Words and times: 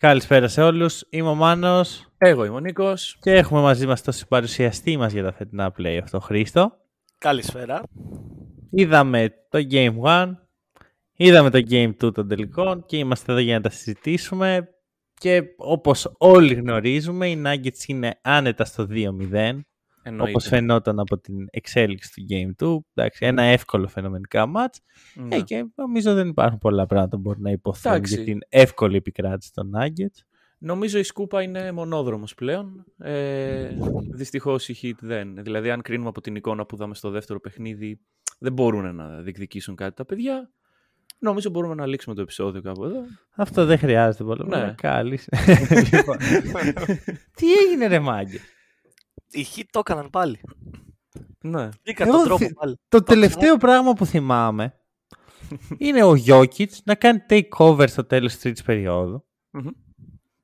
Καλησπέρα 0.00 0.48
σε 0.48 0.62
όλους. 0.62 1.04
Είμαι 1.10 1.28
ο 1.28 1.34
Μάνος 1.34 2.12
Εγώ 2.18 2.44
είμαι 2.44 2.54
ο 2.54 2.60
Νίκος. 2.60 3.16
και 3.20 3.32
έχουμε 3.32 3.60
μαζί 3.60 3.86
μας 3.86 4.02
τον 4.02 4.12
συμπαρουσιαστή 4.12 4.96
μας 4.96 5.12
για 5.12 5.22
τα 5.22 5.32
φετινά 5.32 5.72
play 5.78 5.98
αυτό, 6.02 6.20
Χρήστο. 6.20 6.72
Καλησπέρα. 7.18 7.82
Είδαμε 8.70 9.46
το 9.48 9.66
Game 9.70 9.94
1, 10.04 10.32
είδαμε 11.16 11.50
το 11.50 11.58
Game 11.70 11.90
2 12.04 12.12
των 12.14 12.28
τελικών 12.28 12.84
και 12.86 12.96
είμαστε 12.96 13.32
εδώ 13.32 13.40
για 13.40 13.54
να 13.54 13.60
τα 13.60 13.70
συζητήσουμε 13.70 14.68
και 15.14 15.42
όπως 15.56 16.14
όλοι 16.18 16.54
γνωρίζουμε 16.54 17.28
οι 17.28 17.42
Nuggets 17.46 17.84
είναι 17.86 18.18
άνετα 18.22 18.64
στο 18.64 18.86
2-0 18.90 18.92
Εννοείται. 18.92 19.64
Όπως 20.18 20.46
φαινόταν 20.46 20.98
από 21.00 21.18
την 21.18 21.46
εξέλιξη 21.50 22.12
του 22.14 22.26
Game 22.30 22.64
2. 22.66 22.78
Εντάξει, 22.94 23.26
ένα 23.26 23.42
εύκολο 23.42 23.88
φαινομενικά 23.88 24.46
match 24.56 24.78
Ναι. 25.14 25.36
ε, 25.36 25.40
και 25.40 25.66
νομίζω 25.74 26.14
δεν 26.14 26.28
υπάρχουν 26.28 26.58
πολλά 26.58 26.86
πράγματα 26.86 27.16
που 27.16 27.22
μπορούν 27.22 27.42
να 27.42 27.50
υποθούν 27.50 27.92
Εντάξει. 27.92 28.14
για 28.14 28.24
την 28.24 28.38
εύκολη 28.48 28.96
επικράτηση 28.96 29.52
των 29.52 29.70
Nuggets. 29.76 30.24
Νομίζω 30.62 30.98
η 30.98 31.02
σκούπα 31.02 31.42
είναι 31.42 31.72
μονόδρομος 31.72 32.34
πλέον. 32.34 32.84
Ε, 32.98 33.70
δυστυχώς 34.12 34.68
η 34.68 34.76
Heat 34.82 34.98
δεν. 35.00 35.42
Δηλαδή 35.42 35.70
αν 35.70 35.82
κρίνουμε 35.82 36.08
από 36.08 36.20
την 36.20 36.34
εικόνα 36.36 36.66
που 36.66 36.74
είδαμε 36.74 36.94
στο 36.94 37.10
δεύτερο 37.10 37.40
παιχνίδι 37.40 38.00
δεν 38.38 38.52
μπορούν 38.52 38.94
να 38.94 39.20
διεκδικήσουν 39.20 39.74
κάτι 39.74 39.94
τα 39.96 40.04
παιδιά. 40.04 40.50
Νομίζω 41.18 41.50
μπορούμε 41.50 41.74
να 41.74 41.86
λήξουμε 41.86 42.14
το 42.14 42.20
επεισόδιο 42.20 42.62
κάπου 42.62 42.84
εδώ. 42.84 43.00
Αυτό 43.36 43.64
δεν 43.64 43.78
χρειάζεται 43.78 44.24
πολύ. 44.24 44.48
Ναι. 44.48 44.56
Ναι. 44.56 44.74
Κάλλης. 44.76 45.28
Λοιπόν, 45.92 46.16
Τι 47.34 47.52
έγινε 47.52 47.86
ρε 47.86 47.98
μάγκε; 47.98 48.38
Οι 49.30 49.46
Heat 49.56 49.62
το 49.70 49.78
έκαναν 49.78 50.10
πάλι. 50.10 50.40
Ναι. 51.40 51.68
Βρήκαν 51.82 52.08
Εγώ 52.08 52.16
τον 52.16 52.24
τρόπο 52.26 52.44
θυ- 52.44 52.54
πάλι. 52.54 52.76
Το 52.88 53.02
τελευταίο 53.02 53.56
πράγμα 53.56 53.92
που 53.92 54.06
θυμάμαι 54.06 54.74
είναι 55.78 56.04
ο 56.04 56.14
Jokic 56.26 56.68
να 56.84 56.94
κάνει 56.94 57.18
takeover 57.28 57.84
στο 57.88 58.04
τέλος 58.04 58.32
της 58.32 58.40
τρίτης 58.42 58.62
περίοδου. 58.62 59.24
Μμμ. 59.50 59.68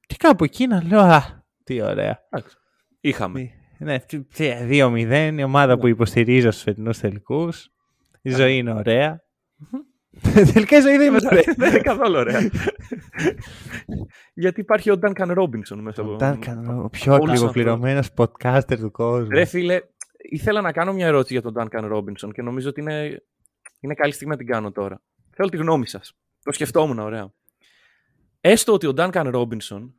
Και 0.06 0.14
κάπου 0.18 0.44
εκεί 0.44 0.66
να 0.66 0.82
λέω, 0.84 1.00
α, 1.00 1.44
τι 1.64 1.82
ωραία. 1.82 2.26
Εντάξει. 2.30 2.56
Είχαμε. 3.00 3.50
Ναι, 3.78 3.98
τι- 4.00 4.22
τι, 4.24 4.48
2-0, 4.68 5.34
η 5.38 5.42
ομάδα 5.42 5.74
Ναι. 5.74 5.80
που 5.80 5.86
υποστηρίζω 5.86 6.50
στους 6.50 6.62
φετινούς 6.62 6.98
τελικούς. 6.98 7.70
Η 8.22 8.30
ζωή 8.30 8.56
είναι 8.56 8.72
ωραία. 8.72 9.22
Τελικά 10.52 10.76
η 10.76 10.80
ζωή 10.80 10.96
δεν 10.96 11.14
είναι 11.14 11.26
ωραία. 11.30 11.54
Δεν 11.56 11.68
είναι 11.70 11.80
καθόλου 11.80 12.18
ωραία. 12.18 12.50
Γιατί 14.34 14.60
υπάρχει 14.60 14.90
ο 14.90 14.98
Duncan 15.02 15.38
Robinson 15.38 15.76
μέσα 15.76 16.00
από... 16.00 16.12
Ο 16.12 16.16
Duncan, 16.20 16.82
ο 16.84 16.88
πιο 16.88 17.12
όλους 17.12 17.30
ακριβοπληρωμένος 17.30 18.08
podcaster 18.16 18.76
του 18.78 18.90
κόσμου. 18.90 19.28
Ρε 19.30 19.44
φίλε, 19.44 19.80
ήθελα 20.30 20.60
να 20.60 20.72
κάνω 20.72 20.92
μια 20.92 21.06
ερώτηση 21.06 21.32
για 21.32 21.42
τον 21.42 21.54
Duncan 21.56 21.92
Robinson 21.92 22.30
και 22.32 22.42
νομίζω 22.42 22.68
ότι 22.68 22.80
είναι, 22.80 23.22
είναι 23.80 23.94
καλή 23.94 24.12
στιγμή 24.12 24.32
να 24.32 24.38
την 24.38 24.46
κάνω 24.46 24.72
τώρα. 24.72 25.02
Θέλω 25.34 25.48
τη 25.48 25.56
γνώμη 25.56 25.86
σας. 25.88 26.12
Το 26.42 26.52
σκεφτόμουν, 26.52 26.98
ωραία. 26.98 27.32
Έστω 28.40 28.72
ότι 28.72 28.86
ο 28.86 28.92
Duncan 28.96 29.34
Robinson 29.34 29.90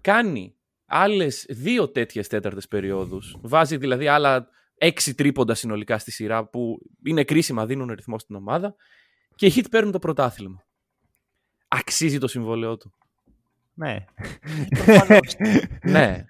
κάνει 0.00 0.54
άλλες 0.86 1.46
δύο 1.48 1.88
τέτοιες 1.88 2.28
τέταρτες 2.28 2.68
περιόδους, 2.68 3.36
βάζει 3.42 3.76
δηλαδή 3.76 4.06
άλλα 4.06 4.48
έξι 4.78 5.14
τρίποντα 5.14 5.54
συνολικά 5.54 5.98
στη 5.98 6.10
σειρά 6.10 6.44
που 6.44 6.78
είναι 7.04 7.24
κρίσιμα, 7.24 7.66
δίνουν 7.66 7.92
ρυθμό 7.92 8.18
στην 8.18 8.36
ομάδα 8.36 8.76
και 9.34 9.46
οι 9.46 9.52
Heat 9.56 9.64
παίρνουν 9.70 9.92
το 9.92 9.98
πρωτάθλημα. 9.98 10.62
Αξίζει 11.68 12.18
το 12.18 12.28
συμβόλαιό 12.28 12.76
του. 12.76 12.92
Ναι. 13.74 14.04
Προφανώς. 14.84 15.34
ναι. 15.82 16.24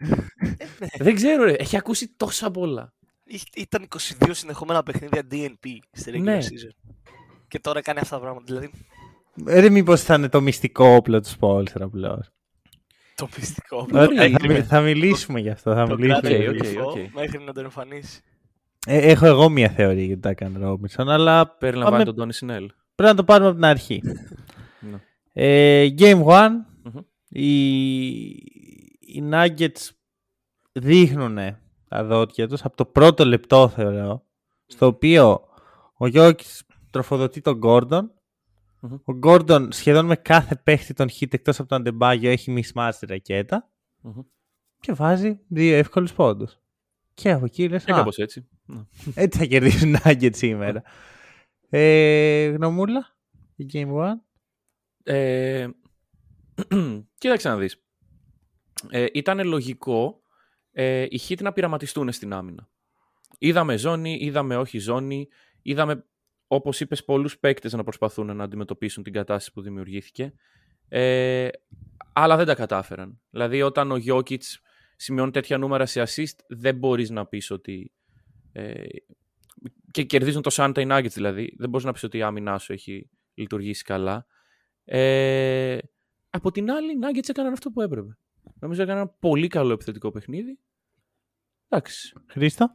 Δεν 0.99 1.15
ξέρω, 1.15 1.45
ρε. 1.45 1.53
Έχει 1.53 1.77
ακούσει 1.77 2.09
τόσα 2.17 2.51
πολλά. 2.51 2.93
Ή- 3.25 3.41
Ήταν 3.57 3.89
22 3.89 4.31
συνεχόμενα 4.31 4.83
παιχνίδια 4.83 5.23
DNP 5.31 5.67
στη 5.93 6.11
regular 6.15 6.21
Ναι. 6.23 6.39
season. 6.41 6.91
Και 7.49 7.59
τώρα 7.61 7.81
κάνει 7.83 7.99
αυτά 7.99 8.15
τα 8.17 8.23
πράγματα. 8.23 8.45
Δηλαδή, 8.47 8.71
Ρε 9.61 9.71
μήπως 9.71 10.03
ήταν 10.03 10.31
το 10.31 10.41
μυστικό 10.41 10.87
όπλο 10.87 11.21
του 11.21 11.29
Spoelstra 11.41 11.81
απλώς. 11.81 12.31
το 13.15 13.27
μυστικό. 13.35 13.87
Μπορεί 13.91 14.03
Ε, 14.05 14.09
να 14.09 14.15
θα, 14.17 14.25
είναι. 14.25 14.39
μιλ- 14.55 14.65
θα 14.69 14.81
μιλήσουμε 14.81 15.41
γι' 15.41 15.51
αυτό. 15.51 15.75
Θα 15.75 15.87
Το 15.87 15.95
μιλήσουμε 15.97 16.21
κράτησε 16.29 16.43
γι' 16.43 16.49
οκ, 16.49 16.55
αυτό. 16.55 16.69
κρυφό 16.73 16.91
οκ. 16.91 17.13
μέχρι 17.15 17.39
να 17.45 17.53
τον 17.53 17.65
εμφανίσει. 17.65 18.21
Ε, 18.87 18.97
έχω 19.11 19.27
εγώ 19.27 19.49
μία 19.49 19.69
θεωρία 19.69 20.05
για 20.05 20.19
τον 20.21 20.35
Duncan 20.39 20.65
Robinson, 20.69 21.07
αλλά 21.09 21.49
Περιλαμβάνει 21.49 21.91
πάμε- 21.93 22.05
τον 22.05 22.15
Τόνι 22.17 22.33
Σινέλ. 22.33 22.71
Πρέπει 22.95 23.11
να 23.11 23.17
το 23.17 23.25
πάρουμε 23.25 23.47
από 23.49 23.57
την 23.57 23.65
αρχή. 23.65 24.03
Ναι. 24.81 24.99
Ε, 25.33 25.95
game 25.99 26.25
1, 26.25 26.49
Μμμ. 26.83 26.99
οι, 27.29 28.27
οι 29.01 29.23
Nuggets 29.31 29.89
δείχνουν 30.73 31.39
τα 31.89 32.05
δόντια 32.05 32.49
τους 32.49 32.65
από 32.65 32.77
το 32.77 32.85
πρώτο 32.85 33.25
λεπτό 33.25 33.69
θεωρώ, 33.69 34.25
στο 34.67 34.87
οποίο 34.87 35.41
ο 35.97 36.07
Γιώκης 36.07 36.63
τροφοδοτεί 36.91 37.41
τον 37.41 37.61
Gordon. 37.65 38.03
Μμμ. 38.81 38.95
Ο 38.95 39.19
Gordon 39.23 39.67
σχεδόν 39.71 40.07
με 40.07 40.17
κάθε 40.17 40.57
παίχτη 40.57 40.93
των 40.95 41.09
hit 41.21 41.35
εκτός 41.35 41.59
από 41.61 41.69
τον 41.69 41.79
Αντεμπάγιο 41.81 42.31
έχει 42.31 42.63
mismatch 42.75 42.93
τη 42.99 43.07
ρακέτα 43.07 43.71
Μμμ. 44.01 44.21
και 44.81 44.93
βάζει 44.93 45.41
δύο 45.49 45.77
εύκολους 45.77 46.13
πόντους. 46.13 46.59
Και 47.15 47.31
από 47.33 47.45
εκεί 47.45 47.69
λες, 47.69 47.85
Και 47.85 47.93
«Α, 47.93 47.97
κάπως 47.97 48.17
έτσι. 48.19 48.49
Ναι. 48.65 48.81
έτσι 49.15 49.39
θα 49.39 49.45
κερδίσουν 49.45 49.95
οι 49.95 49.99
Nuggets 50.05 50.37
σήμερα. 50.37 50.83
Ε, 51.77 52.47
γνωμούλα, 52.47 53.17
η 53.57 53.67
Game 53.73 53.93
1. 53.93 54.13
Ε, 55.03 55.69
κοίταξε 57.19 57.49
να 57.49 57.57
δεις. 57.57 57.85
Ε, 58.91 59.07
ήταν 59.13 59.47
λογικό 59.47 60.23
ε, 60.73 61.03
οι 61.03 61.21
Heat 61.29 61.43
να 61.43 61.53
πειραματιστούν 61.53 62.13
στην 62.13 62.33
άμυνα. 62.33 62.69
Είδαμε 63.39 63.77
ζώνη, 63.77 64.19
είδαμε 64.21 64.57
όχι 64.57 64.79
ζώνη, 64.79 65.29
είδαμε, 65.63 66.05
όπως 66.47 66.81
είπες, 66.81 67.05
πολλούς 67.05 67.39
παίκτες 67.39 67.73
να 67.73 67.83
προσπαθούν 67.83 68.37
να 68.37 68.45
αντιμετωπίσουν 68.45 69.03
την 69.03 69.13
κατάσταση 69.13 69.53
που 69.53 69.61
δημιουργήθηκε. 69.61 70.33
Ε, 70.89 71.49
αλλά 72.13 72.37
δεν 72.37 72.47
τα 72.47 72.55
κατάφεραν. 72.55 73.21
Δηλαδή, 73.31 73.63
όταν 73.63 73.93
ο 73.93 73.97
Jokic 74.07 74.43
σημειώνει 74.97 75.31
τέτοια 75.31 75.59
νούμερα 75.59 75.87
σε 75.87 76.03
assist, 76.03 76.39
δεν 76.49 76.77
μπορείς 76.77 77.11
να 77.11 77.27
πεις 77.27 77.51
ότι... 77.51 77.93
Ε, 78.53 78.85
και 79.95 80.05
κερδίζουν 80.05 80.43
το 80.43 80.51
Santa 80.53 80.79
οι 80.79 80.87
Nuggets 80.91 81.13
δηλαδή. 81.13 81.55
Δεν 81.59 81.69
μπορείς 81.69 81.87
να 81.87 81.93
πεις 81.93 82.03
ότι 82.03 82.19
η 82.19 82.23
άμυνά 82.23 82.59
σου 82.59 82.73
έχει 82.73 83.11
λειτουργήσει 83.35 83.83
καλά. 83.83 84.27
Ε, 84.85 85.79
από 86.31 86.51
την 86.51 86.71
άλλη, 86.71 86.93
οι 86.93 86.99
Nuggets 87.03 87.29
έκαναν 87.29 87.53
αυτό 87.53 87.71
που 87.71 87.81
έπρεπε. 87.81 88.19
Νομίζω 88.61 88.83
έκαναν 88.83 89.01
ένα 89.01 89.11
πολύ 89.19 89.49
καλό 89.49 89.73
επιθετικό 89.73 90.11
παιχνίδι. 90.11 90.59
Εντάξει. 91.69 92.13
Χρήστο. 92.27 92.67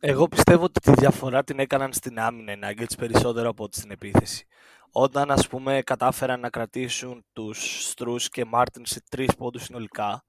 Εγώ 0.00 0.28
πιστεύω 0.28 0.64
ότι 0.64 0.80
τη 0.80 0.92
διαφορά 0.92 1.44
την 1.44 1.58
έκαναν 1.58 1.92
στην 1.92 2.18
άμυνα 2.18 2.52
οι 2.52 2.58
Nuggets 2.62 2.94
περισσότερο 2.98 3.48
από 3.48 3.64
ότι 3.64 3.76
στην 3.76 3.90
επίθεση. 3.90 4.46
Όταν 4.90 5.30
ας 5.30 5.48
πούμε 5.48 5.82
κατάφεραν 5.82 6.40
να 6.40 6.50
κρατήσουν 6.50 7.24
τους 7.32 7.88
Στρούς 7.88 8.28
και 8.28 8.44
Μάρτιν 8.44 8.86
σε 8.86 9.02
τρεις 9.10 9.34
πόντους 9.34 9.62
συνολικά 9.62 10.24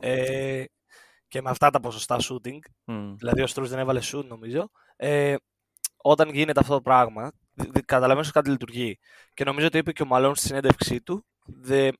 ε, 0.00 0.64
και 1.28 1.42
με 1.42 1.50
αυτά 1.50 1.70
τα 1.70 1.80
ποσοστά 1.80 2.16
shooting, 2.20 2.58
Μμ. 2.84 3.14
δηλαδή 3.16 3.42
ο 3.42 3.46
Στρούς 3.46 3.68
δεν 3.68 3.78
έβαλε 3.78 4.00
shoot 4.02 4.24
νομίζω, 4.24 4.70
ε, 4.96 5.34
όταν 6.06 6.28
γίνεται 6.30 6.60
αυτό 6.60 6.74
το 6.74 6.80
πράγμα, 6.80 7.32
δι- 7.54 7.72
δι- 7.72 7.84
καταλαβαίνεις 7.84 8.28
ότι 8.28 8.38
κάτι 8.38 8.50
λειτουργεί. 8.50 8.98
Και 9.34 9.44
νομίζω 9.44 9.66
ότι 9.66 9.78
είπε 9.78 9.92
και 9.92 10.02
ο 10.02 10.06
Μαλόν 10.06 10.34
στη 10.34 10.46
συνέντευξή 10.46 11.00
του, 11.00 11.24
δε, 11.46 11.90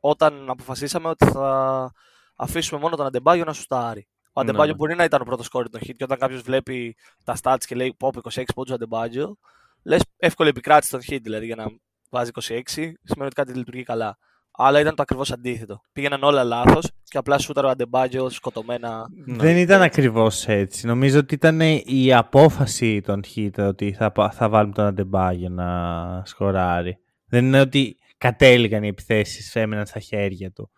όταν 0.00 0.50
αποφασίσαμε 0.50 1.08
ότι 1.08 1.26
θα 1.26 1.92
αφήσουμε 2.36 2.80
μόνο 2.80 2.96
τον 2.96 3.06
Αντεμπάγιο 3.06 3.44
να 3.44 3.52
σουτάρει. 3.52 4.08
Ο 4.32 4.42
Ναι, 4.42 4.48
Αντεμπάγιο 4.48 4.72
ναι. 4.72 4.76
μπορεί 4.78 4.94
να 4.94 5.04
ήταν 5.04 5.20
ο 5.20 5.24
πρώτος 5.24 5.48
κόρη 5.48 5.68
των 5.68 5.80
hit 5.84 5.94
και 5.96 6.04
όταν 6.04 6.18
κάποιος 6.18 6.42
βλέπει 6.42 6.96
τα 7.24 7.36
stats 7.42 7.64
και 7.66 7.74
λέει 7.74 7.94
Πόπ 7.98 8.14
26 8.30 8.42
πόντους 8.54 8.72
Αντεμπάγιο, 8.74 9.36
λες 9.82 10.02
εύκολη 10.16 10.48
επικράτηση 10.48 10.90
των 10.90 11.00
hit 11.06 11.18
δηλαδή 11.22 11.46
για 11.46 11.56
να 11.56 11.64
βάζει 12.10 12.30
26, 12.34 12.40
σημαίνει 12.66 12.94
ότι 13.16 13.34
κάτι 13.34 13.52
λειτουργεί 13.52 13.82
καλά. 13.82 14.18
Αλλά 14.62 14.80
ήταν 14.80 14.94
το 14.94 15.02
ακριβώς 15.02 15.32
αντίθετο. 15.32 15.80
Πήγαιναν 15.92 16.22
όλα 16.22 16.44
λάθος 16.44 16.90
και 17.04 17.18
απλά 17.18 17.38
σούταρε 17.38 17.66
ο 17.66 17.70
Αντεμπάγιο 17.70 18.28
σκοτωμένα. 18.30 19.06
Ναι. 19.26 19.36
Δεν 19.36 19.56
ήταν 19.56 19.82
ακριβώς 19.82 20.48
έτσι. 20.48 20.86
Νομίζω 20.86 21.18
ότι 21.18 21.34
ήταν 21.34 21.60
η 21.84 22.14
απόφαση 22.14 23.00
των 23.00 23.22
Heat 23.34 23.50
ότι 23.58 23.92
θα, 23.92 24.12
πα- 24.12 24.30
θα 24.30 24.48
βάλουμε 24.48 24.74
τον 24.74 24.84
Αντεμπάγιο 24.84 25.48
να 25.48 26.22
σκοράρει. 26.24 26.98
Δεν 27.26 27.44
είναι 27.44 27.60
ότι 27.60 27.96
κατέληγαν 28.18 28.82
οι 28.82 28.88
επιθέσεις, 28.88 29.56
έμεναν 29.56 29.86
στα 29.86 30.00
χέρια 30.00 30.50
του. 30.52 30.70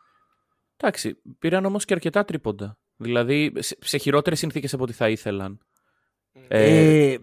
Εντάξει, 0.76 1.16
πήραν 1.38 1.64
όμως 1.64 1.84
και 1.84 1.94
αρκετά 1.94 2.24
τρίποντα. 2.24 2.78
Δηλαδή, 2.96 3.52
σε, 3.58 3.76
σε 3.80 3.96
χειρότερες 3.98 4.38
συνθήκες 4.38 4.74
από 4.74 4.82
ό,τι 4.82 4.92
θα 4.92 5.08
ήθελαν. 5.08 5.58
Ε, 6.48 7.10
Ε, 7.12 7.18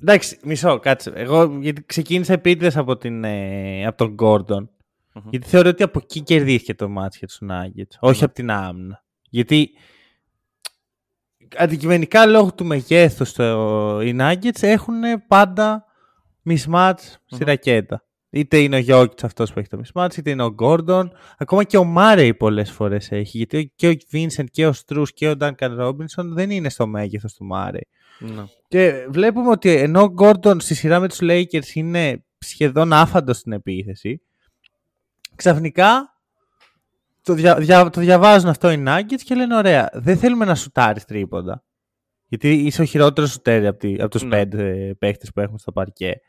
εντάξει, 0.00 0.38
μισό, 0.42 0.78
κάτσε. 0.78 1.12
Εγώ 1.14 1.58
γιατί 1.60 1.82
ξεκίνησα 1.84 2.32
επίτηδες 2.32 2.76
από, 2.76 2.96
την, 2.96 3.24
ε, 3.24 3.86
από 3.86 3.96
τον 3.96 4.16
Gordon. 4.20 4.68
Γιατί 5.30 5.48
θεωρώ 5.48 5.68
ότι 5.68 5.82
από 5.82 5.98
εκεί 6.02 6.20
κερδίθηκε 6.20 6.74
το 6.74 6.88
μάτς 6.88 7.16
για 7.16 7.26
τους 7.26 7.38
Nuggets, 7.50 7.96
όχι 8.00 8.24
από 8.24 8.34
την 8.34 8.50
άμυνα. 8.50 9.04
Γιατί 9.30 9.70
αντικειμενικά 11.56 12.26
λόγω 12.26 12.52
του 12.54 12.64
μεγέθους 12.64 13.32
το, 13.32 14.00
οι 14.00 14.16
Nuggets 14.20 14.62
έχουν 14.62 15.00
πάντα 15.26 15.84
mismatch 16.50 16.94
στη 17.26 17.44
ρακέτα. 17.44 18.04
Είτε 18.30 18.58
είναι 18.58 18.76
ο 18.76 18.78
Γιώκητς 18.78 19.24
αυτός 19.24 19.52
που 19.52 19.58
έχει 19.58 19.68
το 19.68 19.80
mismatch, 19.84 20.16
είτε 20.16 20.30
είναι 20.30 20.44
ο 20.44 20.54
Gordon. 20.58 21.04
Ακόμα 21.38 21.64
και 21.64 21.76
ο 21.76 21.84
Μάρεϊ 21.84 22.34
πολλές 22.34 22.70
φορές 22.70 23.10
έχει. 23.10 23.36
Γιατί 23.36 23.72
και 23.76 23.88
ο 23.88 23.92
Vincent 24.12 24.44
και 24.50 24.66
ο 24.66 24.72
Struz 24.86 25.08
και 25.14 25.28
ο 25.28 25.34
Duncan 25.40 25.80
Robinson 25.80 26.24
δεν 26.24 26.50
είναι 26.50 26.68
στο 26.68 26.86
μέγεθος 26.86 27.34
του 27.34 27.44
Μάρεϊ. 27.44 27.88
Ναι. 28.18 28.44
Και 28.68 29.06
βλέπουμε 29.10 29.50
ότι 29.50 29.70
ενώ 29.70 30.02
ο 30.02 30.14
Gordon 30.18 30.56
στη 30.58 30.74
σειρά 30.74 31.00
με 31.00 31.08
τους 31.08 31.18
Lakers 31.20 31.74
είναι 31.74 32.24
σχεδόν 32.38 32.92
άφαντος 32.92 33.36
στην 33.36 33.52
επίθεση, 33.52 34.20
ξαφνικά 35.36 36.14
το, 37.22 37.32
δια, 37.34 37.56
δια- 37.56 37.90
το 37.90 38.00
διαβάζουν 38.00 38.48
αυτό 38.48 38.70
οι 38.70 38.84
Nuggets 38.86 39.20
και 39.24 39.34
λένε 39.34 39.56
ωραία, 39.56 39.90
δεν 39.92 40.16
θέλουμε 40.18 40.44
να 40.44 40.54
σουτάρεις 40.54 41.04
τρίποντα. 41.04 41.64
Γιατί 42.28 42.52
είσαι 42.52 42.82
ο 42.82 42.84
χειρότερος 42.84 43.30
σουτέρ 43.30 43.66
από, 43.66 43.78
τη, 43.78 43.94
από 43.94 44.08
τους 44.08 44.22
Ναι. 44.22 44.28
πέντε 44.28 44.94
παίχτες 44.98 45.32
που 45.32 45.40
έχουμε 45.40 45.58
στο 45.58 45.72
παρκέ. 45.72 46.20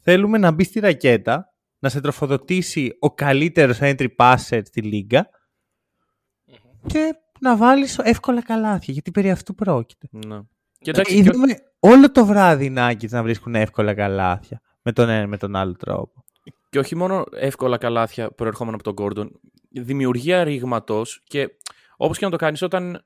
Θέλουμε 0.00 0.38
να 0.38 0.50
μπει 0.50 0.64
στη 0.64 0.80
ρακέτα, 0.80 1.46
να 1.78 1.88
σε 1.88 2.00
τροφοδοτήσει 2.00 2.96
ο 3.00 3.14
καλύτερος 3.14 3.78
entry 3.80 4.06
passer 4.16 4.60
στη 4.64 4.80
λίγα 4.82 5.28
και 6.86 7.14
να 7.40 7.56
βάλεις 7.56 7.98
εύκολα 7.98 8.42
καλάθια, 8.42 8.92
γιατί 8.92 9.10
περί 9.10 9.30
αυτού 9.30 9.54
πρόκειται. 9.54 10.08
Ναι. 10.10 10.36
Και 10.38 10.44
Και 10.78 10.90
εντάξει, 10.90 11.14
και- 11.14 11.18
είδαμε 11.20 11.54
όλο 11.78 12.10
το 12.10 12.26
βράδυ 12.26 12.64
οι 12.64 12.74
Nuggets 12.76 13.08
να 13.08 13.22
βρίσκουν 13.22 13.54
εύκολα 13.54 13.94
καλάθια 13.94 14.60
με 14.82 14.92
τον 14.92 15.08
ένα 15.08 15.26
με 15.26 15.36
τον 15.36 15.56
άλλο 15.56 15.72
τρόπο. 15.76 16.21
Και 16.72 16.78
όχι 16.78 16.96
μόνο 16.96 17.24
εύκολα 17.32 17.78
καλάθια 17.78 18.30
προερχόμενα 18.30 18.78
από 18.80 18.92
τον 18.92 18.94
Gordon, 18.98 19.30
δημιουργία 19.68 20.44
ρήγματος 20.44 21.22
και 21.24 21.48
όπως 21.96 22.18
και 22.18 22.24
να 22.24 22.30
το 22.30 22.36
κάνεις, 22.36 22.62
όταν 22.62 23.04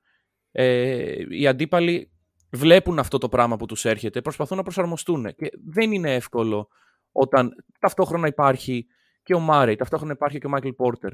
ε, 0.52 1.14
οι 1.28 1.46
αντίπαλοι 1.46 2.10
βλέπουν 2.50 2.98
αυτό 2.98 3.18
το 3.18 3.28
πράγμα 3.28 3.56
που 3.56 3.66
τους 3.66 3.84
έρχεται, 3.84 4.20
προσπαθούν 4.20 4.56
να 4.56 4.62
προσαρμοστούν. 4.62 5.34
Και 5.34 5.50
δεν 5.64 5.92
είναι 5.92 6.14
εύκολο 6.14 6.68
όταν 7.12 7.50
ταυτόχρονα 7.80 8.26
υπάρχει 8.26 8.86
και 9.22 9.34
ο 9.34 9.38
Μάρεϊ, 9.38 9.76
ταυτόχρονα 9.76 10.12
υπάρχει 10.12 10.38
και 10.38 10.46
ο 10.46 10.50
Μάικλ 10.50 10.68
Πόρτερ. 10.68 11.12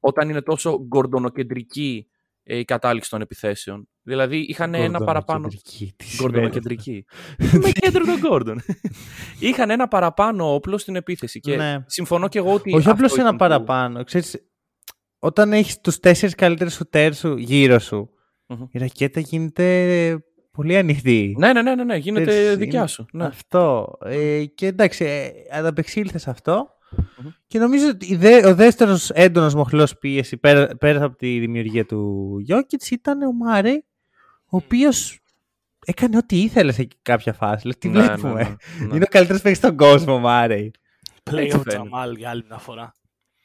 Όταν 0.00 0.28
είναι 0.28 0.42
τόσο 0.42 0.86
γκορντονοκεντρική 0.86 2.06
ε, 2.06 2.15
η 2.48 2.64
κατάληξη 2.64 3.10
των 3.10 3.20
επιθέσεων. 3.20 3.88
Δηλαδή 4.02 4.36
είχαν 4.38 4.74
ένα 4.74 4.98
παραπάνω. 5.04 5.48
Gordon-κεντρική, 5.48 5.92
τι 5.96 6.04
σημαίνει 6.04 6.30
Γκόρντονοκεντρική. 6.32 7.04
Με 7.62 7.70
κέντρο 7.70 8.04
τον 8.04 8.18
Γκόρντον. 8.18 8.60
Είχαν 9.40 9.70
ένα 9.70 9.88
παραπάνω 9.88 10.54
όπλο 10.54 10.78
στην 10.78 10.96
επίθεση. 10.96 11.40
Και 11.40 11.56
Ναι. 11.56 11.76
συμφωνώ 11.86 12.28
και 12.28 12.38
εγώ 12.38 12.52
ότι. 12.52 12.68
Όχι 12.68 12.78
αυτό 12.78 12.90
απλώς 12.90 13.12
ένα 13.12 13.20
ήταν 13.22 13.32
που- 13.32 13.38
παραπάνω. 13.38 14.04
Ξέρεις, 14.04 14.36
όταν 15.18 15.52
έχεις 15.52 15.80
τους 15.80 15.98
τέσσερις 16.00 16.34
καλύτερους 16.34 16.74
σουτέρ 16.74 17.14
σου 17.14 17.36
γύρω 17.36 17.78
σου, 17.78 18.10
Μμμ. 18.46 18.62
η 18.70 18.78
ρακέτα 18.78 19.20
γίνεται 19.20 20.18
πολύ 20.50 20.76
ανοιχτή. 20.76 21.34
Ναι, 21.38 21.52
ναι, 21.52 21.62
ναι, 21.62 21.74
ναι, 21.74 21.84
ναι, 21.84 21.96
γίνεται 21.96 22.26
Ξέρεις, 22.26 22.56
δικιά 22.56 22.78
είναι 22.78 22.88
σου. 22.88 23.06
Ναι. 23.12 23.24
Αυτό. 23.24 23.92
Ε, 24.04 24.44
και 24.44 24.66
εντάξει, 24.66 25.04
ε, 25.04 25.30
ανταπεξήλθες 25.58 26.22
σε 26.22 26.30
αυτό. 26.30 26.68
Μμμ. 26.96 27.28
Και 27.46 27.58
νομίζω 27.58 27.88
ότι 27.88 28.06
η 28.12 28.16
δε- 28.16 28.46
ο 28.46 28.54
δεύτερος 28.54 29.10
έντονος 29.10 29.54
μοχλός 29.54 29.98
πίεση 29.98 30.36
πέρα, 30.36 30.76
πέρα 30.76 31.04
από 31.04 31.16
τη 31.16 31.38
δημιουργία 31.38 31.84
του 31.86 32.36
Γιώκητ 32.40 32.86
ήταν 32.86 33.22
ο 33.22 33.32
Μάρε, 33.32 33.72
ο 34.44 34.56
οποίος 34.56 35.20
έκανε 35.86 36.16
ό,τι 36.16 36.42
ήθελε 36.42 36.72
σε 36.72 36.88
κάποια 37.02 37.32
φάση. 37.32 37.60
Δηλαδή, 37.60 37.78
τι 37.78 37.88
Ναι, 37.88 37.98
ναι, 37.98 38.04
βλέπουμε; 38.06 38.42
ναι, 38.42 38.86
ναι. 38.86 38.94
Είναι 38.94 39.04
ο 39.04 39.10
καλύτερος 39.10 39.42
παίκτης 39.42 39.58
στον 39.58 39.76
κόσμο, 39.76 40.14
ο 40.14 40.18
Μάρε. 40.18 40.70
Play 41.30 41.36
Έτσι 41.36 41.56
of 41.58 41.62
φαίνεται. 41.70 41.88
Jamal 41.92 42.16
για 42.16 42.30
άλλη 42.30 42.44
μια 42.48 42.58
φορά. 42.58 42.92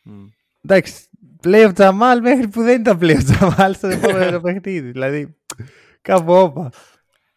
Μμ. 0.03 0.13
Εντάξει, 0.65 1.05
play 1.43 1.71
of 1.71 1.73
Jamal 1.73 2.19
μέχρι 2.21 2.47
που 2.47 2.61
δεν 2.61 2.79
ήταν 2.81 2.97
play 3.01 3.15
of 3.17 3.39
Jamal 3.39 3.71
στο 3.73 3.87
επόμενο 3.87 4.39
παιχνίδι. 4.41 4.91
Δηλαδή, 4.91 5.35
κάπου 6.01 6.33
όπα. 6.33 6.69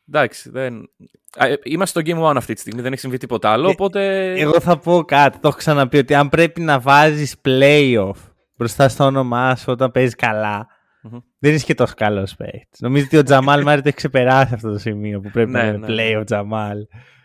Εντάξει, 0.09 0.51
δεν... 0.51 0.91
Α, 1.37 1.47
ε, 1.47 1.59
είμαστε 1.63 2.01
στο 2.03 2.13
Game 2.19 2.31
1 2.31 2.37
αυτή 2.37 2.55
τη 2.55 2.61
στιγμή, 2.61 2.81
δεν 2.83 2.93
έχει 2.93 3.01
συμβεί 3.01 3.17
τίποτα 3.17 3.51
άλλο, 3.51 3.69
Ε, 3.69 3.71
οπότε... 3.71 4.33
Εγώ 4.41 4.61
θα 4.61 4.79
πω 4.79 5.03
κάτι, 5.05 5.39
το 5.39 5.49
έχω 5.49 5.57
ξαναπεί, 5.57 5.99
ότι 5.99 6.15
αν 6.15 6.29
πρέπει 6.29 6.61
να 6.61 6.79
βάζεις 6.81 7.37
playoff 7.45 8.13
μπροστά 8.57 8.89
στο 8.89 9.05
όνομά 9.05 9.57
σου 9.57 9.65
όταν 9.69 9.91
παίζεις 9.91 10.15
καλά, 10.15 10.67
Μμμ. 11.03 11.19
δεν 11.39 11.55
είσαι 11.55 11.65
και 11.65 11.75
τόσο 11.75 11.95
καλός 11.97 12.35
παίκτης. 12.35 12.81
Νομίζω 12.81 13.05
ότι 13.07 13.17
ο 13.17 13.23
Τζαμάλ 13.23 13.63
Μάρι 13.65 13.81
το 13.81 13.89
έχει 13.89 13.97
ξεπεράσει 13.97 14.55
αυτό 14.55 14.71
το 14.73 14.79
σημείο 14.79 15.21
που 15.21 15.31
πρέπει 15.31 15.51
Ναι, 15.51 15.63
να 15.63 15.67
είναι 15.69 15.77
ναι. 15.79 15.87
play 15.89 16.21
of 16.21 16.25
Τζαμάλ. 16.27 16.79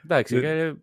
Εντάξει, 0.04 0.40
δεν- 0.40 0.58
ε, 0.60 0.74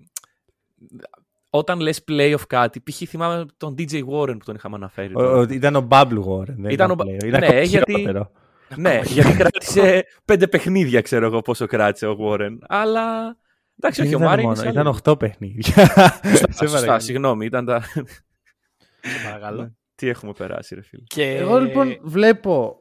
όταν 1.50 1.80
λες 1.80 2.04
playoff 2.08 2.40
κάτι, 2.48 2.80
π.χ. 2.80 3.02
θυμάμαι 3.08 3.46
τον 3.56 3.74
DJ 3.78 3.92
Warren 3.94 4.36
που 4.38 4.44
τον 4.44 4.54
είχαμε 4.54 4.74
αναφέρει. 4.76 5.12
Ο- 5.14 5.18
τώρα. 5.18 5.36
ο- 5.36 5.42
Ήταν 5.42 5.76
ο 5.76 5.86
Bubble 5.90 6.22
Warren. 6.24 6.54
Δεν 6.56 6.70
Ήταν 6.70 6.70
ήταν, 6.70 6.90
ο 6.90 6.92
ο 6.92 6.96
Ba- 6.98 7.04
playoff. 7.06 7.24
Ήταν 7.26 7.40
ναι, 7.40 7.46
ακόμα 7.46 7.60
γιατί- 7.60 7.92
χειρότερο. 7.98 8.30
Ναι, 8.76 9.00
γιατί 9.04 9.36
κράτησε 9.36 10.04
πέντε 10.24 10.48
παιχνίδια, 10.48 11.00
ξέρω 11.00 11.26
εγώ 11.26 11.40
πόσο 11.40 11.66
κράτησε 11.66 12.06
ο 12.06 12.16
Warren. 12.20 12.56
Αλλά. 12.66 13.36
Εντάξει, 13.78 14.02
Δεν 14.02 14.06
όχι, 14.06 14.14
ο 14.14 14.18
ήταν 14.18 14.28
Μάρι 14.28 14.42
μόνο, 14.42 14.54
είναι 14.54 14.64
σε 14.64 14.68
ήταν 14.70 14.86
άλλο- 14.86 14.98
8 15.04 15.18
παιχνίδια. 15.18 15.72
Σωστά, 15.74 16.30
Σε 16.30 16.46
σωστά, 16.52 16.66
παρακαλώ. 16.66 17.00
συγγνώμη, 17.00 17.44
ήταν 17.46 17.64
τα. 17.64 17.80
Σε 17.82 19.24
παρακαλώ. 19.24 19.76
Τι 19.94 20.08
έχουμε 20.08 20.32
περάσει, 20.32 20.74
ρε 20.74 20.82
φίλε. 20.82 21.02
Και... 21.06 21.30
Εγώ 21.36 21.58
λοιπόν 21.58 21.98
βλέπω 22.02 22.76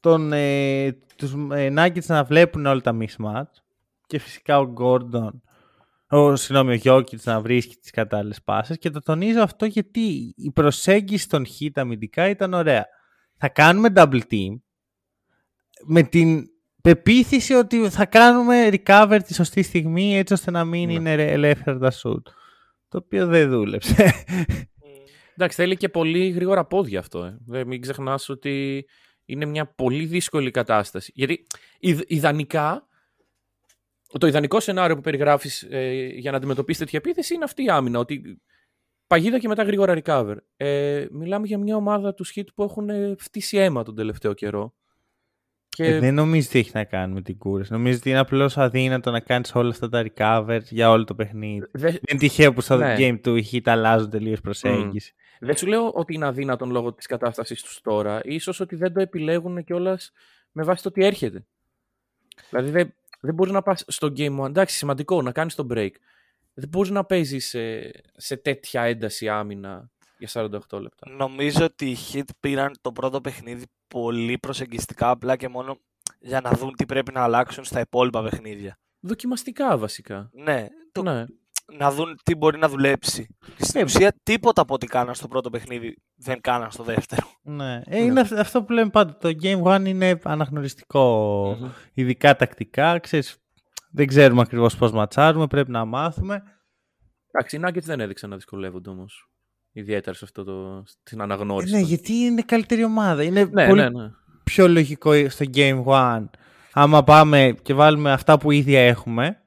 τον, 0.00 0.32
ε, 0.32 0.92
τους 1.16 1.32
ε, 1.52 1.72
Nuggets 1.76 2.06
να 2.06 2.24
βλέπουν 2.24 2.66
όλα 2.66 2.80
τα 2.80 2.96
mismatch 3.00 3.50
και 4.06 4.18
φυσικά 4.18 4.58
ο 4.58 4.72
Gordon, 4.78 5.30
ο, 6.08 6.36
συγγνώμη, 6.36 6.74
ο 6.74 6.80
Jokic 6.84 7.20
να 7.22 7.40
βρίσκει 7.40 7.76
τις 7.76 7.90
κατάλληλες 7.90 8.42
πάσες 8.42 8.78
και 8.78 8.90
το 8.90 9.00
τονίζω 9.00 9.42
αυτό 9.42 9.64
γιατί 9.66 10.34
η 10.36 10.50
προσέγγιση 10.54 11.28
των 11.28 11.44
hit 11.46 11.70
αμυντικά 11.74 12.28
ήταν 12.28 12.54
ωραία. 12.54 12.86
Θα 13.38 13.48
κάνουμε 13.48 13.88
double 13.96 14.20
team 14.30 14.58
με 15.86 16.02
την 16.02 16.48
πεποίθηση 16.82 17.54
ότι 17.54 17.88
θα 17.90 18.06
κάνουμε 18.06 18.68
recover 18.72 19.20
τη 19.26 19.34
σωστή 19.34 19.62
στιγμή 19.62 20.16
έτσι 20.18 20.32
ώστε 20.32 20.50
να 20.50 20.64
μην 20.64 20.86
Ναι. 20.88 20.92
είναι 20.94 21.12
ελεύθερα 21.12 21.78
τα 21.78 21.92
shoot. 21.92 22.22
Το 22.88 22.98
οποίο 23.04 23.26
δεν 23.26 23.50
δούλεψε. 23.50 24.12
Εντάξει, 25.36 25.56
θέλει 25.56 25.76
και 25.76 25.88
πολύ 25.88 26.28
γρήγορα 26.28 26.64
πόδια 26.64 26.98
αυτό. 26.98 27.24
Ε. 27.24 27.38
Δεν, 27.46 27.66
μην 27.66 27.80
ξεχνάς 27.80 28.28
ότι 28.28 28.84
είναι 29.24 29.44
μια 29.44 29.66
πολύ 29.66 30.04
δύσκολη 30.04 30.50
κατάσταση. 30.50 31.12
Γιατί 31.14 31.46
ιδ- 31.78 32.10
ιδανικά, 32.10 32.86
το 34.18 34.26
ιδανικό 34.26 34.60
σενάριο 34.60 34.94
που 34.94 35.00
περιγράφεις 35.00 35.62
ε, 35.70 35.92
για 36.14 36.30
να 36.30 36.36
αντιμετωπίσεις 36.36 36.80
τέτοια 36.80 36.98
επίθεση 37.04 37.34
είναι 37.34 37.44
αυτή 37.44 37.64
η 37.64 37.68
άμυνα. 37.68 37.98
Ότι 37.98 38.40
παγίδα 39.06 39.38
και 39.38 39.48
μετά 39.48 39.62
γρήγορα 39.62 40.00
recover. 40.04 40.36
Ε, 40.56 41.06
μιλάμε 41.10 41.46
για 41.46 41.58
μια 41.58 41.76
ομάδα 41.76 42.14
τους 42.14 42.30
Χιτ 42.30 42.48
που 42.54 42.62
έχουν 42.62 42.90
ε, 42.90 43.14
φτύσει 43.18 43.56
αίμα 43.56 43.82
τον 43.82 43.94
τελευταίο 43.94 44.32
καιρό. 44.32 44.74
Και... 45.74 45.84
Ε, 45.84 45.98
δεν 45.98 46.14
νομίζω 46.14 46.46
ότι 46.48 46.58
έχει 46.58 46.70
να 46.74 46.84
κάνει 46.84 47.14
με 47.14 47.22
την 47.22 47.38
κούραση. 47.38 47.72
Νομίζω 47.72 47.96
ότι 47.98 48.10
είναι 48.10 48.18
απλώς 48.18 48.58
αδύνατο 48.58 49.10
να 49.10 49.20
κάνεις 49.20 49.54
όλα 49.54 49.68
αυτά 49.70 49.88
τα 49.88 50.04
recover 50.14 50.60
για 50.70 50.90
όλο 50.90 51.04
το 51.04 51.14
παιχνίδι. 51.14 51.66
δε- 51.72 51.90
Δεν 51.90 51.98
είναι 52.10 52.18
τυχαίο 52.18 52.52
που 52.52 52.60
στο 52.60 52.76
Ναι. 52.76 52.94
game 52.98 53.18
του 53.22 53.36
οι 53.36 53.48
hit 53.52 53.60
αλλάζουν 53.64 54.10
τελείως 54.10 54.40
προσέγγιση. 54.40 55.14
Δεν 55.40 55.56
σου 55.56 55.66
λέω 55.66 55.90
ότι 55.90 56.14
είναι 56.14 56.26
αδύνατον 56.26 56.70
λόγω 56.70 56.92
της 56.92 57.06
κατάστασης 57.06 57.62
τους 57.62 57.80
τώρα. 57.82 58.20
Ίσως 58.24 58.60
ότι 58.60 58.76
δεν 58.76 58.92
το 58.92 59.00
επιλέγουν 59.00 59.64
κιόλας 59.64 60.12
με 60.52 60.62
βάση 60.62 60.82
το 60.82 60.90
τι 60.90 61.04
έρχεται. 61.04 61.44
Δηλαδή 62.50 62.70
δεν, 62.70 62.94
δεν 63.20 63.34
μπορείς 63.34 63.52
να 63.52 63.62
πας 63.62 63.84
στο 63.86 64.12
game 64.16 64.40
one. 64.40 64.48
Εντάξει, 64.48 64.76
σημαντικό 64.76 65.22
να 65.22 65.32
κάνεις 65.32 65.54
το 65.54 65.66
break. 65.70 65.90
Δεν 66.54 66.68
μπορείς 66.68 66.90
να 66.90 67.04
παίζεις 67.04 67.46
σε, 67.48 67.90
σε 68.16 68.36
τέτοια 68.36 68.82
ένταση 68.82 69.28
άμυνα 69.28 69.90
για 70.18 70.28
48 70.32 70.80
λεπτά. 70.80 71.10
Νομίζω 71.10 71.64
ότι 71.64 71.90
οι 71.90 71.96
Heat 72.12 72.22
πήραν 72.40 72.72
το 72.80 72.92
πρώτο 72.92 73.20
παιχνίδι 73.20 73.64
πολύ 73.88 74.38
προσεγγιστικά 74.38 75.10
απλά 75.10 75.36
και 75.36 75.48
μόνο 75.48 75.78
για 76.20 76.40
να 76.40 76.50
δουν 76.50 76.74
τι 76.76 76.86
πρέπει 76.86 77.12
να 77.12 77.22
αλλάξουν 77.22 77.64
στα 77.64 77.80
υπόλοιπα 77.80 78.22
παιχνίδια. 78.22 78.78
Δοκιμαστικά 79.00 79.78
βασικά. 79.78 80.30
Ναι, 80.32 80.66
το, 80.92 81.02
Ναι. 81.02 81.24
να 81.76 81.90
δουν 81.90 82.18
τι 82.22 82.34
μπορεί 82.34 82.58
να 82.58 82.68
δουλέψει. 82.68 83.26
Στην 83.58 83.80
Ε, 83.80 83.84
ουσία 83.84 84.12
τίποτα 84.22 84.62
από 84.62 84.74
ό,τι 84.74 84.86
κάναν 84.86 85.14
στο 85.14 85.28
πρώτο 85.28 85.50
παιχνίδι 85.50 85.96
δεν 86.14 86.40
κάναν 86.40 86.70
στο 86.70 86.82
δεύτερο. 86.82 87.26
Ναι. 87.42 87.80
Ε, 87.84 88.02
είναι 88.02 88.20
αυ- 88.20 88.32
αυτό 88.38 88.62
που 88.62 88.72
λέμε 88.72 88.90
πάντα. 88.90 89.16
Το 89.16 89.28
game 89.42 89.62
one 89.62 89.82
είναι 89.86 90.18
αναγνωριστικό. 90.24 91.56
Μμμ. 91.60 91.70
Ειδικά 91.94 92.36
τακτικά. 92.36 92.98
Ξέρεις, 92.98 93.36
δεν 93.90 94.06
ξέρουμε 94.06 94.40
ακριβώς 94.40 94.76
πώς 94.76 94.92
ματσάρουμε. 94.92 95.46
Πρέπει 95.46 95.70
να 95.70 95.84
μάθουμε. 95.84 96.42
Εντάξει, 97.30 97.56
οι 97.56 97.60
Nuggets 97.64 97.82
δεν 97.82 98.00
έδειξαν 98.00 98.30
να 98.30 98.36
δυσκολεύονται 98.36 98.90
όμως. 98.90 99.28
Ιδιαίτερα 99.76 100.16
σε 100.16 100.24
αυτό 100.24 100.44
το, 100.44 100.82
στην 100.86 101.20
Ε, 101.20 101.22
αναγνώριση. 101.22 101.72
ναι, 101.72 101.78
των- 101.78 101.88
γιατί 101.88 102.12
είναι 102.12 102.42
καλύτερη 102.42 102.84
ομάδα. 102.84 103.22
Είναι 103.22 103.44
ναι, 103.44 103.66
πολύ 103.66 103.80
ναι, 103.80 103.88
ναι. 103.88 104.10
πιο 104.44 104.68
λογικό 104.68 105.28
στο 105.28 105.44
Game 105.54 105.84
One. 105.84 106.24
Άμα 106.72 107.04
πάμε 107.04 107.54
και 107.62 107.74
βάλουμε 107.74 108.12
αυτά 108.12 108.38
που 108.38 108.50
ήδη 108.50 108.74
έχουμε, 108.74 109.40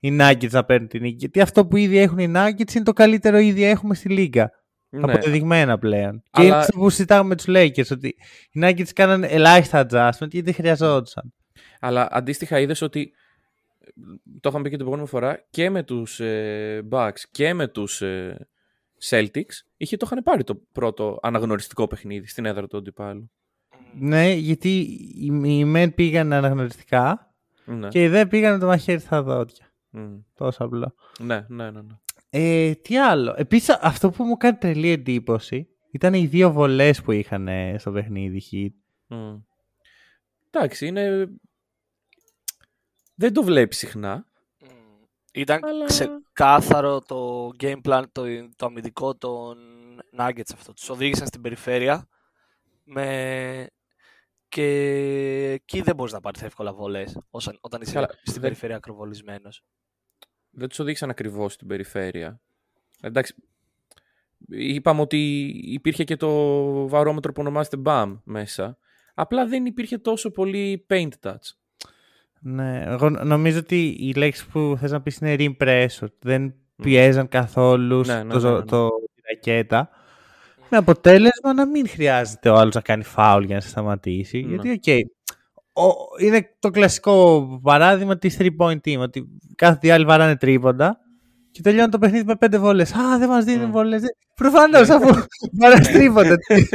οι 0.00 0.16
Nuggets 0.20 0.50
να 0.50 0.64
παίρνουν 0.64 0.88
την 0.88 1.02
νίκη. 1.02 1.16
Γιατί 1.16 1.40
αυτό 1.40 1.66
που 1.66 1.76
ήδη 1.76 1.98
έχουν 1.98 2.18
οι 2.18 2.32
Nuggets 2.36 2.74
είναι 2.74 2.84
το 2.84 2.92
καλύτερο 2.92 3.38
ήδη 3.38 3.64
έχουμε 3.64 3.94
στη 3.94 4.08
Λίγκα. 4.08 4.50
Ναι. 4.88 5.12
Αποδεδειγμένα 5.12 5.78
πλέον. 5.78 6.22
Και 6.22 6.28
Αλλά- 6.32 6.46
είναι 6.46 6.56
αυτό 6.56 6.78
που 6.78 6.90
συζητάμε 6.90 7.28
με 7.28 7.36
τους 7.36 7.44
Lakers, 7.48 7.90
ότι 7.90 8.08
οι 8.52 8.60
Nuggets 8.62 8.88
κάνανε 8.94 9.26
ελάχιστα 9.26 9.80
adjustment 9.86 10.18
γιατί 10.30 10.40
δεν 10.40 10.54
χρειαζόντουσαν. 10.54 11.32
Αλλά 11.80 12.08
αντίστοιχα 12.10 12.60
είδες 12.60 12.80
ότι. 12.82 13.12
Το 14.40 14.48
είχαμε 14.48 14.62
πει 14.64 14.70
και 14.70 14.76
την 14.76 14.84
προηγούμενη 14.84 15.08
φορά 15.08 15.46
και 15.50 15.70
με 15.70 15.82
τους 15.82 16.20
ε, 16.20 16.82
Bucks 16.90 17.20
και 17.30 17.54
με 17.54 17.68
τους 17.68 18.02
ε, 18.02 18.48
Celtics, 19.02 19.54
είχε 19.76 19.96
το 19.96 20.06
είχαν 20.10 20.22
πάρει 20.22 20.44
το 20.44 20.54
πρώτο 20.72 21.18
αναγνωριστικό 21.22 21.86
παιχνίδι 21.86 22.26
στην 22.26 22.44
έδρα 22.44 22.66
του 22.66 22.76
αντιπάλου. 22.76 23.30
Ναι, 23.98 24.32
γιατί 24.32 24.78
οι, 24.78 25.30
οι 25.42 25.64
μεν 25.64 25.94
πήγαν 25.94 26.32
αναγνωριστικά 26.32 27.34
Ναι. 27.64 27.88
και 27.88 28.02
οι 28.02 28.08
δε 28.08 28.26
πήγαν 28.26 28.52
με 28.52 28.58
το 28.58 28.66
μαχαίρι 28.66 29.00
στα 29.00 29.22
δόντια. 29.22 29.72
Μμ. 29.90 30.18
Τόσο 30.34 30.64
απλό. 30.64 30.94
ναι, 31.20 31.44
ναι, 31.48 31.70
ναι, 31.70 31.80
ναι. 31.80 31.94
Ε, 32.30 32.74
τι 32.74 32.98
άλλο. 32.98 33.34
Επίσης 33.36 33.68
αυτό 33.80 34.10
που 34.10 34.24
μου 34.24 34.36
κάνει 34.36 34.56
τρελή 34.56 34.88
εντύπωση 34.88 35.68
ήταν 35.90 36.14
οι 36.14 36.26
δύο 36.26 36.52
βολές 36.52 37.02
που 37.02 37.12
είχαν 37.12 37.48
ε, 37.48 37.78
στο 37.78 37.90
παιχνίδι 37.92 38.42
Heat. 38.50 39.16
Μμ. 39.16 39.36
Εντάξει, 40.50 40.86
είναι... 40.86 41.28
Δεν 43.14 43.32
το 43.32 43.42
βλέπεις 43.42 43.78
συχνά. 43.78 44.24
Ήταν 45.32 45.64
Αλλά- 45.64 45.84
ξεκάθαρο 45.84 47.00
το 47.00 47.50
game 47.60 47.80
plan, 47.84 48.02
το, 48.12 48.22
το 48.56 48.66
αμυντικό 48.66 49.14
των 49.16 49.58
Nuggets 50.18 50.52
αυτό. 50.54 50.72
Τους 50.72 50.88
οδήγησαν 50.88 51.26
στην 51.26 51.40
περιφέρεια 51.40 52.08
με... 52.84 53.66
και 54.48 54.64
εκεί 55.52 55.80
δεν 55.80 55.94
μπορείς 55.94 56.12
να 56.12 56.20
πάρεις 56.20 56.42
εύκολα 56.42 56.72
βολές 56.72 57.18
όσαν, 57.30 57.58
όταν 57.60 57.80
είσαι 57.80 57.92
Καλά, 57.92 58.08
στην 58.10 58.32
δεν- 58.32 58.40
περιφέρεια 58.42 58.76
ακροβολισμένος. 58.76 59.64
Δεν 60.50 60.68
τους 60.68 60.78
οδήγησαν 60.78 61.10
ακριβώς 61.10 61.52
στην 61.52 61.66
περιφέρεια. 61.66 62.40
Εντάξει. 63.00 63.34
Είπαμε 64.48 65.00
ότι 65.00 65.44
υπήρχε 65.64 66.04
και 66.04 66.16
το 66.16 66.28
βαρόμετρο 66.88 67.32
που 67.32 67.40
ονομάζεται 67.40 67.76
Bam 67.84 68.18
μέσα. 68.24 68.78
Απλά 69.14 69.46
δεν 69.46 69.66
υπήρχε 69.66 69.98
τόσο 69.98 70.30
πολύ 70.30 70.86
paint 70.88 71.08
touch. 71.22 71.50
Ναι, 72.42 72.84
εγώ 72.86 73.08
νομίζω 73.10 73.58
ότι 73.58 73.96
η 74.00 74.12
λέξη 74.16 74.46
που 74.48 74.76
θες 74.80 74.90
να 74.90 75.00
πεις 75.00 75.16
είναι 75.16 75.36
rim 75.38 75.64
pressure. 75.64 76.08
Δεν 76.20 76.54
πιέζαν 76.82 77.28
καθόλου 77.28 78.00
Ναι, 78.06 78.22
ναι, 78.22 78.32
το, 78.32 78.50
ναι, 78.50 78.58
ναι. 78.58 78.64
το, 78.64 78.88
τη 78.88 79.22
ρακέτα. 79.34 79.88
Με 80.70 80.76
αποτέλεσμα 80.76 81.54
να 81.54 81.66
μην 81.66 81.88
χρειάζεται 81.88 82.48
ο 82.48 82.54
άλλος 82.54 82.74
να 82.74 82.80
κάνει 82.80 83.02
φάουλ 83.02 83.44
για 83.44 83.54
να 83.54 83.60
σε 83.60 83.68
σταματήσει. 83.68 84.40
Ναι. 84.42 84.48
Γιατί, 84.54 84.70
οκ, 84.70 85.08
ο- 85.86 86.24
είναι 86.24 86.56
το 86.58 86.70
κλασικό 86.70 87.46
παράδειγμα 87.62 88.18
της 88.18 88.36
3-point 88.40 88.78
team. 88.84 88.98
Ότι 88.98 89.28
κάθε 89.56 89.78
τι 89.80 89.90
άλλοι 89.90 90.04
βαράνε 90.04 90.36
τρίποντα 90.36 90.98
και 91.50 91.60
τελειώνει 91.62 91.90
το 91.90 91.98
παιχνίδι 91.98 92.24
με 92.24 92.36
πέντε 92.36 92.58
βολές. 92.58 92.94
Α, 92.94 93.18
δεν 93.18 93.28
μας 93.28 93.44
δίνουν 93.44 93.68
Mm. 93.68 93.72
βολές. 93.72 94.02
Προφανώς 94.34 94.88
αφού 94.88 95.22
βαράς 95.60 95.88
τρίποντα. 95.92 96.36
τι- 96.36 96.68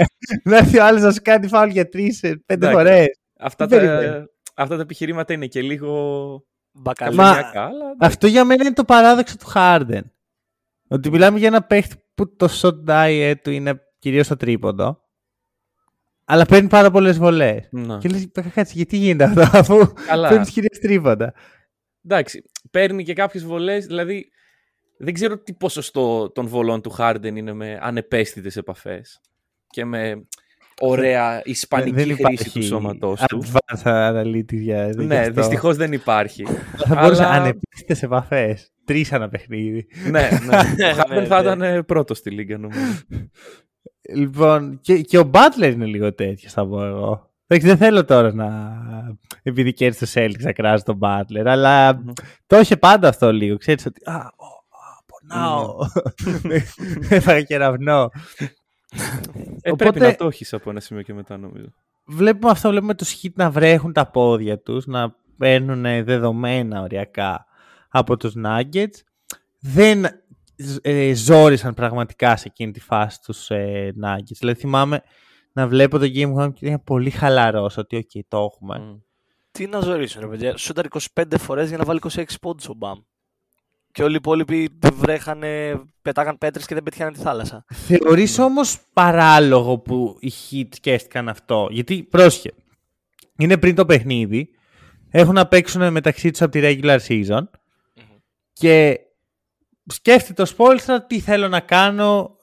Να 0.50 0.56
έρθει 0.56 0.78
ο 0.78 0.84
άλλος 0.84 1.02
να 1.02 1.12
σου 1.12 1.20
κάνει 1.22 1.46
φάουλ 1.48 1.70
για 1.70 1.88
τρεις, 1.88 2.22
ε, 2.22 2.28
πέντε 2.46 2.66
Εντάξει. 2.66 2.74
φορές. 2.76 3.06
Αυτά 3.40 3.66
Τι 3.66 3.70
τα, 3.74 3.80
περιμένεις; 3.80 4.26
Αυτά 4.58 4.76
τα 4.76 4.82
επιχειρήματα 4.82 5.32
είναι 5.32 5.46
και 5.46 5.62
λίγο 5.62 5.92
Μπακαλί. 6.72 7.16
Μα- 7.16 7.22
καλλιτεχνιακά, 7.24 7.62
αλλά 7.64 7.84
εντάξει. 7.84 7.96
Αυτό 7.98 8.26
για 8.26 8.44
μένα 8.44 8.64
είναι 8.64 8.74
το 8.74 8.84
παράδοξο 8.84 9.36
του 9.36 9.46
Harden. 9.54 10.02
Ότι 10.88 11.10
μιλάμε 11.10 11.38
για 11.38 11.48
ένα 11.48 11.62
παίχτη 11.62 11.96
που 12.14 12.36
το 12.36 12.48
shot 12.60 12.84
die 12.90 13.34
του 13.42 13.50
είναι 13.50 13.80
κυρίως 13.98 14.26
στο 14.26 14.36
τρίποντο. 14.36 15.02
Αλλά 16.24 16.46
παίρνει 16.46 16.68
πάρα 16.68 16.90
πολλές 16.90 17.18
βολές. 17.18 17.68
Να. 17.70 17.98
Και 17.98 18.08
λες, 18.08 18.28
κάτσε, 18.32 18.72
γιατί 18.74 18.96
γίνεται 18.96 19.24
αυτό, 19.24 19.40
αφού 19.58 19.92
Καλά. 20.06 20.28
παίρνει 20.28 20.46
κυρίω 20.46 20.78
τρίποντα. 20.80 21.34
Εντάξει, 22.04 22.42
παίρνει 22.70 23.04
και 23.04 23.12
κάποιες 23.12 23.44
βολές, 23.44 23.86
δηλαδή 23.86 24.28
δεν 24.98 25.14
ξέρω 25.14 25.38
τι 25.38 25.52
ποσοστό 25.54 26.30
των 26.30 26.46
βολών 26.46 26.82
του 26.82 26.94
Harden 26.98 27.32
είναι 27.34 27.52
με 27.52 27.78
ανεπαίσθητες 27.82 28.56
επαφές 28.56 29.20
και 29.66 29.84
με 29.84 30.26
ωραία 30.80 31.40
ισπανική 31.44 32.14
χρήση 32.14 32.50
του 32.52 32.62
σώματός 32.62 33.20
του. 33.28 33.42
advanced 33.44 34.12
analytics 34.12 34.52
για 34.60 34.90
γι' 34.90 35.04
Ναι, 35.04 35.18
αυτό. 35.18 35.32
δυστυχώς 35.32 35.76
δεν 35.76 35.92
υπάρχει. 35.92 36.44
Θα 36.76 36.94
μπορούσε 37.00 37.24
αλλά- 37.24 37.32
ανεπίστητε 37.34 37.96
επαφές. 38.06 38.72
Τρεις 38.84 39.12
ένα 39.12 39.28
παιχνίδι. 39.28 39.86
ναι, 40.10 40.28
ναι. 40.46 40.56
Ο 40.92 40.96
Harden 40.96 41.08
Ναι, 41.08 41.24
θα 41.26 41.34
ναι. 41.36 41.40
ήταν 41.48 41.62
ε, 41.62 41.82
πρώτος 41.82 42.18
στη 42.18 42.30
λίγα 42.30 42.58
νομίζω. 42.58 42.80
Λοιπόν, 44.14 44.78
και, 44.80 45.00
και 45.00 45.18
ο 45.18 45.30
Butler 45.34 45.72
είναι 45.72 45.84
λίγο 45.84 46.14
τέτοιος, 46.14 46.52
θα 46.52 46.66
πω 46.66 46.84
εγώ. 46.84 47.30
Εντάξει, 47.46 47.68
δεν 47.68 47.76
θέλω 47.76 48.04
τώρα 48.04 48.34
να. 48.34 48.72
Επειδή 49.42 49.72
κέρδισε 49.72 50.04
το 50.04 50.10
Celtics 50.20 50.40
να 50.42 50.52
κράζει 50.52 50.82
τον 50.82 50.98
Butler, 51.02 51.44
αλλά 51.44 51.94
Μμμ. 51.94 52.12
το 52.46 52.58
είχε 52.58 52.76
πάντα 52.76 53.08
αυτό 53.08 53.32
λίγο. 53.32 53.56
Ξέρεις 53.56 53.86
ότι. 53.86 54.00
Α, 54.04 54.14
ο, 54.14 54.46
α, 54.70 55.02
πονάω. 55.06 55.76
Έφαγα 57.16 57.42
κεραυνό. 57.42 58.10
Ε, 59.62 59.70
Οπότε- 59.70 59.90
Πρέπει 59.90 60.06
να 60.10 60.16
το 60.16 60.26
έχεις 60.26 60.52
από 60.52 60.70
ένα 60.70 60.80
σημείο 60.80 61.02
και 61.02 61.14
μετά 61.14 61.36
νομίζω. 61.36 61.66
Βλέπουμε 62.04 62.50
αυτό, 62.50 62.70
βλέπουμε 62.70 62.94
τους 62.94 63.20
Heat 63.22 63.32
να 63.34 63.50
βρέχουν 63.50 63.92
τα 63.92 64.10
πόδια 64.10 64.58
τους, 64.58 64.86
να 64.86 65.14
παίρνουν 65.38 66.04
δεδομένα 66.04 66.80
οριακά 66.82 67.46
από 67.88 68.16
τους 68.16 68.34
Nuggets. 68.44 68.94
Δεν 69.60 70.04
ε, 70.82 71.14
ζόρισαν 71.14 71.74
πραγματικά 71.74 72.36
σε 72.36 72.44
εκείνη 72.48 72.72
τη 72.72 72.80
φάση 72.80 73.20
τους 73.22 73.50
ε, 73.50 73.94
Nuggets. 74.04 74.36
Δηλαδή 74.38 74.60
θυμάμαι 74.60 75.02
να 75.52 75.66
βλέπω 75.68 75.98
το 75.98 76.06
Game 76.14 76.34
One 76.34 76.52
και 76.52 76.66
είναι 76.66 76.78
πολύ 76.78 77.10
χαλαρός 77.10 77.76
ότι 77.76 77.96
οκ, 77.96 78.24
το 78.28 78.38
έχουμε. 78.54 78.78
Μμ. 78.78 78.96
Τι 79.50 79.66
να 79.66 79.80
ζορίσουν, 79.80 80.20
ρε 80.20 80.26
παιδιά. 80.28 80.56
Σούταρε 80.56 80.84
25 81.14 81.22
φορές 81.38 81.68
για 81.68 81.78
να 81.78 81.84
βάλει 81.84 82.00
26 82.14 82.22
πόντους 82.40 82.68
ο 82.68 82.74
Bam. 82.74 82.98
Και 83.98 84.04
όλοι 84.04 84.12
οι 84.12 84.16
υπόλοιποι 84.16 84.78
βρέχανε, 84.92 85.80
πετάγαν 86.02 86.38
πέτρες 86.38 86.66
και 86.66 86.74
δεν 86.74 86.82
πετυχαίναν 86.82 87.12
τη 87.12 87.20
θάλασσα. 87.20 87.64
Θεωρείς 87.68 88.38
όμως 88.38 88.78
παράλογο 88.92 89.78
που 89.78 90.16
οι 90.20 90.32
Heat 90.50 90.68
σκέφτηκαν 90.70 91.28
αυτό; 91.28 91.68
Γιατί 91.70 92.02
πρόσεχε, 92.02 92.52
είναι 93.38 93.58
πριν 93.58 93.74
το 93.74 93.86
παιχνίδι, 93.86 94.48
έχουν 95.10 95.34
να 95.34 95.46
παίξουν 95.46 95.92
μεταξύ 95.92 96.30
τους 96.30 96.42
από 96.42 96.50
τη 96.50 96.60
regular 96.62 96.98
season 97.08 97.42
και 98.52 99.00
σκέφτεται 99.86 100.42
το 100.42 100.52
Spoelstra 100.56 100.96
τι 101.06 101.20
θέλω 101.20 101.48
να 101.48 101.60
κάνω 101.60 102.36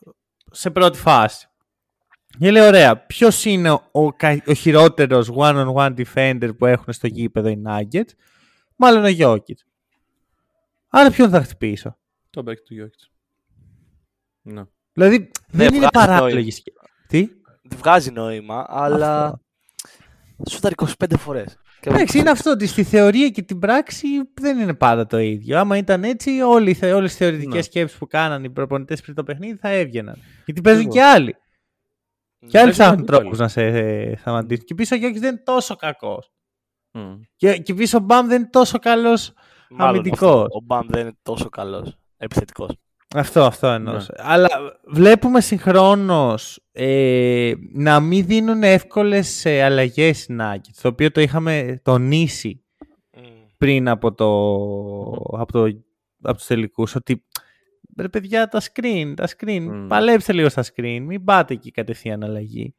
σε 0.51 0.69
πρώτη 0.69 0.97
φάση. 0.97 1.47
Και 2.39 2.51
λέει, 2.51 2.67
ωραία, 2.67 2.97
ποιος 2.97 3.45
είναι 3.45 3.71
ο, 3.71 3.89
ο, 3.91 4.13
κα- 4.13 4.43
ο 4.47 4.53
χειρότερος 4.53 5.31
one-on-one 5.35 5.93
defender 5.95 6.57
που 6.57 6.65
έχουν 6.65 6.93
στο 6.93 7.07
γήπεδο 7.07 7.49
οι 7.49 7.61
Nuggets; 7.65 8.09
Μάλλον 8.75 9.03
ο 9.03 9.09
Jokic. 9.19 9.74
Άρα 10.97 11.09
ποιον 11.11 11.29
θα 11.29 11.41
χτυπήσω; 11.43 11.97
Το 12.29 12.41
back 12.47 12.55
του 12.65 12.75
Jokic. 12.79 13.09
Ναι. 14.41 14.63
Δηλαδή 14.93 15.31
δεν 15.47 15.67
είναι 15.67 15.77
βγάζει 15.77 15.89
παράλογη 15.91 16.33
νόημα. 16.35 16.51
σκέψη. 16.51 16.79
Τι; 17.07 17.27
Βγάζει 17.77 18.11
νόημα, 18.11 18.65
αλλά 18.69 19.25
Αυτό. 19.25 19.39
σούταρ 20.49 20.71
25 20.75 21.17
φορές. 21.17 21.57
Και 21.81 21.89
Εντάξει, 21.89 22.17
είναι 22.17 22.29
αυτό 22.29 22.51
ότι 22.51 22.67
στη 22.67 22.83
θεωρία 22.83 23.29
και 23.29 23.41
την 23.41 23.59
πράξη 23.59 24.07
δεν 24.33 24.59
είναι 24.59 24.73
πάντα 24.73 25.05
το 25.05 25.17
ίδιο. 25.19 25.59
Άμα 25.59 25.77
ήταν 25.77 26.03
έτσι, 26.03 26.41
όλοι, 26.41 26.69
οι 26.69 26.73
θε- 26.73 26.93
όλες 26.93 27.13
οι 27.13 27.15
θεωρητικές 27.17 27.53
Ναι. 27.55 27.61
σκέψεις 27.61 27.97
που 27.97 28.07
κάνανε 28.07 28.45
οι 28.45 28.49
προπονητές 28.49 29.01
πριν 29.01 29.15
το 29.15 29.23
παιχνίδι 29.23 29.57
θα 29.57 29.69
έβγαιναν. 29.69 30.17
Γιατί 30.45 30.61
παίζουν 30.61 30.85
Ακριβώς. 30.85 31.05
και 31.07 31.11
άλλοι. 31.15 31.35
Και 32.47 32.57
άλλοι 32.59 32.65
Παίζουν 32.67 32.71
ψάχνουν 32.71 32.97
και 32.99 33.11
τρόπους 33.11 33.27
άλλοι. 33.29 33.37
να 33.39 33.47
σε 33.47 33.61
ε, 33.65 34.15
σταματήσουν. 34.17 34.65
Και 34.65 34.75
πίσω 34.75 34.95
ο 34.95 34.97
Γιώκης 34.99 35.19
δεν 35.19 35.29
είναι 35.33 35.41
τόσο 35.45 35.75
κακός. 35.75 36.31
Μμ. 36.91 37.13
Και, 37.35 37.57
και 37.57 37.73
πίσω 37.73 37.97
ο 37.97 38.01
Μπαμ 38.01 38.27
δεν 38.27 38.39
είναι 38.41 38.49
τόσο 38.49 38.79
καλός. 38.79 39.33
Μάλλον 39.69 39.93
αμυντικός. 39.93 40.43
αυτό. 40.43 40.47
Ο 40.51 40.61
Μπαμ 40.63 40.87
δεν 40.89 41.01
είναι 41.01 41.17
τόσο 41.23 41.49
καλός 41.49 41.97
επιθετικός. 42.17 42.69
Αυτό, 43.15 43.43
αυτό 43.43 43.67
εννοώ. 43.67 43.93
Ναι. 43.93 44.03
Αλλά 44.17 44.49
βλέπουμε 44.85 45.41
συγχρόνως 45.41 46.59
ε, 46.71 47.53
να 47.73 47.99
μην 47.99 48.25
δίνουν 48.25 48.63
εύκολες 48.63 49.45
ε, 49.45 49.63
αλλαγές 49.63 50.25
οι 50.25 50.35
Nuggets, 50.39 50.79
το 50.81 50.87
οποίο 50.87 51.11
το 51.11 51.21
είχαμε 51.21 51.79
τονίσει 51.83 52.59
πριν 53.57 53.89
από, 53.89 54.13
το, 54.13 54.25
από, 55.39 55.51
το, 55.51 55.63
από 56.21 56.37
τους 56.37 56.45
τελικούς, 56.45 56.95
ότι 56.95 57.25
ρε 57.97 58.09
παιδιά 58.09 58.47
τα 58.47 58.61
screen, 58.61 59.13
τα 59.15 59.27
screen, 59.27 59.67
Μμ. 59.71 59.87
παλέψτε 59.87 60.33
λίγο 60.33 60.49
στα 60.49 60.63
screen, 60.63 60.99
μην 61.01 61.23
πάτε 61.23 61.53
εκεί 61.53 61.71
κατευθείαν 61.71 62.23
αλλαγή. 62.23 62.75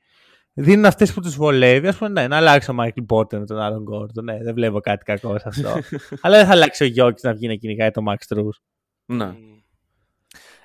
Δίνουν 0.58 0.84
αυτές 0.84 1.12
που 1.12 1.20
τους 1.20 1.36
βολεύει, 1.36 1.88
ας 1.88 1.96
πούμε, 1.96 2.10
ναι, 2.10 2.28
να 2.28 2.36
αλλάξει 2.36 2.70
ο 2.70 2.75
Michael 2.78 3.06
Porter 3.16 3.38
με 3.38 3.46
τον 3.46 3.58
Aaron 3.60 3.94
Gordon, 3.94 4.22
ναι, 4.22 4.42
δεν 4.42 4.54
βλέπω 4.54 4.80
κάτι 4.80 5.04
κακό 5.04 5.38
σε 5.38 5.48
αυτό. 5.48 5.68
Αλλά 6.22 6.36
δεν 6.36 6.46
θα 6.46 6.52
αλλάξει 6.52 6.82
ο 6.82 6.86
Γιώκης 6.86 7.22
να 7.22 7.34
βγει 7.34 7.46
να 7.46 7.54
κυνηγάει 7.54 7.90
το 7.90 8.02
Max 8.08 8.34
Truss. 8.34 8.48
Ναι. 9.04 9.26
Μμ. 9.26 9.56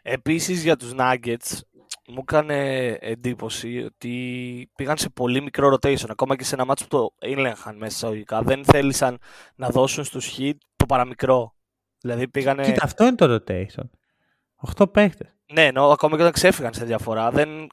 Επίσης 0.02 0.64
για 0.64 0.76
τους 0.76 0.92
Nuggets 0.98 1.60
μου 2.08 2.20
έκανε 2.22 2.88
εντύπωση 3.02 3.84
ότι 3.84 4.72
πήγαν 4.76 4.98
σε 4.98 5.10
πολύ 5.10 5.42
μικρό 5.42 5.74
rotation 5.74 6.10
ακόμα 6.10 6.36
και 6.36 6.44
σε 6.44 6.56
ένα 6.56 6.66
μάτσο 6.66 6.88
που 6.88 6.98
το 6.98 7.28
έλεγχαν 7.28 7.78
μέσα 7.78 7.96
εισαγωγικά. 7.96 8.42
Δεν 8.42 8.66
θέλησαν 8.66 9.18
να 9.56 9.70
δώσουν 9.70 10.04
στους 10.04 10.36
Heat 10.38 10.56
το 10.76 10.86
παραμικρό. 10.86 11.56
Δηλαδή 12.02 12.28
πήγανε... 12.28 12.64
Κοίτα, 12.64 12.84
αυτό 12.84 13.06
είναι 13.06 13.16
το 13.16 13.36
rotation. 13.36 13.90
8 14.78 14.92
παίχτες. 14.92 15.28
Ναι, 15.54 15.66
ενώ 15.66 15.90
ακόμα 15.90 16.16
και 16.16 16.22
όταν 16.22 16.34
ξέφυγαν 16.34 16.74
σε 16.74 16.86
διαφορά 16.86 17.32
δεν 17.32 17.68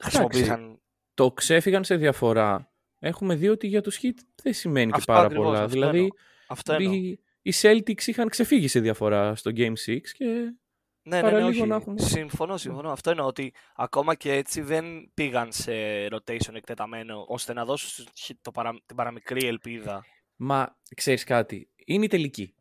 χρησιμοποίησαν... 0.00 0.80
Το 1.18 1.32
ξέφυγαν 1.32 1.84
σε 1.84 1.96
διαφορά. 1.96 2.72
Έχουμε 2.98 3.34
δει 3.34 3.48
ότι 3.48 3.66
για 3.66 3.80
τους 3.82 3.98
Heat 4.02 4.14
δεν 4.42 4.52
σημαίνει 4.52 4.90
και 4.90 4.96
Αυτό 4.98 5.12
πάρα 5.12 5.24
ακριβώς, 5.24 5.46
πολλά. 5.46 5.58
αυτό 5.58 5.72
δηλαδή, 5.72 5.96
εννοώ. 5.98 6.10
Αυτό 6.48 6.72
εννοώ. 6.72 6.92
οι, 6.92 7.20
οι 7.42 7.52
Celtics 7.60 8.06
είχαν 8.06 8.28
ξεφύγει 8.28 8.68
σε 8.68 8.80
διαφορά 8.80 9.34
στο 9.34 9.50
Game 9.54 9.72
6 9.86 10.00
και 10.12 10.24
Ναι, 10.24 10.40
ναι, 11.02 11.16
ναι, 11.16 11.20
παραλίγο 11.22 11.48
όχι. 11.48 11.66
να 11.66 11.74
έχουν- 11.76 11.98
Συμφωνώ, 11.98 12.56
συμφωνώ. 12.56 12.90
Αυτό 12.90 13.10
εννοώ 13.10 13.26
ότι 13.26 13.52
ακόμα 13.76 14.14
και 14.14 14.32
έτσι 14.32 14.60
δεν 14.60 15.10
πήγαν 15.14 15.52
σε 15.52 15.72
rotation 16.10 16.54
εκτεταμένο 16.54 17.24
ώστε 17.28 17.52
να 17.52 17.64
δώσουν 17.64 17.88
στους 17.88 18.06
Heat 18.28 18.36
το 18.42 18.50
παρα... 18.50 18.70
την 18.86 18.96
παραμικρή 18.96 19.46
ελπίδα. 19.46 20.04
Μα 20.36 20.76
ξέρεις 20.96 21.24
κάτι, 21.24 21.70
είναι 21.84 22.04
η 22.04 22.08
τελική. 22.08 22.54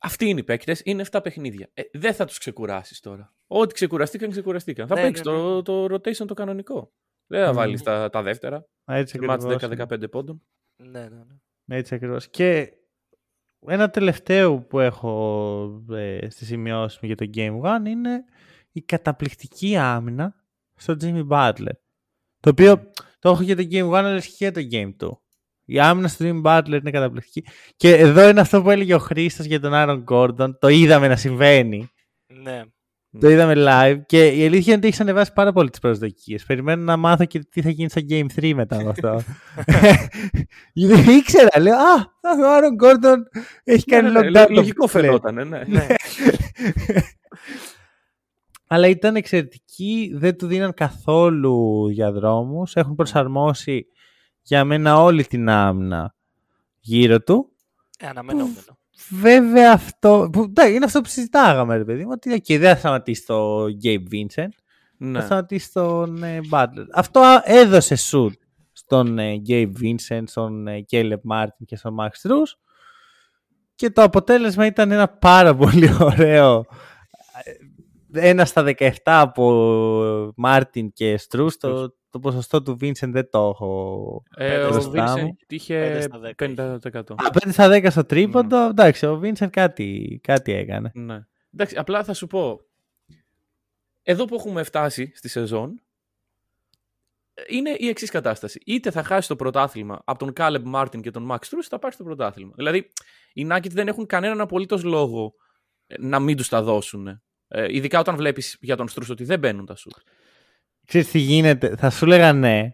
Αυτοί 0.00 0.28
είναι 0.28 0.40
οι 0.40 0.44
παίκτες, 0.44 0.80
είναι 0.84 1.04
7 1.10 1.20
παιχνίδια. 1.22 1.70
Ε, 1.74 1.82
δεν 1.92 2.14
θα 2.14 2.24
τους 2.24 2.38
ξεκουράσεις 2.38 3.00
τώρα. 3.00 3.34
Ό,τι 3.46 3.74
ξεκουραστήκαν, 3.74 4.30
ξεκουραστήκαν. 4.30 4.86
Θα 4.86 4.94
Ναι, 4.94 5.00
παίξεις 5.02 5.26
ναι, 5.26 5.32
το, 5.32 5.62
το 5.62 5.84
rotation 5.84 6.26
το 6.26 6.34
κανονικό. 6.34 6.92
Δεν 7.26 7.44
θα 7.44 7.48
Μμμ. 7.50 7.56
βάλει 7.56 7.80
τα, 7.80 8.10
τα 8.10 8.22
δεύτερα. 8.22 8.66
Έτσι 8.84 9.20
Μάτς 9.20 9.44
ακριβώς. 9.44 9.86
10-15 9.88 10.10
πόντων. 10.10 10.42
Ναι, 10.76 11.00
ναι, 11.00 11.08
ναι. 11.08 11.76
Έτσι 11.76 11.94
ακριβώς. 11.94 12.28
Και 12.28 12.72
ένα 13.66 13.90
τελευταίο 13.90 14.58
που 14.60 14.78
έχω 14.80 15.84
ε, 15.90 16.30
στις 16.30 16.46
σημειώσεις 16.46 16.98
μου 17.00 17.06
για 17.08 17.16
το 17.16 17.30
Game 17.34 17.60
One 17.62 17.86
είναι 17.88 18.24
η 18.72 18.82
καταπληκτική 18.82 19.76
άμυνα 19.76 20.34
στο 20.74 20.96
Jimmy 21.00 21.28
Butler. 21.28 21.72
Το 22.40 22.50
οποίο 22.50 22.90
το 23.18 23.30
έχω 23.30 23.42
για 23.42 23.56
το 23.56 23.62
Game 23.70 23.90
One, 23.90 23.94
αλλά 23.94 24.10
έχει 24.14 24.36
και 24.36 24.50
το 24.50 24.60
Game 24.70 24.92
2. 25.00 25.08
Η 25.64 25.80
άμυνα 25.80 26.08
στο 26.08 26.24
Jimmy 26.28 26.42
Butler 26.42 26.78
είναι 26.80 26.90
καταπληκτική. 26.90 27.44
Και 27.76 27.94
εδώ 27.96 28.28
είναι 28.28 28.40
αυτό 28.40 28.62
που 28.62 28.70
έλεγε 28.70 28.94
ο 28.94 28.98
Χρήστος 28.98 29.46
για 29.46 29.60
τον 29.60 29.72
Aaron 29.74 30.04
Gordon. 30.04 30.58
Το 30.58 30.68
είδαμε 30.68 31.08
να 31.08 31.16
συμβαίνει. 31.16 31.88
ναι. 32.26 32.62
Το 33.20 33.28
είδαμε 33.28 33.54
live 33.56 34.00
και 34.06 34.26
η 34.26 34.46
αλήθεια 34.46 34.64
είναι 34.66 34.76
ότι 34.76 34.86
έχεις 34.86 35.00
ανεβάσει 35.00 35.32
πάρα 35.32 35.52
πολύ 35.52 35.70
τις 35.70 35.80
προσδοκίες. 35.80 36.44
Περιμένω 36.44 36.82
να 36.82 36.96
μάθω 36.96 37.24
και 37.24 37.38
τι 37.38 37.62
θα 37.62 37.70
γίνει 37.70 37.90
στο 37.90 38.00
Game 38.08 38.26
3 38.40 38.52
μετά 38.54 38.76
από 38.80 38.88
αυτό. 38.88 39.22
Γιατί 40.72 41.10
ήξερα, 41.18 41.60
λέω 41.60 41.74
Α, 41.74 42.10
ο 42.44 42.54
Άρον 42.54 42.74
Γκόρντον 42.74 43.28
έχει 43.64 43.84
κάνει 43.84 44.10
Ναι, 44.10 44.20
ναι, 44.20 44.28
lockdown. 44.42 44.46
το 44.46 44.52
Λογικό 44.54 44.84
play». 44.86 44.88
φαινόταν, 44.90 45.34
ναι. 45.34 45.62
ναι. 45.66 45.86
Αλλά 48.66 48.88
ήταν 48.88 49.16
εξαιρετική, 49.16 50.12
δεν 50.14 50.36
του 50.36 50.46
δίναν 50.46 50.74
καθόλου 50.74 51.86
διαδρόμους. 51.88 52.74
Έχουν 52.74 52.94
προσαρμόσει 52.94 53.86
για 54.42 54.64
μένα 54.64 55.02
όλη 55.02 55.24
την 55.24 55.48
άμυνα 55.48 56.14
γύρω 56.80 57.20
του. 57.20 57.52
Ε, 57.98 58.06
αναμενόμενο. 58.06 58.78
Βέβαια 59.10 59.72
αυτό, 59.72 60.28
που, 60.32 60.42
εντάξει, 60.42 60.74
είναι 60.74 60.84
αυτό 60.84 61.00
που 61.00 61.08
συζητάγαμε 61.08 61.76
ρε 61.76 61.84
παιδί 61.84 62.04
μου, 62.04 62.10
ότι 62.12 62.30
okay, 62.34 62.58
δεν 62.58 62.72
θα 62.72 62.76
σταματήσει 62.76 63.26
το 63.26 63.64
Gabe 63.82 64.04
Vincent. 64.12 64.48
ναι. 64.96 65.18
θα 65.18 65.24
σταματήσει 65.24 65.72
τον 65.72 66.22
ε, 66.22 66.40
Butler. 66.50 66.86
Αυτό 66.92 67.20
α, 67.20 67.42
έδωσε 67.44 67.96
shoot 68.10 68.32
στον 68.72 69.18
ε, 69.18 69.42
Gabe 69.48 69.72
Vincent, 69.82 70.22
στον 70.26 70.66
ε, 70.66 70.84
Caleb 70.90 71.20
Martin 71.30 71.64
και 71.66 71.76
στον 71.76 71.96
Max 72.00 72.28
Struz 72.28 72.64
και 73.74 73.90
το 73.90 74.02
αποτέλεσμα 74.02 74.66
ήταν 74.66 74.90
ένα 74.90 75.08
πάρα 75.08 75.54
πολύ 75.54 75.90
ωραίο 76.00 76.66
ε, 78.12 78.28
ένα 78.28 78.44
στα 78.44 78.64
17 78.78 78.88
από 79.04 80.34
Martin 80.44 80.88
και 80.92 81.20
Struz 81.28 81.52
το, 81.58 81.94
το 82.14 82.20
ποσοστό 82.20 82.62
του 82.62 82.76
Vincent 82.80 83.08
δεν 83.08 83.30
το 83.30 83.38
έχω 83.38 84.22
Ε, 84.36 84.48
Πέντε 84.48 84.64
ο 84.64 84.68
μπροστά 84.68 85.18
μου. 85.18 85.36
Vincent 85.36 85.52
είχε 85.52 86.00
Πέντε 86.38 86.78
στα 86.80 86.80
50%. 86.92 87.14
Α, 87.14 87.30
5 87.32 87.48
στα 87.50 87.68
10 87.68 87.86
στο 87.90 88.04
τρίποντο, 88.04 88.56
εντάξει, 88.56 89.06
ο 89.06 89.20
Vincent 89.22 89.50
κάτι, 89.50 90.20
κάτι 90.22 90.52
έκανε. 90.52 90.90
Ναι. 90.94 91.18
Εντάξει, 91.54 91.76
απλά 91.76 92.04
θα 92.04 92.14
σου 92.14 92.26
πω. 92.26 92.60
Εδώ 94.02 94.24
που 94.24 94.34
έχουμε 94.34 94.62
φτάσει 94.62 95.12
στη 95.14 95.28
σεζόν, 95.28 95.82
είναι 97.48 97.70
η 97.78 97.88
εξής 97.88 98.10
κατάσταση. 98.10 98.60
Είτε 98.66 98.90
θα 98.90 99.02
χάσει 99.02 99.28
το 99.28 99.36
πρωτάθλημα 99.36 100.02
από 100.04 100.18
τον 100.18 100.32
Κάλεμ 100.32 100.62
Μάρτιν 100.64 101.00
και 101.00 101.10
τον 101.10 101.28
Max 101.30 101.36
Truss, 101.36 101.66
θα 101.68 101.78
πάρει 101.78 101.96
το 101.96 102.04
πρωτάθλημα. 102.04 102.52
Δηλαδή, 102.56 102.90
οι 103.32 103.46
Nuggets 103.50 103.70
δεν 103.70 103.88
έχουν 103.88 104.06
κανέναν 104.06 104.40
απολύτως 104.40 104.82
λόγο 104.82 105.34
ε, 105.86 105.94
να 105.98 106.20
μην 106.20 106.36
τους 106.36 106.48
τα 106.48 106.62
δώσουν. 106.62 107.08
Ε, 107.48 107.74
ειδικά 107.74 107.98
όταν 108.00 108.16
βλέπεις 108.16 108.56
για 108.60 108.76
τον 108.76 108.88
Στρούς 108.88 109.08
ότι 109.10 109.24
δεν 109.24 109.38
μπαίνουν 109.38 109.66
τα 109.66 109.76
σουτ. 109.76 109.96
Ξέρεις 110.86 111.10
τι 111.10 111.18
γίνεται, 111.18 111.74
θα 111.76 111.90
σου 111.90 112.06
λέγα 112.06 112.32
ναι. 112.32 112.72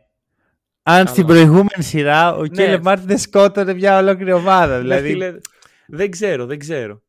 Αν 0.83 1.07
στην 1.07 1.25
Αλλά- 1.25 1.33
προηγούμενη 1.33 1.83
σειρά 1.83 2.35
ο 2.37 2.43
Ναι. 2.43 2.49
Caleb 2.57 2.83
Martin 2.83 2.99
δεν 3.05 3.19
σκότωνε 3.19 3.75
μια 3.75 3.99
ολόκληρη 3.99 4.33
ομάδα. 4.33 4.81
Δηλαδή... 4.81 5.09
Δηλαδή, 5.09 5.41
δεν 5.87 6.11
ξέρω, 6.11 6.47
δεν 6.47 6.59
ξέρω. 6.59 7.03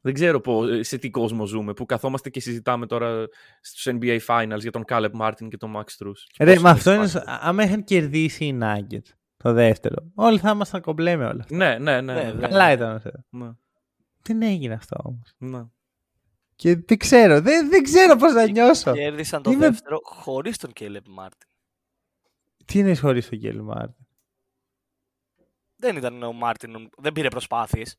Δεν 0.00 0.14
ξέρω 0.14 0.40
πώς, 0.40 0.86
σε 0.86 0.98
τι 0.98 1.10
κόσμο 1.10 1.46
ζούμε, 1.46 1.72
που 1.72 1.86
καθόμαστε 1.86 2.30
και 2.30 2.40
συζητάμε 2.40 2.86
τώρα 2.86 3.26
στους 3.60 3.86
NBA 4.00 4.18
Finals 4.26 4.58
για 4.60 4.70
τον 4.70 4.84
Caleb 4.88 5.10
Martin 5.20 5.48
και 5.48 5.56
τον 5.56 5.72
Max 5.76 5.82
Strus. 5.82 6.12
Ρε, 6.38 6.58
μα 6.58 6.70
αυτό 6.70 6.92
είναι. 6.92 7.10
Άμα 7.24 7.62
είχαν 7.64 7.84
κερδίσει 7.84 8.44
οι 8.44 8.58
Nuggets 8.62 9.12
το 9.36 9.52
δεύτερο, 9.52 9.96
όλοι 10.14 10.38
θα 10.38 10.50
ήμασταν 10.50 10.80
κομπλέ 10.80 11.16
με 11.16 11.24
όλα 11.26 11.40
αυτά. 11.40 11.56
Ναι, 11.56 11.78
ναι, 11.78 12.00
ναι. 12.00 12.14
Ναι, 12.14 12.22
ναι, 12.22 12.32
ναι. 12.32 12.48
Καλά 12.48 12.72
ήταν 12.72 12.94
αυτό. 12.94 13.10
ναι, 13.30 13.50
Δεν 14.22 14.42
έγινε 14.42 14.74
αυτό 14.74 14.96
όμως. 15.02 15.32
ναι. 15.38 15.62
Και 16.56 16.76
δεν 16.76 16.96
ξέρω, 16.98 17.40
δεν, 17.40 17.68
δεν 17.68 17.82
ξέρω 17.82 18.16
πώς 18.16 18.32
να 18.32 18.48
νιώσω. 18.50 18.92
Κέρδισαν 18.92 19.42
το 19.42 19.50
Είμαι- 19.50 19.68
δεύτερο 19.68 20.00
χωρίς 20.04 20.58
τον 20.58 20.72
Caleb 20.80 21.06
Martin. 21.08 21.48
Τι 22.64 22.78
είναι 22.78 22.96
χωρίς 22.96 23.28
τον 23.28 23.38
Caleb 23.42 23.76
Martin. 23.78 23.94
Δεν 25.76 25.96
ήταν 25.96 26.22
ο 26.22 26.32
Μάρτιν, 26.32 26.90
δεν 26.98 27.12
πήρε 27.12 27.28
προσπάθειες. 27.28 27.96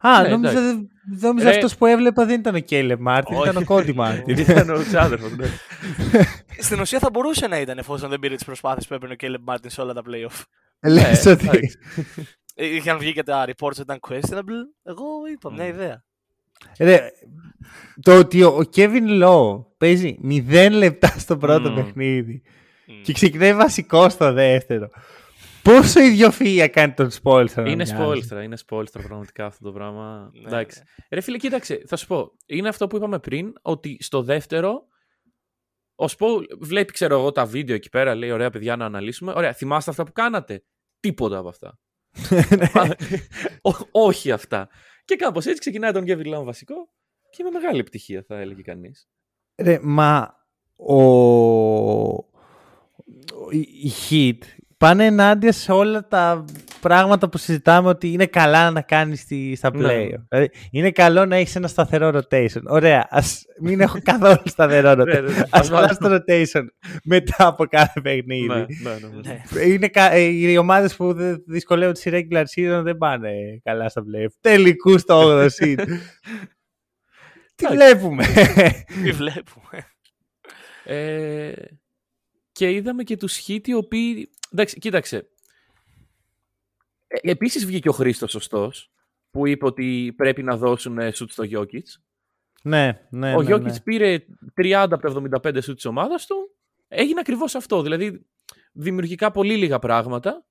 Α, 0.00 0.22
Ναι, 0.22 0.28
νόμιζα, 0.28 0.58
εντάξει. 0.58 0.88
νόμιζα 1.20 1.48
Ρε- 1.48 1.54
αυτός 1.56 1.76
που 1.76 1.86
έβλεπα 1.86 2.24
δεν 2.26 2.40
ήταν 2.40 2.54
ο 2.54 2.58
Caleb 2.68 2.96
Martin, 3.06 3.22
Όχι. 3.26 3.48
ήταν 3.48 3.56
ο 3.56 3.64
Cody 3.68 3.94
Martin. 3.96 4.38
Ήταν 4.48 4.70
ο 4.70 4.82
ξάδερφος, 4.82 5.36
ναι. 5.36 5.46
Στην 6.66 6.80
ουσία 6.80 6.98
θα 6.98 7.10
μπορούσε 7.10 7.46
να 7.46 7.60
ήταν 7.60 7.78
εφόσον 7.78 8.10
δεν 8.10 8.18
πήρε 8.18 8.34
τις 8.34 8.44
προσπάθειες 8.44 8.86
που 8.86 8.94
έπαιρνε 8.94 9.14
ο 9.14 9.24
Caleb 9.26 9.40
Martin 9.42 9.70
σε 9.70 9.80
όλα 9.80 9.92
τα 9.92 10.02
playoff. 10.06 10.42
Λες 10.82 11.24
Ναι, 11.24 11.30
ότι... 11.32 11.46
εντάξει. 11.48 11.78
Ε, 12.54 12.66
Είχαν 12.66 12.98
βγει 12.98 13.12
και 13.12 13.22
τα 13.22 13.44
reports 13.46 13.70
ότι 13.70 13.80
ήταν 13.80 13.98
questionable. 14.08 14.62
Εγώ 14.82 15.04
είπα 15.32 15.52
μια 15.52 15.64
Mm. 15.64 15.68
ιδέα. 15.68 16.04
Ρε, 16.78 17.10
το 18.02 18.18
ότι 18.18 18.42
ο, 18.42 18.48
ο 18.48 18.60
Kevin 18.76 19.22
Lowe 19.22 19.64
παίζει 19.78 20.18
0 20.50 20.68
λεπτά 20.72 21.08
στο 21.08 21.36
πρώτο 21.36 21.70
Μμμ. 21.70 21.74
παιχνίδι 21.76 22.42
Μμ. 22.86 23.02
και 23.02 23.12
ξεκινάει 23.12 23.54
βασικό 23.54 24.08
στο 24.08 24.32
δεύτερο. 24.32 24.90
Πόσο 25.62 26.00
ιδιοφυΐα 26.00 26.68
κάνει 26.72 26.92
τον 26.92 27.10
Σπόλστρα. 27.10 27.70
Είναι 27.70 27.84
σπόλστρα, 27.84 28.42
είναι 28.42 28.56
σπόλστρα 28.56 29.02
πραγματικά 29.02 29.46
αυτό 29.46 29.64
το 29.64 29.72
πράγμα. 29.72 30.30
Ναι, 30.32 30.46
Εντάξει. 30.48 30.82
Ρε 31.10 31.20
φίλε, 31.20 31.36
κοίταξε, 31.36 31.82
θα 31.86 31.96
σου 31.96 32.06
πω. 32.06 32.32
Είναι 32.46 32.68
αυτό 32.68 32.86
που 32.86 32.96
είπαμε 32.96 33.18
πριν, 33.18 33.52
ότι 33.62 33.96
στο 34.00 34.22
δεύτερο, 34.22 34.82
ο 35.94 36.08
Σπόλ 36.08 36.44
βλέπει, 36.60 36.92
ξέρω 36.92 37.18
εγώ, 37.18 37.32
τα 37.32 37.44
βίντεο 37.46 37.74
εκεί 37.76 37.88
πέρα, 37.88 38.14
λέει, 38.14 38.30
ωραία 38.30 38.50
παιδιά 38.50 38.76
να 38.76 38.84
αναλύσουμε. 38.84 39.32
Ωραία, 39.36 39.52
θυμάστε 39.52 39.90
αυτά 39.90 40.04
που 40.04 40.12
κάνατε; 40.12 40.62
Τίποτα 41.00 41.38
από 41.38 41.48
αυτά. 41.48 41.78
Ό- 43.70 43.88
όχι 43.90 44.30
αυτά. 44.32 44.68
Και 45.08 45.16
κάπως 45.16 45.46
έτσι 45.46 45.60
ξεκινάει 45.60 45.92
τον 45.92 46.04
Kevin 46.06 46.34
Love 46.34 46.44
βασικό 46.44 46.88
και 47.30 47.42
με 47.42 47.50
μεγάλη 47.50 47.78
επιτυχία 47.78 48.22
θα 48.22 48.38
έλεγε 48.38 48.62
κανείς. 48.62 49.08
Ρε, 49.56 49.78
μα 49.82 50.44
ο... 50.76 52.14
οι 53.50 53.60
οι 53.60 53.90
Heat 54.10 54.38
πάνε 54.78 55.04
ενάντια 55.04 55.52
σε 55.52 55.72
όλα 55.72 56.06
τα 56.08 56.44
πράγματα 56.80 57.28
που 57.28 57.38
συζητάμε 57.38 57.88
ότι 57.88 58.12
είναι 58.12 58.26
καλά 58.26 58.70
να 58.70 58.80
κάνεις 58.80 59.20
στη, 59.20 59.54
στα 59.56 59.70
Ναι. 59.76 59.86
play. 59.88 60.08
Δηλαδή, 60.28 60.50
είναι 60.70 60.90
καλό 60.90 61.26
να 61.26 61.36
έχεις 61.36 61.56
ένα 61.56 61.68
σταθερό 61.68 62.08
rotation. 62.18 62.62
Ωραία, 62.66 63.06
ας 63.10 63.44
μην 63.60 63.80
έχω 63.80 63.98
καθόλου 64.02 64.42
σταθερό 64.44 64.94
Ναι, 64.94 65.02
rotation. 65.02 65.22
ναι, 65.22 65.30
ναι. 65.36 65.42
Ας 65.50 65.68
βάζω 65.68 65.96
το 65.98 66.14
rotation 66.14 66.62
μετά 67.04 67.46
από 67.46 67.66
κάθε 67.66 68.00
παιχνίδι. 68.00 68.46
Ναι, 68.46 68.54
ναι, 68.54 68.66
ναι, 68.90 69.08
ναι. 69.22 69.42
Ναι. 69.52 69.62
Είναι 69.62 69.88
κα... 69.88 70.12
ε, 70.12 70.20
οι 70.20 70.56
ομάδες 70.56 70.96
που 70.96 71.12
δεν 71.12 71.42
δυσκολεύονται 71.46 71.98
στη 71.98 72.10
regular 72.30 72.44
season 72.56 72.80
δεν 72.84 72.96
πάνε 72.96 73.30
καλά 73.62 73.88
στα 73.88 74.02
play. 74.02 74.26
Τελικούς 74.40 75.00
στο 75.00 75.20
8ο 75.22 75.46
seed. 75.46 75.84
Τι 77.54 77.66
Εντάξει. 77.66 77.76
βλέπουμε; 77.96 78.24
Τι 79.02 79.10
βλέπουμε; 79.12 79.86
Ε, 82.64 82.70
και 82.70 82.72
είδαμε 82.72 83.02
και 83.02 83.16
τους 83.16 83.44
Heat 83.46 83.68
οι 83.68 83.74
οποίοι... 83.74 84.30
Εντάξει, 84.52 84.78
κοίταξε. 84.78 85.28
Ε, 87.06 87.30
επίσης 87.30 87.66
βγήκε 87.66 87.88
ο 87.88 87.92
Χρήστος 87.92 88.30
σωστός 88.30 88.90
που 89.30 89.46
είπε 89.46 89.66
ότι 89.66 90.14
πρέπει 90.16 90.42
να 90.42 90.56
δώσουν 90.56 90.98
ε, 90.98 91.10
σουτ 91.10 91.30
στο 91.30 91.44
Jokic. 91.52 91.82
ναι, 92.62 93.06
ναι, 93.10 93.34
ο 93.34 93.42
ναι, 93.42 93.54
Jokic 93.54 93.60
ναι. 93.62 93.80
πήρε 93.80 94.18
30 94.62 94.72
από 94.90 95.30
τα 95.30 95.40
75 95.52 95.58
σουτ 95.62 95.74
της 95.74 95.84
ομάδας 95.84 96.26
του. 96.26 96.36
Έγινε 96.88 97.20
ακριβώς 97.20 97.54
αυτό. 97.54 97.82
Δηλαδή 97.82 98.26
δημιουργικά 98.72 99.30
πολύ 99.30 99.56
λίγα 99.56 99.78
πράγματα 99.78 100.44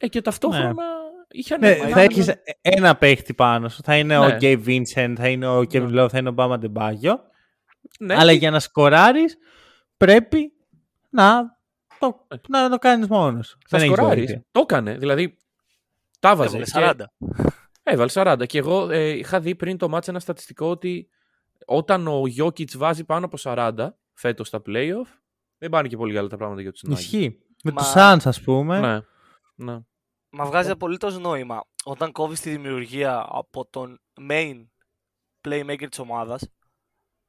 ε, 0.00 0.08
και 0.08 0.20
ταυτόχρονα 0.22 0.84
είχαν... 1.30 1.60
Ναι, 1.60 1.68
Μα 1.76 1.76
θα 1.76 1.88
ήταν- 1.88 1.98
έχεις 2.10 2.32
ένα 2.60 2.96
παίχτη 2.96 3.34
πάνω 3.34 3.68
σου. 3.68 3.82
Θα 3.82 3.96
είναι 3.96 4.18
Ναι. 4.18 4.26
ο 4.26 4.38
Gabe 4.40 4.64
Vincent, 4.66 5.14
θα 5.16 5.28
είναι 5.28 5.46
ο 5.48 5.58
Kevin 5.58 5.88
Ναι. 5.90 6.02
Love, 6.04 6.08
θα 6.10 6.18
είναι 6.18 6.28
ο 6.28 6.32
Μπάμα 6.32 6.58
Ντεμπάγιο. 6.58 7.20
Ναι, 7.98 8.14
Αλλά 8.14 8.32
για 8.32 8.50
να 8.50 8.60
σκοράρεις 8.60 9.36
πρέπει 9.96 10.52
να 11.14 11.58
το, 11.98 12.26
να 12.48 12.68
το 12.70 12.78
κάνεις 12.78 13.06
μόνος 13.08 13.46
σου. 13.46 13.58
θα 13.68 13.78
Δεν 13.78 13.86
έχεις 13.86 13.96
σκοράρεις. 13.96 14.24
βοήθεια. 14.24 14.44
Το 14.50 14.60
έκανε. 14.60 14.96
Δηλαδή 14.98 15.36
τα 16.20 16.36
βάζε. 16.36 16.56
Έβαλε 16.56 16.94
και- 16.94 17.04
40. 17.22 17.28
Έβαλε 17.82 18.10
40. 18.14 18.46
Και 18.46 18.58
εγώ 18.58 18.90
ε, 18.90 19.08
είχα 19.08 19.40
δει 19.40 19.54
πριν 19.54 19.78
το 19.78 19.88
μάτς 19.88 20.08
ένα 20.08 20.20
στατιστικό 20.20 20.66
ότι 20.70 21.08
όταν 21.66 22.06
ο 22.08 22.22
Jokic 22.38 22.76
βάζει 22.76 23.04
πάνω 23.04 23.24
από 23.26 23.36
40 23.40 23.88
φέτος 24.14 24.48
στα 24.48 24.62
playoff, 24.66 25.06
δεν 25.58 25.70
πάνε 25.70 25.88
και 25.88 25.96
πολύ 25.96 26.14
καλά 26.14 26.28
τα 26.28 26.36
πράγματα 26.36 26.60
για 26.60 26.72
τους 26.72 26.82
Nuggets. 26.88 26.92
Ισχύει. 26.98 27.38
Με 27.64 27.70
Μα- 27.72 27.82
τους 27.82 27.92
Suns 27.96 28.20
ας 28.24 28.40
πούμε. 28.40 28.80
Ναι. 28.80 29.00
ναι. 29.72 29.78
Μα 30.30 30.44
βγάζει 30.44 30.70
απολύτως 30.70 31.18
νόημα 31.18 31.60
όταν 31.84 32.12
κόβεις 32.12 32.40
τη 32.40 32.50
δημιουργία 32.50 33.26
από 33.28 33.66
τον 33.70 34.00
main 34.30 34.66
playmaker 35.48 35.86
της 35.88 35.98
ομάδας. 35.98 36.48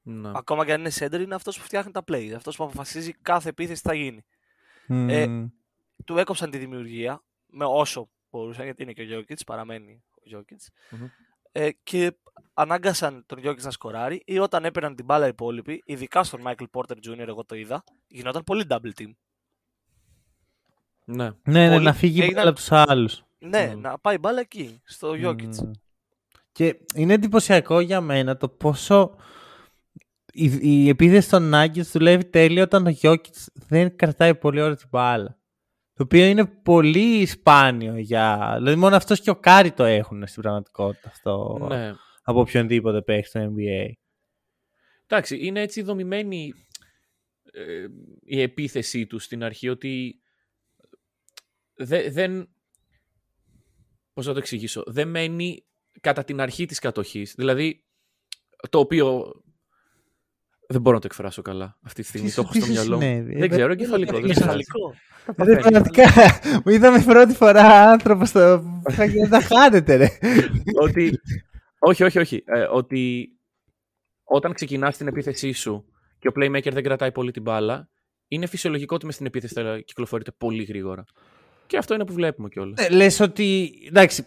Ναι. 0.08 0.32
Ακόμα 0.36 0.66
και 0.66 0.74
αν 0.74 0.80
είναι 0.80 0.92
center, 1.00 1.20
είναι 1.20 1.36
αυτός 1.36 1.58
που 1.58 1.64
φτιάχνει 1.64 1.92
τα 1.92 2.04
plays. 2.08 2.32
Αυτός 2.36 2.56
που 2.56 2.64
αποφασίζει 2.64 3.14
κάθε 3.14 3.50
επίθεση 3.50 3.82
τι 3.82 3.88
θα 3.90 3.96
γίνει. 3.96 4.26
Μμμ. 4.88 5.10
Ε, 5.10 5.52
Του 6.06 6.18
έκοψαν 6.18 6.50
τη 6.50 6.58
δημιουργία 6.58 7.24
με 7.46 7.66
όσο 7.66 8.10
μπορούσαν, 8.30 8.64
γιατί 8.66 8.84
είναι 8.84 8.94
και 8.94 9.02
ο 9.02 9.20
Jokic, 9.20 9.36
παραμένει 9.46 10.04
ο 10.14 10.22
Jokic. 10.38 10.68
Μμμ. 10.90 11.06
ε, 11.52 11.70
και 11.84 12.18
ανάγκασαν 12.54 13.24
τον 13.26 13.38
Γιώκη 13.40 13.64
να 13.64 13.72
σκοράρει 13.72 14.22
ή 14.26 14.40
όταν 14.40 14.66
έπαιρναν 14.66 14.96
την 14.96 15.06
μπάλα 15.06 15.26
οι 15.26 15.30
υπόλοιποι, 15.30 15.82
ειδικά 15.86 16.24
στον 16.24 16.42
Michael 16.46 16.66
Porter 16.72 16.96
Jr. 17.08 17.28
εγώ 17.28 17.46
το 17.46 17.56
είδα, 17.56 17.84
γινόταν 18.08 18.44
πολύ 18.44 18.66
double 18.70 18.92
team. 19.00 19.12
Ναι. 21.06 21.24
Ναι, 21.44 21.68
ναι, 21.68 21.74
Πολύ- 21.74 21.86
να 21.86 21.94
φύγει 21.94 22.20
η 22.20 22.24
έγιναν- 22.24 22.36
μπάλα 22.36 22.50
από 22.50 22.60
τους 22.60 22.72
άλλους. 22.72 23.24
Ναι, 23.40 23.72
Mm. 23.74 23.78
να 23.78 23.98
πάει 24.00 24.18
μπάλα 24.18 24.40
εκεί, 24.40 24.82
στο 24.84 25.12
Jokic. 25.12 25.56
Μμμ. 25.64 25.72
Και 26.52 26.80
είναι 26.96 27.14
εντυπωσιακό 27.14 27.80
για 27.80 28.02
μένα 28.02 28.38
το 28.38 28.50
πόσο 28.50 29.16
η, 30.36 30.60
η 30.62 30.90
επίθεση 30.90 31.30
των 31.30 31.52
Nuggets 31.54 31.92
δουλεύει 31.92 32.26
τέλεια 32.26 32.64
όταν 32.64 32.88
ο 32.88 32.98
Jokic 33.02 33.46
δεν 33.54 33.96
κρατάει 33.96 34.36
πολύ 34.36 34.62
ώρα 34.62 34.76
την 34.76 34.88
μπάλα. 34.90 35.40
Το 35.94 36.04
οποίο 36.04 36.26
είναι 36.26 36.46
πολύ 36.46 37.26
σπάνιο 37.26 37.98
για... 37.98 38.54
Δηλαδή 38.58 38.80
μόνο 38.80 38.96
αυτός 38.96 39.22
και 39.22 39.30
ο 39.30 39.36
Κάρι 39.36 39.72
το 39.72 39.84
έχουν 39.84 40.28
στην 40.28 40.42
πραγματικότητα 40.42 41.10
αυτό 41.10 41.66
ναι. 41.70 41.94
από 42.24 42.40
οποιονδήποτε 42.40 43.02
παίχτη 43.02 43.28
στο 43.28 43.40
NBA. 43.40 43.92
Εντάξει, 45.08 45.46
είναι 45.46 45.62
έτσι 45.62 45.82
δομημένη 45.82 46.54
ε, 47.52 47.86
η 48.24 48.42
επίθεσή 48.42 49.06
του 49.06 49.20
στην 49.20 49.44
αρχή 49.44 49.70
ότι 49.70 50.22
δε- 51.74 52.10
δεν... 52.10 52.50
Πώς 54.14 54.26
να 54.26 54.34
το 54.34 54.40
εξηγήσω; 54.40 54.84
Δεν 54.86 55.08
μένει 55.08 55.66
κατά 56.02 56.24
την 56.24 56.42
αρχή 56.42 56.66
της 56.66 56.80
κατοχής. 56.80 57.34
Δηλαδή, 57.38 57.86
το 58.70 58.80
οποίο 58.80 59.32
δεν 60.68 60.82
μπορώ 60.82 60.96
να 60.96 61.02
το 61.02 61.08
εκφράσω 61.12 61.42
καλά 61.42 61.78
αυτή 61.84 62.02
τη 62.02 62.08
στιγμή. 62.08 62.30
Τι 62.30 62.36
Το 62.36 62.42
σου- 62.42 62.50
έχω 62.50 62.60
στο 62.66 62.72
τι 62.72 62.78
σου 62.78 62.82
μυαλό 62.82 62.96
μου. 62.96 63.02
συνέβη; 63.02 63.34
Δεν 63.34 63.44
Ε, 63.44 63.48
ξέρω, 63.48 63.68
δεν- 63.68 63.72
εγκεφαλικό. 63.78 64.12
δεν- 64.12 64.22
δεν 64.26 64.34
δεν- 64.34 64.44
πειράζει. 64.44 64.64
Κεφαλικό. 64.64 64.94
Τα 65.26 65.34
Ρε, 65.44 65.56
παθαίνεις. 65.56 65.62
πραγματικά, 65.62 66.04
μου 66.66 66.72
είδαμε 66.72 67.04
πρώτη 67.04 67.34
φορά 67.34 67.64
άνθρωπο 67.92 68.26
στο... 68.26 68.40
να 69.22 69.30
τα 69.30 69.42
χάνετε 69.42 69.96
ρε. 69.96 70.08
ότι. 70.82 71.20
όχι, 71.80 72.04
όχι, 72.04 72.20
όχι. 72.20 72.44
Ε, 72.46 72.60
ότι 72.72 73.30
όταν 74.24 74.54
ξεκινάς 74.54 74.98
την 74.98 75.08
επίθεσή 75.08 75.52
σου 75.52 75.86
και 76.20 76.28
ο 76.28 76.32
playmaker 76.36 76.72
δεν 76.72 76.84
κρατάει 76.84 77.12
πολύ 77.12 77.32
την 77.32 77.42
μπάλα, 77.42 77.90
είναι 78.28 78.46
φυσιολογικό 78.48 78.96
ότι 78.96 79.06
μες 79.06 79.14
στην 79.14 79.26
επίθεση 79.26 79.54
θα 79.54 79.80
κυκλοφορείτε 79.86 80.32
πολύ 80.38 80.64
γρήγορα. 80.64 81.04
Και 81.68 81.78
αυτό 81.78 81.94
είναι 81.94 82.06
που 82.06 82.14
βλέπουμε 82.14 82.50
κιόλας. 82.50 82.86
Ε, 82.86 82.90
λες 82.90 83.20
ότι, 83.20 83.72
εντάξει, 83.88 84.26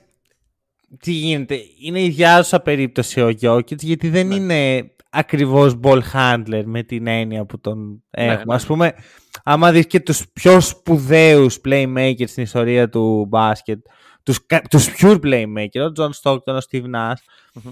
τι 1.01 1.11
γίνεται, 1.13 1.61
είναι 1.81 2.03
ιδιάζουσα 2.03 2.61
περίπτωση 2.61 3.21
ο 3.21 3.29
Γιώκητς 3.29 3.83
γιατί 3.83 4.09
δεν 4.09 4.27
Ναι. 4.27 4.35
είναι 4.35 4.91
ακριβώς 5.11 5.79
ball 5.83 6.01
handler 6.13 6.63
με 6.65 6.83
την 6.83 7.07
έννοια 7.07 7.45
που 7.45 7.61
τον 7.61 8.05
έχουμε. 8.11 8.45
ναι, 8.45 8.55
Ας 8.55 8.63
ναι. 8.63 8.69
πούμε, 8.69 8.95
άμα 9.45 9.73
δεις 9.73 9.87
και 9.87 10.01
τους 10.01 10.25
πιο 10.33 10.61
σπουδαίους 10.61 11.59
playmakers 11.65 12.29
στην 12.29 12.43
ιστορία 12.43 12.89
του 12.89 13.27
μπάσκετ, 13.29 13.79
τους, 14.23 14.47
κα- 14.47 14.63
τους 14.71 14.89
pure 15.01 15.21
playmakers, 15.23 15.89
ο 15.89 15.93
John 15.97 16.11
Stockton, 16.23 16.55
ο 16.55 16.59
Steve 16.71 16.85
Nash, 16.95 17.23
Μμμ. 17.55 17.71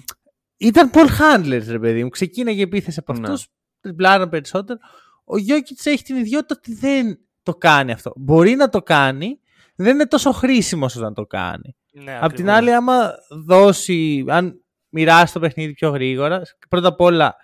ήταν 0.56 0.90
ball 0.94 1.06
handlers 1.06 1.64
ρε 1.68 1.78
παιδί 1.78 2.02
μου, 2.02 2.08
ξεκίναγε 2.08 2.62
επίθεση 2.62 2.98
από 3.00 3.12
Ναι. 3.12 3.20
αυτούς, 3.22 3.46
τριπλάραν 3.80 4.28
περισσότερο. 4.28 4.78
Ο 5.24 5.36
Γιώκητς 5.38 5.86
έχει 5.86 6.02
την 6.02 6.16
ιδιότητα 6.16 6.54
ότι 6.58 6.74
δεν 6.74 7.18
το 7.42 7.54
κάνει 7.54 7.92
αυτό. 7.92 8.12
Μπορεί 8.16 8.54
να 8.54 8.68
το 8.68 8.82
κάνει, 8.82 9.40
δεν 9.76 9.94
είναι 9.94 10.06
τόσο 10.06 10.32
χρήσιμος 10.32 10.96
όταν 10.96 11.14
το 11.14 11.26
κάνει. 11.26 11.76
Ναι, 11.92 12.12
Απ' 12.12 12.18
την 12.18 12.24
ακριβώς. 12.24 12.54
άλλη, 12.54 12.72
άμα 12.74 13.10
δώσει, 13.44 14.24
αν 14.28 14.60
μοιράσει 14.96 15.32
το 15.32 15.40
παιχνίδι 15.40 15.72
πιο 15.72 15.90
γρήγορα, 15.90 16.42
πρώτα 16.68 16.88
απ' 16.88 17.00
όλα 17.00 17.36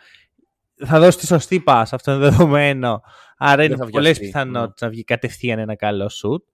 θα 0.87 1.01
δώσει 1.01 1.19
τη 1.19 1.27
σωστή 1.27 1.61
πάσα, 1.61 1.95
αυτό 1.95 2.13
είναι 2.13 2.21
δεδομένο. 2.21 3.01
Άρα 3.37 3.57
Δεν 3.57 3.67
είναι 3.67 3.77
θα 3.77 3.87
πολλές 3.87 4.07
βιαστεί, 4.07 4.25
πιθανότητες 4.25 4.81
να 4.81 4.89
βγει 4.89 5.05
κατευθείαν 5.05 5.59
ένα 5.59 5.75
καλό 5.77 6.09
σουτ. 6.09 6.45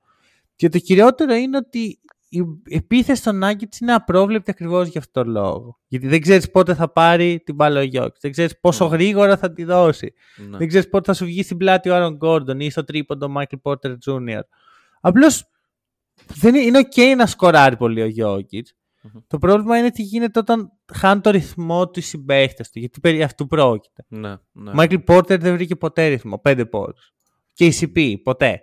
Και 0.57 0.69
το 0.69 0.79
κυριότερο 0.79 1.35
είναι 1.35 1.57
ότι 1.57 2.01
η 2.29 2.43
επίθεση 2.69 3.23
των 3.23 3.41
Nuggets 3.45 3.81
είναι 3.81 3.93
απρόβλεπτη 3.93 4.51
ακριβώς 4.51 4.89
για 4.89 5.01
αυτόν 5.01 5.25
τον 5.25 5.33
λόγο. 5.33 5.79
Γιατί 5.87 6.07
δεν 6.09 6.21
ξέρεις 6.21 6.51
πότε 6.51 6.75
θα 6.75 6.93
πάρει 6.93 7.41
την 7.45 7.55
μπάλα 7.55 7.81
ο 7.81 7.83
Γιώκης, 7.83 8.21
Δεν 8.21 8.31
ξέρεις 8.31 8.61
πόσο 8.61 8.89
Ναι. 8.89 8.97
γρήγορα 8.97 9.37
θα 9.37 9.53
τη 9.53 9.65
δώσει. 9.65 10.13
Ναι. 10.37 10.57
Δεν 10.57 10.69
ξέρεις 10.69 10.89
πότε 10.89 11.05
θα 11.13 11.19
σου 11.19 11.25
βγει 11.25 11.43
στην 11.43 11.57
πλάτη 11.57 11.89
ο 11.89 11.95
Άρον 11.95 12.15
Γκόρντον 12.17 12.61
ή 12.61 12.71
στο 12.71 12.85
τρίποντο 12.85 13.27
ο 13.27 13.29
Μάικλ 13.29 13.57
Πόρτερ 13.57 13.93
Jr. 14.07 14.41
Απλώς 15.01 15.45
δεν 16.27 16.55
είναι, 16.55 16.65
είναι 16.65 16.81
OK 16.95 17.17
να 17.17 17.27
σκοράρει 17.27 17.77
πολύ 17.77 18.03
ο 18.03 18.07
Γιώκητς. 18.07 18.75
Μμμ. 19.13 19.21
Το 19.27 19.39
πρόβλημα 19.39 19.79
είναι 19.79 19.91
τι 19.91 20.03
γίνεται 20.03 20.39
όταν 20.39 20.73
χάνει 20.95 21.21
το 21.21 21.31
ρυθμό 21.31 21.89
του 21.89 21.99
οι 21.99 22.03
συμπαίχτες 22.03 22.71
του. 22.71 22.79
Γιατί 22.79 23.01
περί 23.01 23.23
αυτού 23.23 23.47
πρόκειται. 23.47 24.05
Ναι, 24.09 24.29
ναι. 24.53 24.71
Ο 24.71 24.75
Μάικλ 24.75 24.95
Πόρτερ 24.97 25.39
δεν 25.41 25.55
βρήκε 25.55 25.77
ποτέ 25.77 26.07
ρυθμό. 26.07 26.39
Πέντε 26.39 26.67
πόντους. 26.67 27.13
Και 27.53 27.67
η 27.67 27.73
CP 27.81 28.15
ποτέ. 28.23 28.63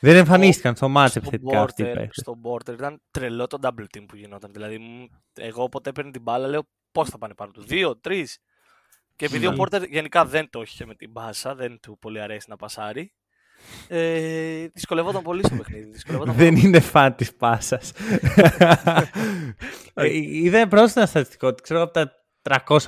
Δεν 0.00 0.16
εμφανίστηκαν 0.16 0.76
στο 0.76 0.88
μάτσο 0.88 1.08
στον 1.20 1.22
επιθετικά 1.22 1.62
αυτοί 1.62 1.82
οι 1.82 1.84
Porter, 1.86 1.94
παίχτες. 1.94 2.16
στον 2.20 2.40
Porter 2.42 2.72
ήταν 2.72 3.00
τρελό 3.10 3.46
το 3.46 3.58
double 3.62 3.84
team 3.96 4.04
που 4.08 4.16
γινόταν. 4.16 4.52
Δηλαδή, 4.52 4.78
μ, 4.78 5.04
εγώ 5.34 5.68
ποτέ 5.68 5.90
έπαιρνε 5.90 6.10
την 6.10 6.22
μπάλα, 6.22 6.48
λέω 6.48 6.68
πώς 6.92 7.08
θα 7.08 7.18
πάνε 7.18 7.34
πάνω 7.34 7.50
του. 7.50 7.62
Δύο, 7.62 7.96
τρεις. 7.96 8.38
Και 9.16 9.24
επειδή 9.24 9.48
Ναι. 9.48 9.54
ο 9.54 9.56
Porter 9.58 9.88
γενικά 9.90 10.24
δεν 10.24 10.50
το 10.50 10.62
είχε 10.62 10.86
με 10.86 10.94
την 10.94 11.10
μπάσα, 11.10 11.54
δεν 11.54 11.80
του 11.80 11.98
πολύ 11.98 12.20
αρέσει 12.20 12.46
να 12.50 12.56
πασάρει. 12.56 13.12
Ε, 13.88 14.66
δυσκολευόταν 14.72 15.22
πολύ 15.22 15.44
στο 15.44 15.54
παιχνίδι. 15.56 15.90
Δυσκολευόταν 15.90 16.34
Δεν 16.34 16.54
πολύ. 16.54 16.66
είναι 16.66 16.80
φαν 16.80 17.14
της 17.14 17.34
πάσας. 17.34 17.92
Είδα 20.32 20.68
πρόσθετα 20.68 21.00
ένα 21.00 21.06
στατιστικό 21.08 21.46
ότι 21.46 21.62
ξέρω 21.62 21.82
από 21.82 21.92
τα 21.92 22.12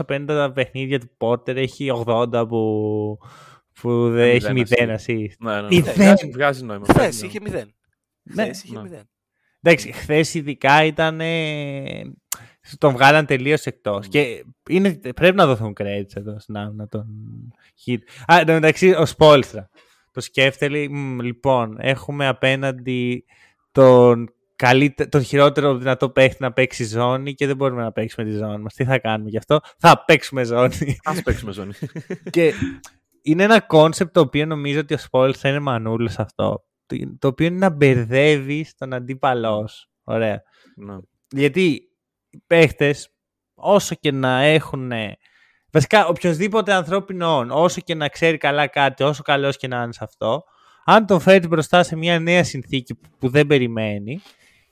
350 0.07 0.51
παιχνίδια 0.55 1.01
του 1.01 1.11
Πόρτερ 1.17 1.57
έχει 1.57 1.89
80 2.07 2.45
που, 2.49 3.19
που 3.81 4.11
δεν 4.11 4.29
έχει 4.29 4.53
μηδέν 4.53 4.89
0 4.89 4.93
assist. 4.93 5.11
assist. 5.11 5.29
Ναι, 5.39 5.55
ναι, 5.55 5.61
ναι. 5.61 5.67
Μηδέν. 5.69 5.95
Βγάζει, 5.95 6.31
βγάζει 6.31 6.65
νόημα. 6.65 6.85
Χθες 6.85 6.97
βγάζει 6.97 7.27
είχε 7.27 7.39
νόημα. 7.41 7.55
μηδέν. 7.55 7.75
Ναι, 8.23 8.43
Χθες 8.43 8.63
είχε 8.65 8.75
ναι. 8.77 8.83
μηδέν. 8.83 9.09
Εντάξει, 9.63 9.93
χθες 9.93 10.35
ειδικά 10.35 10.85
ήταν. 10.85 11.21
ε, 11.21 12.03
τον 12.79 12.93
βγάλαν 12.93 13.27
τελείως 13.27 13.65
εκτός. 13.67 14.07
Mm. 14.07 14.09
Και 14.09 14.45
είναι, 14.69 14.93
πρέπει 14.95 15.37
να 15.37 15.47
δοθούν 15.47 15.73
credits 15.81 16.17
εδώ 16.17 16.39
στην 16.41 16.57
άμυνα 16.57 16.89
των 16.89 17.07
hit. 17.87 17.99
Α, 18.33 18.39
εν 18.39 18.47
τω 18.47 18.53
μεταξύ, 18.53 18.91
ο 18.91 19.07
Σπόλστρα. 19.07 19.69
Το 20.15 20.21
σκέφτεται, 20.21 20.69
λέει, 20.69 20.89
«Μμ, 20.89 21.21
λοιπόν, 21.21 21.77
έχουμε 21.81 22.27
απέναντι 22.27 23.25
τον, 23.73 24.35
καλύτε- 24.57 25.09
τον 25.11 25.23
χειρότερο 25.23 25.77
δυνατό 25.77 26.11
παίχτη 26.11 26.43
να 26.43 26.53
παίξει 26.53 26.85
ζώνη 26.85 27.35
και 27.35 27.47
δεν 27.47 27.57
μπορούμε 27.57 27.83
να 27.83 27.93
παίξουμε 27.93 28.27
τη 28.31 28.37
ζώνη 28.37 28.63
μας. 28.63 28.75
Τι 28.75 28.85
θα 28.85 28.99
κάνουμε 28.99 29.31
γι' 29.31 29.37
αυτό, 29.37 29.61
θα 29.79 30.05
παίξουμε 30.05 30.45
ζώνη. 30.45 30.97
Ας 31.05 31.23
παίξουμε 31.23 31.53
ζώνη. 31.53 31.73
και 32.31 32.53
είναι 33.23 33.43
ένα 33.43 33.61
concept 33.61 34.15
το 34.15 34.21
οποίο 34.21 34.47
νομίζω 34.47 34.81
ότι 34.81 34.95
ο 34.95 34.99
Spoelstra 34.99 35.51
είναι 35.51 35.59
μανούλος 35.59 36.13
σε 36.13 36.23
αυτό. 36.23 36.65
Το, 36.87 36.97
το 37.19 37.29
οποίο 37.29 37.47
είναι 37.47 37.59
να 37.59 37.71
μπερδεύει 37.71 38.67
τον 38.79 38.93
αντίπαλό 38.93 39.67
σου. 39.67 39.89
Ωραία. 40.05 40.43
Ναι. 40.77 40.97
Γιατί 41.29 41.89
οι 42.31 42.43
παίχτες, 42.47 43.09
όσο 43.55 43.95
και 43.95 44.13
να 44.13 44.41
έχουν. 44.43 44.93
Βασικά, 45.75 46.07
οποιοδήποτε 46.07 46.73
ανθρώπινο 46.73 47.37
όν, 47.37 47.51
όσο 47.51 47.81
και 47.81 47.95
να 47.95 48.09
ξέρει 48.09 48.37
καλά 48.37 48.67
κάτι, 48.67 49.03
όσο 49.03 49.23
καλός 49.23 49.57
και 49.57 49.69
να 49.69 49.83
είναι 49.83 49.93
σε 49.93 50.05
αυτό, 50.05 50.45
αν 50.85 51.07
τον 51.07 51.21
φέρει 51.21 51.47
μπροστά 51.47 51.83
σε 51.83 51.97
μια 51.97 52.21
νέα 52.21 52.45
συνθήκη 52.45 52.95
που 53.19 53.29
δεν 53.29 53.47
περιμένει, 53.47 54.21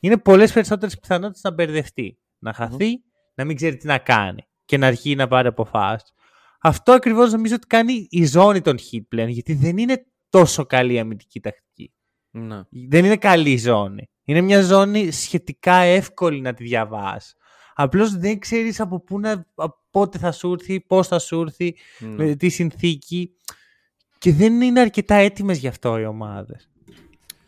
είναι 0.01 0.19
πολλές 0.19 0.53
περισσότερες 0.53 0.99
πιθανότητες 0.99 1.43
να 1.43 1.51
μπερδευτεί. 1.51 2.19
Να 2.39 2.53
χαθεί, 2.53 3.03
να 3.35 3.45
μην 3.45 3.57
ξέρει 3.57 3.77
τι 3.77 3.87
να 3.87 3.99
κάνει 3.99 4.43
και 4.65 4.79
να 4.79 4.87
αρχίσει 4.87 5.15
να 5.15 5.29
πάρει 5.29 5.49
αποφάσεις. 5.49 6.13
Αυτό 6.61 6.93
ακριβώς 6.93 7.33
νομίζω 7.33 7.55
ότι 7.55 7.67
κάνει 7.67 8.07
η 8.11 8.27
ζώνη 8.27 8.61
των 8.61 8.77
hit 8.79 9.03
πλέον, 9.09 9.29
γιατί 9.29 9.55
δεν 9.55 9.79
είναι 9.79 10.07
τόσο 10.29 10.67
καλή 10.67 10.95
η 10.95 10.99
αμυντική 10.99 11.41
τακτική. 11.41 11.95
Ναι. 12.31 12.61
Δεν 12.89 13.05
είναι 13.05 13.17
καλή 13.17 13.59
ζώνη. 13.59 14.11
Είναι 14.25 14.41
μια 14.41 14.63
ζώνη 14.63 15.11
σχετικά 15.11 15.75
εύκολη 15.75 16.41
να 16.41 16.55
τη 16.55 16.65
διαβάσει. 16.65 17.35
Απλώς 17.75 18.17
δεν 18.17 18.39
ξέρεις 18.39 18.81
από 18.81 19.01
πού 19.01 19.21
να, 19.21 19.47
από 19.55 19.81
πότε 19.91 20.19
θα 20.19 20.33
σου 20.33 20.53
έρθει, 20.53 20.81
πώς 20.81 21.09
θα 21.09 21.19
σου 21.19 21.41
έρθει, 21.41 21.77
ναι. 21.99 22.09
με 22.09 22.35
τι 22.35 22.49
συνθήκη. 22.49 23.37
Και 24.19 24.33
δεν 24.33 24.61
είναι 24.61 24.81
αρκετά 24.81 25.15
έτοιμες 25.15 25.59
γι' 25.59 25.69
αυτό 25.69 25.99
οι 25.99 26.05
ομάδες. 26.05 26.71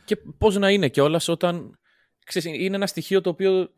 Και 0.04 0.16
πώς 0.38 0.56
να 0.56 0.70
είναι 0.70 0.88
κιόλας 0.88 1.28
όταν. 1.28 1.78
Ξέρεις, 2.24 2.58
είναι 2.58 2.76
ένα 2.76 2.86
στοιχείο 2.86 3.20
το 3.20 3.30
οποίο 3.30 3.70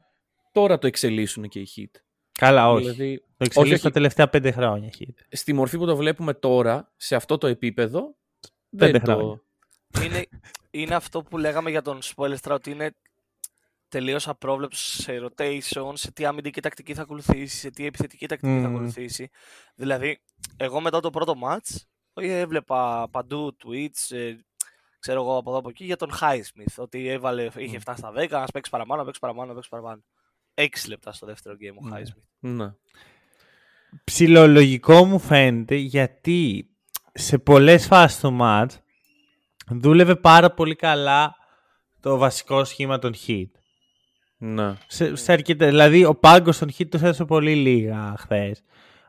τώρα 0.53 0.79
το 0.79 0.87
εξελίσσουν 0.87 1.49
και 1.49 1.59
οι 1.59 1.69
hit. 1.77 2.01
Καλά, 2.33 2.71
όχι. 2.71 2.83
Δηλαδή, 2.83 3.19
το 3.19 3.45
εξελίσσω 3.45 3.75
όχι. 3.75 3.83
τα 3.83 3.91
τελευταία 3.91 4.29
πέντε 4.29 4.51
χρόνια. 4.51 4.91
hit. 4.99 5.15
στη 5.29 5.53
μορφή 5.53 5.79
που 5.79 5.87
το 5.87 5.97
βλέπουμε 5.97 6.35
τώρα, 6.35 6.93
σε 6.97 7.15
αυτό 7.15 7.39
το 7.39 7.47
επίπεδο, 7.47 8.17
Πέντε 8.77 8.91
δεν 8.91 9.01
το... 9.01 9.13
χρόνια. 9.13 9.43
είναι, 10.05 10.27
είναι 10.71 10.95
αυτό 10.95 11.23
που 11.23 11.39
λέγαμε 11.39 11.71
για 11.71 11.83
τον 11.83 11.99
Spoilstra 12.03 12.51
ότι 12.51 12.71
είναι 12.71 12.95
τελείως 13.97 14.29
απρόβλεπτο 14.29 14.77
σε 14.77 15.13
rotation, 15.23 15.93
σε 15.95 16.11
τι 16.13 16.25
αμυντική 16.25 16.61
τακτική 16.61 16.95
θα 16.95 17.03
ακολουθήσει, 17.03 17.57
σε 17.57 17.71
τι 17.71 17.87
επιθετική 17.87 18.27
τακτική 18.29 18.53
θα 18.53 18.69
Μμμ. 18.69 18.75
ακολουθήσει. 18.75 19.29
Δηλαδή, 19.75 20.19
εγώ 20.57 20.81
μετά 20.81 21.01
το 21.01 21.11
πρώτο 21.11 21.35
match 21.45 21.77
ε, 22.15 22.39
έβλεπα 22.39 23.09
παντού 23.11 23.57
tweets, 23.65 24.17
ε, 24.17 24.35
ξέρω 24.99 25.21
εγώ 25.21 25.37
από 25.37 25.51
εδώ 25.51 25.59
από 25.59 25.69
εκεί, 25.69 25.85
για 25.85 25.97
τον 25.97 26.11
Highsmith. 26.21 26.75
Ότι 26.77 27.09
έβαλε, 27.09 27.49
είχε 27.57 27.79
φτάσει 27.79 27.99
στα 27.99 28.13
10, 28.17 28.29
να 28.31 28.45
παίξει 28.45 28.71
παραπάνω, 28.71 29.01
να 29.01 29.05
παίξει 29.05 29.21
παραπάνω, 29.21 29.47
να 29.47 29.55
παίξει 29.55 29.69
παραπάνω. 29.69 30.03
6 30.55 30.65
λεπτά 30.89 31.13
στο 31.13 31.27
δεύτερο 31.27 31.57
game 31.61 31.77
ο 31.83 31.89
Ναι. 31.89 32.01
Highsmith. 32.01 32.23
Ναι. 32.39 32.73
Ψιλολογικό 34.05 35.05
μου 35.05 35.19
φαίνεται 35.19 35.75
γιατί 35.75 36.69
σε 37.13 37.39
πολλές 37.39 37.87
φάσεις 37.87 38.21
του 38.21 38.37
match 38.41 38.67
δούλευε 39.71 40.17
πάρα 40.17 40.51
πολύ 40.55 40.75
καλά 40.77 41.35
το 42.01 42.17
βασικό 42.17 42.65
σχήμα 42.65 42.99
των 42.99 43.15
hit. 43.27 43.47
Ναι. 44.38 44.75
Σε, 44.87 45.16
σε 45.16 45.33
αρκετά, 45.33 45.66
δηλαδή 45.66 46.05
ο 46.05 46.14
πάγκος 46.14 46.59
των 46.59 46.68
hit 46.79 46.88
τους 46.88 47.03
έδωσε 47.03 47.25
πολύ 47.25 47.55
λίγα 47.55 48.14
χθες. 48.18 48.62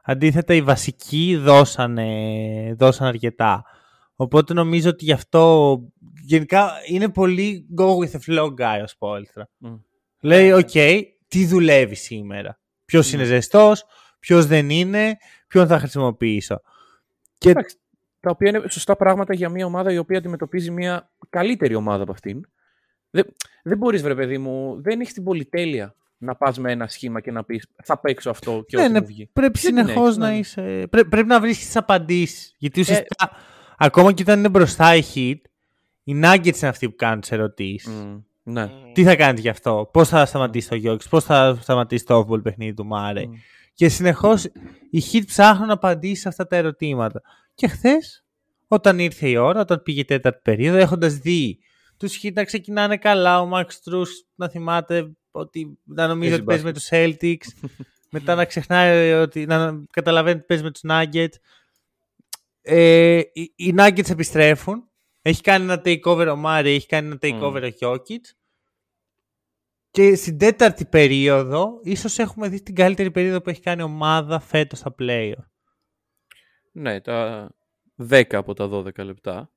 Αντίθετα 0.04 0.54
οι 0.54 0.62
βασικοί 0.62 1.38
δώσανε, 1.38 2.76
δώσαν 2.78 3.08
αρκετά. 3.08 3.64
Οπότε 4.16 4.54
νομίζω 4.54 4.90
ότι 4.90 5.06
γι' 5.06 5.12
αυτό 5.12 5.78
γενικά 6.22 6.72
είναι 6.88 7.10
πολύ 7.10 7.68
go 7.78 7.86
with 7.98 8.12
the 8.12 8.20
flow 8.28 8.48
guy 8.48 8.84
ο 8.84 8.88
Spoelstra. 8.88 9.50
Μμ. 9.58 9.76
Λέει, 10.22 10.52
οκ, 10.52 10.70
τι 11.28 11.46
δουλεύει 11.46 11.96
σήμερα; 11.96 12.60
Ποιος 12.86 13.14
είναι 13.14 13.24
ζεστός, 13.24 13.86
ποιος 14.20 14.46
δεν 14.46 14.70
είναι, 14.70 15.18
ποιον 15.48 15.68
θα 15.68 15.80
χρησιμοποιήσω; 15.80 16.62
Και 17.38 17.50
Εντάξει, 17.50 17.78
τα 18.20 18.30
οποία 18.30 18.50
είναι 18.50 18.62
σωστά 18.70 18.96
πράγματα 18.96 19.34
για 19.34 19.50
μια 19.50 19.66
ομάδα 19.66 19.92
η 19.92 19.98
οποία 19.98 20.18
αντιμετωπίζει 20.18 20.72
μια 20.72 21.12
καλύτερη 21.30 21.76
ομάδα 21.76 22.04
από 22.04 22.12
αυτήν. 22.12 22.42
Δεν, 23.24 23.34
δεν 23.64 23.78
μπορείς, 23.78 24.02
βρε 24.02 24.16
παιδί 24.16 24.38
μου, 24.38 24.82
δεν 24.82 25.00
έχεις 25.00 25.14
την 25.14 25.24
πολυτέλεια 25.24 25.96
να 26.18 26.36
πας 26.36 26.58
με 26.58 26.72
ένα 26.72 26.88
σχήμα 26.88 27.22
και 27.22 27.32
να 27.32 27.44
πεις 27.44 27.68
Θα 27.84 28.00
παίξω 28.00 28.30
αυτό 28.30 28.64
και 28.68 28.78
Ναι, 28.78 28.84
ό,τι 28.84 28.92
ναι, 28.92 29.00
μου 29.00 29.06
βγει. 29.06 29.30
πρέπει 29.34 29.60
Δεν 29.60 29.76
την 29.76 29.86
συνεχώς 29.86 30.06
έχεις, 30.08 30.18
να 30.18 30.30
ναι. 30.30 30.38
είσαι. 30.38 30.88
Πρέ, 30.90 31.04
πρέπει 31.04 31.28
να 31.28 31.40
βρίσκεις 31.40 31.66
τις 31.66 31.76
απαντήσεις. 31.76 32.48
Ε, 32.50 32.56
Γιατί 32.58 32.80
ουσιαστικά, 32.80 33.32
ακόμα 33.78 34.14
και 34.14 34.22
όταν 34.22 34.40
είναι 34.40 34.50
μπροστά 34.50 34.96
η 34.96 35.02
hit, 35.16 35.42
οι 36.04 36.14
Nuggets 36.24 36.58
είναι 36.58 36.68
αυτοί 36.68 36.90
που 36.90 36.96
κάνουν 36.96 37.20
τις 37.22 37.32
ερωτήσεις. 37.32 37.88
Μμ, 37.94 38.18
ναι. 38.44 38.70
Τι 38.94 39.04
θα 39.04 39.16
κάνεις 39.16 39.42
γι' 39.42 39.50
αυτό, 39.50 39.90
πώς 39.94 40.10
θα 40.10 40.26
σταματήσει 40.26 40.70
το 40.70 40.76
Γιώργη, 40.76 41.10
πώς 41.10 41.24
θα 41.24 41.58
σταματήσει 41.62 42.06
το 42.06 42.20
off-ball 42.30 42.44
παιχνίδι 42.44 42.74
του 42.74 42.86
Μάρε. 42.86 43.26
Μμ. 43.26 43.32
Και 43.74 43.90
συνεχώς 43.90 44.44
οι 44.90 45.04
hit 45.12 45.22
ψάχνουν 45.26 45.68
να 45.68 45.74
απαντήσει 45.74 46.22
σε 46.22 46.28
αυτά 46.28 46.48
τα 46.48 46.56
ερωτήματα. 46.56 47.22
Και 47.56 47.68
χθες, 47.68 48.26
όταν 48.68 49.00
ήρθε 49.00 49.30
η 49.30 49.36
ώρα, 49.36 49.60
όταν 49.62 49.82
πήγε 49.84 50.00
η 50.00 50.06
τέταρτη 50.06 50.40
περίοδο, 50.44 50.78
έχοντας 50.78 51.14
δει 51.14 51.60
τους 51.98 52.20
hit 52.24 52.34
να 52.34 52.44
ξεκινάνε 52.44 52.98
καλά, 52.98 53.42
ο 53.42 53.50
Max 53.54 53.66
Truss 53.66 54.08
να 54.36 54.50
θυμάται 54.50 55.12
ότι 55.32 55.80
να 55.84 56.08
νομίζει 56.08 56.30
Παίζει 56.30 56.42
ότι 56.42 56.46
παίζει 56.46 56.64
με 56.64 56.74
τους 56.74 56.88
Celtics, 56.92 57.68
μετά 58.16 58.36
να 58.36 58.46
ξεχνάει 58.46 59.12
ότι 59.12 59.46
να 59.46 59.84
καταλαβαίνει 59.92 60.38
ότι 60.38 60.46
παίζει 60.46 60.64
με 60.64 60.72
τους 60.72 60.82
Nuggets. 60.90 61.36
Ε, 62.62 63.22
οι, 63.34 63.54
οι 63.56 63.74
Nuggets 63.78 64.10
επιστρέφουν. 64.10 64.90
Έχει 65.22 65.42
κάνει 65.42 65.64
ένα 65.64 65.82
takeover 65.86 66.28
ο 66.32 66.36
Μάρι, 66.36 66.74
έχει 66.74 66.88
κάνει 66.88 67.08
ένα 67.08 67.18
takeover 67.22 67.72
ο 67.72 67.76
Jokic. 67.80 68.22
Και 69.92 70.16
στην 70.16 70.38
τέταρτη 70.38 70.86
περίοδο, 70.86 71.80
ίσως 71.84 72.20
έχουμε 72.20 72.48
δει 72.48 72.62
την 72.62 72.76
καλύτερη 72.76 73.12
περίοδο 73.12 73.42
που 73.42 73.50
έχει 73.50 73.62
κάνει 73.62 73.82
ομάδα 73.82 74.40
φέτος 74.40 74.80
στα 74.80 74.96
playoff. 75.00 75.46
Ναι, 76.72 77.02
τα 77.02 77.50
10 78.10 78.24
από 78.32 78.54
τα 78.54 78.70
12 78.72 79.04
λεπτά. 79.04 79.52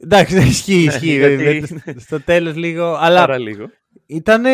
Εντάξει, 0.00 0.34
δεν 0.34 0.46
ισχύει, 0.46 0.82
ισχύει. 0.82 1.06
γιατί 1.06 1.36
βέβαια, 1.36 1.50
είναι- 1.52 1.94
Στο 1.96 2.20
τέλος 2.22 2.56
λίγο, 2.56 2.84
αλλά 2.94 3.20
Πάρα 3.20 3.38
λίγο. 3.38 3.70
ήταν 4.06 4.44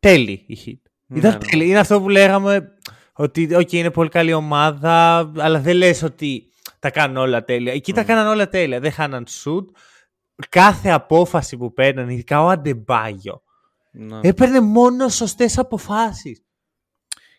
τέλειη 0.00 0.44
η 0.46 0.58
hit. 0.66 0.90
Ναι, 1.06 1.18
Ήταν 1.18 1.32
ναι. 1.32 1.38
τέλειη. 1.38 1.66
Είναι 1.70 1.78
αυτό 1.78 2.00
που 2.00 2.08
λέγαμε 2.08 2.72
ότι 3.12 3.48
okay, 3.52 3.72
είναι 3.72 3.90
πολύ 3.90 4.08
καλή 4.08 4.32
ομάδα, 4.32 5.18
αλλά 5.36 5.60
δεν 5.60 5.76
λες 5.76 6.02
ότι 6.02 6.48
τα 6.78 6.90
κάνουν 6.90 7.16
όλα 7.16 7.44
τέλεια. 7.44 7.72
Εκεί 7.72 7.92
τα 7.92 8.04
κάναν 8.04 8.26
όλα 8.26 8.48
τέλεια. 8.48 8.80
Δεν 8.80 8.90
χάναν 8.92 9.26
shoot. 9.44 9.64
Κάθε 10.48 10.90
απόφαση 10.90 11.56
που 11.56 11.72
παίρναν, 11.72 12.08
ειδικά 12.08 12.42
ο 12.42 12.48
Αντεμπάγιο, 12.48 13.42
Ναι. 13.92 14.18
έπαιρνε 14.22 14.60
μόνο 14.60 15.08
σωστές 15.08 15.58
αποφάσεις. 15.58 16.42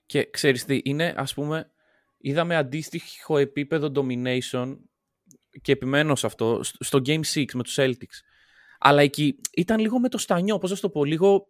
Και 0.05 0.29
ξέρεις 0.29 0.65
τι, 0.65 0.79
είναι 0.83 1.13
ας 1.17 1.33
πούμε, 1.33 1.69
είδαμε 2.17 2.55
αντίστοιχο 2.55 3.37
επίπεδο 3.37 3.91
domination 3.95 4.75
και 5.61 5.71
επιμένω 5.71 6.15
σε 6.15 6.25
αυτό, 6.25 6.59
στο- 6.63 6.83
στο 6.83 6.99
Game 7.05 7.19
6 7.33 7.45
με 7.53 7.63
τους 7.63 7.75
Celtics. 7.79 8.17
Αλλά 8.79 9.01
εκεί 9.01 9.35
ήταν 9.55 9.79
λίγο 9.79 9.99
με 9.99 10.09
το 10.09 10.17
στανιό, 10.17 10.57
πώς 10.57 10.69
να 10.69 10.75
σου 10.75 10.81
το 10.81 10.89
πω, 10.89 11.05
λίγο 11.05 11.47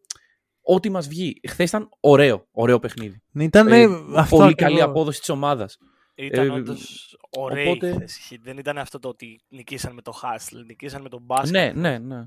ό,τι 0.62 0.90
μας 0.90 1.08
βγει. 1.08 1.40
Χθες 1.48 1.70
ήταν 1.70 1.90
ωραίο, 2.00 2.48
ωραίο 2.52 2.80
παιχνίδι. 2.80 3.22
Ήταν 3.34 3.68
Ε, 3.68 3.84
αυτό 4.16 4.36
πολύ 4.38 4.54
καλή 4.56 4.74
ακριβώς. 4.74 4.90
απόδοση 4.90 5.20
της 5.20 5.30
ομάδας. 5.30 5.78
Ήταν 6.16 6.48
Ε, 6.48 6.50
όντως 6.52 7.16
ωραία 7.30 7.70
οπότε- 7.70 7.90
η 7.90 7.98
θέση. 7.98 8.40
Δεν 8.44 8.58
ήταν 8.58 8.78
αυτό 8.78 9.00
το 9.00 9.08
ότι 9.08 9.42
νικήσαν 9.48 9.94
με 9.94 10.02
το 10.02 10.14
hustle, 10.22 10.64
νικήσαν 10.68 11.02
με 11.02 11.10
το 11.10 11.22
μπάσκετ. 11.24 11.52
Ναι, 11.52 11.72
ναι, 11.90 11.98
ναι. 11.98 12.24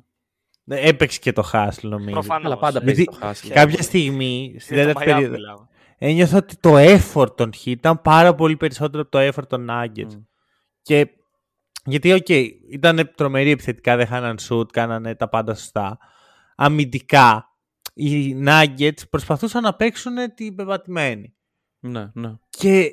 Ναι, 0.65 0.81
Έπαιξε 0.81 1.19
και 1.19 1.33
το 1.33 1.51
hustle 1.53 1.83
νομίζω. 1.83 2.11
Προφανώς. 2.11 2.45
Αλλά 2.45 2.57
πάντα 2.59 2.71
Γιατί 2.81 2.85
παίζει 2.85 3.03
Γιατί 3.03 3.19
το 3.21 3.27
χάσι. 3.27 3.49
κάποια 3.49 3.83
στιγμή, 3.83 4.57
στην 4.59 4.77
Για 4.77 4.87
το 4.87 4.93
τέταρτη 4.93 5.11
Miami 5.11 5.15
περίοδο, 5.15 5.35
μιλάμε. 5.37 5.69
ένιωθα 5.99 6.37
ότι 6.37 6.57
το 6.57 6.75
effort 6.77 7.37
των 7.37 7.51
Heat 7.53 7.67
ήταν 7.67 8.03
πάρα 8.03 8.35
πολύ 8.35 8.57
περισσότερο 8.57 9.03
από 9.03 9.11
το 9.11 9.19
effort 9.19 9.49
των 9.49 9.67
Nuggets. 9.71 10.15
Μμ. 10.15 10.23
Και 10.83 11.09
γιατί, 11.89 12.13
οκ, 12.13 12.29
ήταν 12.71 13.13
τρομεροί 13.17 13.51
επιθετικά, 13.51 13.97
δεν 13.97 14.07
χάναν 14.07 14.39
shoot, 14.49 14.73
κάνανε 14.73 15.15
τα 15.15 15.29
πάντα 15.29 15.55
σωστά. 15.55 15.99
Αμυντικά, 16.57 17.57
οι 17.95 18.43
Nuggets 18.47 19.09
προσπαθούσαν 19.11 19.63
να 19.63 19.75
παίξουν 19.75 20.35
την 20.35 20.55
πεπατημένη. 20.55 21.35
Ναι, 21.81 22.11
ναι. 22.15 22.35
Και 22.51 22.93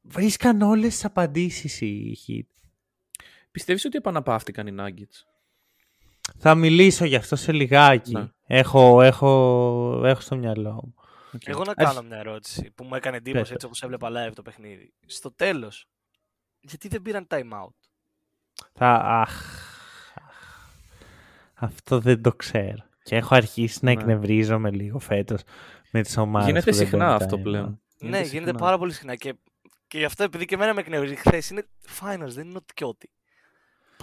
βρίσκαν 0.00 0.62
όλες 0.62 0.92
τις 0.92 1.04
απαντήσεις 1.04 1.80
οι 1.80 2.16
Heat. 2.26 2.70
Πιστεύεις 3.50 3.84
ότι 3.84 3.96
επαναπαύτηκαν 3.96 4.66
οι 4.66 4.74
Nuggets; 4.78 5.22
Θα 6.38 6.54
μιλήσω 6.54 7.04
γι' 7.04 7.16
αυτό 7.16 7.36
σε 7.36 7.52
λιγάκι. 7.52 8.12
Ναι. 8.12 8.28
Έχω, 8.46 9.02
έχω, 9.02 10.02
έχω 10.04 10.20
στο 10.20 10.36
μυαλό 10.36 10.72
μου. 10.72 10.94
Οκ. 11.34 11.46
Εγώ 11.46 11.64
να 11.64 11.72
Ας- 11.76 11.94
κάνω 11.94 12.08
μια 12.08 12.16
ερώτηση 12.18 12.70
που 12.74 12.84
μου 12.84 12.94
έκανε 12.94 13.16
εντύπωση 13.16 13.42
Πες. 13.42 13.50
έτσι 13.50 13.66
όπως 13.66 13.82
έβλεπα 13.82 14.08
live 14.10 14.32
το 14.34 14.42
παιχνίδι. 14.42 14.92
Στο 15.06 15.32
τέλος, 15.32 15.88
γιατί 16.60 16.88
δεν 16.88 17.02
πήραν 17.02 17.26
time 17.30 17.52
out; 17.64 17.77
Θα, 18.78 18.92
αχ, 18.94 19.30
αχ, 20.14 20.68
αυτό 21.54 22.00
δεν 22.00 22.22
το 22.22 22.32
ξέρω. 22.32 22.86
Και 23.02 23.16
έχω 23.16 23.34
αρχίσει 23.34 23.78
να 23.82 23.92
Ναι. 23.94 24.00
εκνευρίζομαι 24.00 24.70
λίγο 24.70 24.98
φέτος 24.98 25.42
με 25.90 26.02
τις 26.02 26.16
ομάδες 26.16 26.46
Γίνεται 26.48 26.70
που 26.70 26.76
δεν 26.76 26.86
συχνά 26.86 26.98
παίρνουν 26.98 27.22
αυτό 27.22 27.36
time 27.36 27.42
πλέον. 27.42 27.80
out. 27.80 27.96
ναι, 28.08 28.18
γίνεται 28.20 28.28
συχνά. 28.44 28.52
πάρα 28.58 28.78
πολύ 28.78 28.92
συχνά 28.92 29.14
και, 29.14 29.34
και 29.86 29.98
γι' 29.98 30.04
αυτό 30.04 30.22
επειδή 30.24 30.44
και 30.44 30.54
εμένα 30.54 30.74
με 30.74 30.80
εκνευρίζει 30.80 31.14
χθες 31.16 31.50
είναι 31.50 31.66
finals, 32.00 32.28
δεν 32.28 32.46
είναι 32.48 32.56
ότι 32.56 32.74
και 32.74 32.84
ότι. 32.84 33.10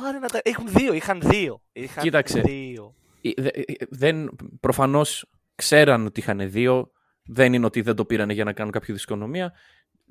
Πάρε 0.02 0.20
να 0.20 0.28
τα... 0.28 0.40
Έχουν 0.44 0.68
δύο, 0.68 0.94
είχαν 0.94 1.20
δύο. 1.22 1.62
Είχαν 1.74 2.04
Κοίταξε. 2.04 2.42
δύο. 2.42 2.96
Ε, 3.22 3.30
δε- 3.42 3.48
ε, 3.50 3.64
Δεν, 3.90 4.30
προφανώς 4.60 5.26
ξέραν 5.56 6.06
ότι 6.06 6.20
είχαν 6.20 6.52
δύο. 6.52 6.92
Δεν 7.26 7.54
είναι 7.54 7.66
ότι 7.66 7.82
δεν 7.82 7.96
το 7.96 8.06
πήρανε 8.06 8.34
για 8.34 8.44
να 8.44 8.54
κάνουν 8.54 8.72
κάποια 8.72 8.94
δυσκονομία. 8.94 9.54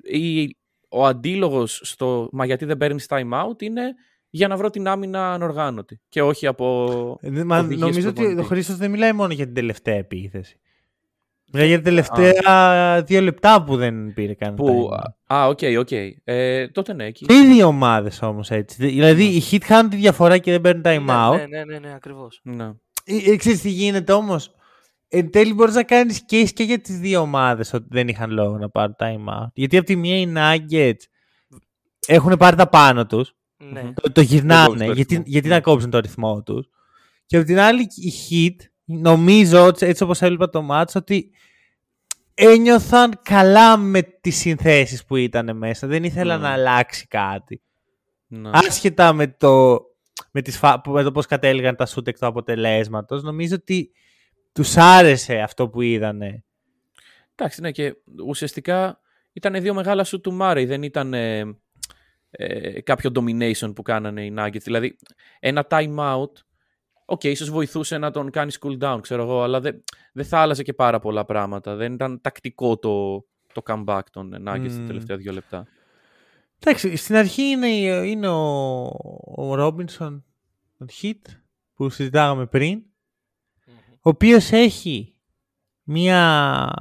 Ή 0.03 0.55
ο 0.89 1.05
αντίλογος 1.05 1.79
στο 1.83 2.29
«Μα 2.31 2.45
γιατί 2.45 2.65
δεν 2.65 2.77
παίρνεις 2.77 3.05
time 3.09 3.31
out» 3.45 3.61
είναι 3.61 3.93
για 4.35 4.47
να 4.47 4.57
βρω 4.57 4.69
την 4.69 4.87
άμυνα 4.87 5.33
ανοργάνωτη. 5.33 6.01
Και 6.09 6.21
όχι 6.21 6.47
από 6.47 7.17
Ε, 7.21 7.43
Μα 7.43 7.59
οδηγίες 7.59 7.79
νομίζω 7.79 8.09
ότι 8.09 8.21
ο 8.21 8.23
προπονητή. 8.23 8.47
Χρήστος 8.47 8.77
δεν 8.77 8.91
μιλάει 8.91 9.13
μόνο 9.13 9.33
για 9.33 9.45
την 9.45 9.53
τελευταία 9.53 9.95
επίθεση. 9.95 10.59
Μιλάει 11.51 11.67
για 11.67 11.77
τα 11.77 11.83
τελευταία 11.83 13.01
δύο 13.01 13.21
λεπτά 13.21 13.63
που 13.63 13.75
δεν 13.75 14.13
πήρε 14.13 14.33
καν. 14.33 14.55
Που... 14.55 14.89
time 14.91 14.97
out. 14.97 15.35
Α, 15.37 15.47
OK, 15.47 15.59
OK. 15.79 15.91
Ε, 16.23 16.67
τότε 16.67 16.93
ναι, 16.93 17.05
εκεί. 17.05 17.25
Και 17.25 17.33
οι 17.33 17.45
δύο 17.45 17.67
ομάδες 17.67 18.21
όμως 18.21 18.51
έτσι. 18.51 18.85
Δηλαδή 18.85 19.23
οι 19.23 19.43
Heat 19.51 19.61
χάνουν 19.63 19.89
τη 19.89 19.95
διαφορά 19.95 20.37
και 20.37 20.51
δεν 20.51 20.61
παίρνουν 20.61 20.83
time 20.85 21.09
out. 21.09 21.37
Ναι, 21.37 21.45
ναι, 21.45 21.63
ναι, 21.63 21.79
ναι, 21.79 21.93
ακριβώς. 21.95 22.39
Ναι. 22.43 22.71
Ε, 23.03 23.31
ε, 23.31 23.35
Ξέρεις 23.35 23.61
τι 23.61 23.69
γίνεται 23.69 24.13
όμως; 24.13 24.55
Εν 25.07 25.31
τέλει 25.31 25.53
μπορείς 25.53 25.75
να 25.75 25.83
κάνεις 25.83 26.25
case 26.29 26.49
και 26.53 26.63
για 26.63 26.79
τις 26.79 26.99
δύο 26.99 27.19
ομάδες 27.19 27.73
ότι 27.73 27.87
δεν 27.89 28.07
είχαν 28.07 28.31
λόγο 28.31 28.57
να 28.57 28.69
πάρουν 28.69 28.95
time 28.99 29.41
out. 29.41 29.47
Γιατί 29.53 29.77
από 29.77 29.85
τη 29.85 29.95
μία 29.95 30.17
οι 30.17 30.33
Nuggets 30.35 31.03
έχουν 32.07 32.37
πάρει 32.37 32.55
τα 32.55 32.69
πάνω 32.69 33.05
τους. 33.05 33.35
Ναι. 33.71 33.81
Μμμ. 33.83 33.93
Το, 33.93 34.01
το 34.01 34.09
κόβεις 34.11 34.31
γυρνάνε. 34.31 34.85
το 34.85 34.91
γιατί, 34.91 35.13
ρυθμό. 35.15 35.23
γιατί 35.27 35.47
Ναι. 35.47 35.53
να 35.53 35.61
κόψουν 35.61 35.89
το 35.89 35.99
ρυθμό 35.99 36.43
τους. 36.43 36.67
Και 37.25 37.37
από 37.37 37.45
την 37.45 37.59
άλλη 37.59 37.81
η 37.81 38.11
Heat 38.29 38.65
νομίζω 38.85 39.65
έτσι 39.67 39.85
έτσι 39.85 40.03
όπως 40.03 40.21
έβλεπα 40.21 40.49
το 40.49 40.61
μάτς 40.61 40.95
ότι 40.95 41.31
ένιωθαν 42.33 43.19
καλά 43.23 43.77
με 43.77 44.01
τις 44.01 44.35
συνθέσεις 44.35 45.05
που 45.05 45.15
ήταν 45.15 45.57
μέσα. 45.57 45.87
Δεν 45.87 46.03
ήθελαν 46.03 46.39
Mm. 46.39 46.43
να 46.43 46.49
αλλάξει 46.49 47.07
κάτι. 47.07 47.61
ναι. 48.27 48.49
Άσχετα 48.53 49.13
με 49.13 49.27
το, 49.27 49.79
με, 50.31 50.41
τις, 50.41 50.57
φα- 50.57 50.87
με 50.87 51.03
το 51.03 51.11
πώς 51.11 51.25
κατέληγαν 51.25 51.75
τα 51.75 51.85
σούτ 51.85 52.07
εκ 52.07 52.19
του 52.19 52.25
αποτελέσματος, 52.25 53.23
νομίζω 53.23 53.55
ότι 53.55 53.91
τους 54.53 54.77
άρεσε 54.77 55.39
αυτό 55.39 55.69
που 55.69 55.81
είδανε. 55.81 56.43
Εντάξει, 57.35 57.61
ναι, 57.61 57.71
και 57.71 57.95
ουσιαστικά 58.27 58.99
ήταν 59.33 59.61
δύο 59.61 59.73
μεγάλα 59.73 60.03
σουτ 60.03 60.21
του 60.21 60.33
Μάρεϊ, 60.33 60.65
δεν 60.65 60.83
ήταν 60.83 61.13
ε, 61.13 61.43
ε, 62.37 62.81
κάποιο 62.81 63.11
domination 63.15 63.75
που 63.75 63.81
κάνανε 63.81 64.25
οι 64.25 64.33
Nuggets. 64.37 64.61
Δηλαδή, 64.61 64.97
ένα 65.39 65.67
time 65.69 65.95
out, 65.95 66.31
OK, 67.05 67.23
ίσως 67.23 67.49
βοηθούσε 67.49 67.97
να 67.97 68.11
τον 68.11 68.29
κάνει 68.29 68.53
cool 68.59 68.79
down, 68.79 68.99
ξέρω 69.01 69.23
εγώ, 69.23 69.41
αλλά 69.41 69.59
δεν, 69.59 69.83
δεν 70.13 70.25
θα 70.25 70.39
άλλαζε 70.39 70.63
και 70.63 70.73
πάρα 70.73 70.99
πολλά 70.99 71.25
πράγματα. 71.25 71.75
Δεν 71.75 71.93
ήταν 71.93 72.21
τακτικό 72.21 72.77
το, 72.77 73.25
το 73.53 73.61
comeback 73.65 74.01
των 74.11 74.33
Nuggets 74.33 74.69
τα 74.69 74.79
Μμμ. 74.79 74.87
τελευταία 74.87 75.17
δύο 75.17 75.31
λεπτά. 75.31 75.67
Εντάξει, 76.59 76.95
στην 76.95 77.15
αρχή 77.15 77.41
είναι, 77.41 77.67
είναι 78.07 78.27
ο, 78.27 78.83
ο 79.35 79.55
Ρόμπινσον, 79.55 80.25
τον 80.77 80.87
Hit, 81.01 81.21
που 81.73 81.89
συζητάγαμε 81.89 82.45
πριν, 82.45 82.83
ο 83.91 84.09
οποίος 84.09 84.51
έχει 84.51 85.15
μία... 85.83 86.71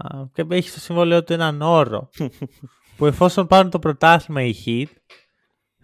έχει 0.48 0.68
στο 0.68 0.80
συμβόλαιο 0.80 1.24
του 1.24 1.32
έναν 1.32 1.62
όρο 1.62 2.10
που 2.96 3.06
εφόσον 3.06 3.46
πάρουν 3.46 3.70
το 3.70 3.78
πρωτάθλημα 3.78 4.42
οι 4.42 4.54
Hit 4.66 5.16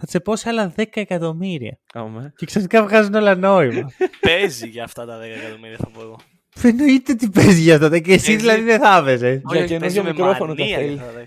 θα 0.00 0.06
τσεπώσει 0.06 0.48
άλλα 0.48 0.72
10 0.76 0.84
εκατομμύρια. 0.94 1.78
Άμε. 1.94 2.32
Και 2.36 2.46
ξαφνικά 2.46 2.82
βγάζουν 2.82 3.14
όλα 3.14 3.34
νόημα. 3.34 3.90
Παίζει 4.26 4.68
για 4.68 4.84
αυτά 4.84 5.06
τα 5.06 5.18
10 5.18 5.22
εκατομμύρια, 5.22 5.76
θα 5.76 5.90
πω 5.92 6.00
εγώ. 6.00 6.18
Εννοείται 6.62 7.12
ότι 7.12 7.28
παίζει 7.30 7.60
για 7.60 7.74
αυτό. 7.74 7.88
Και 7.88 8.12
εσύ 8.12 8.26
Παίζει- 8.26 8.36
δηλαδή 8.36 8.62
δεν 8.62 8.80
θα 8.80 8.96
έπαιζε. 9.00 9.28
Για 9.30 9.40
Όχι, 9.44 9.56
καινούργιο 9.58 9.78
παίζει 9.78 10.00
με 10.00 10.08
μικρόφωνο 10.08 10.54
τα 10.54 10.60
μανία, 10.62 10.76
θέλει. 10.76 10.88
δηλαδή. 10.88 11.24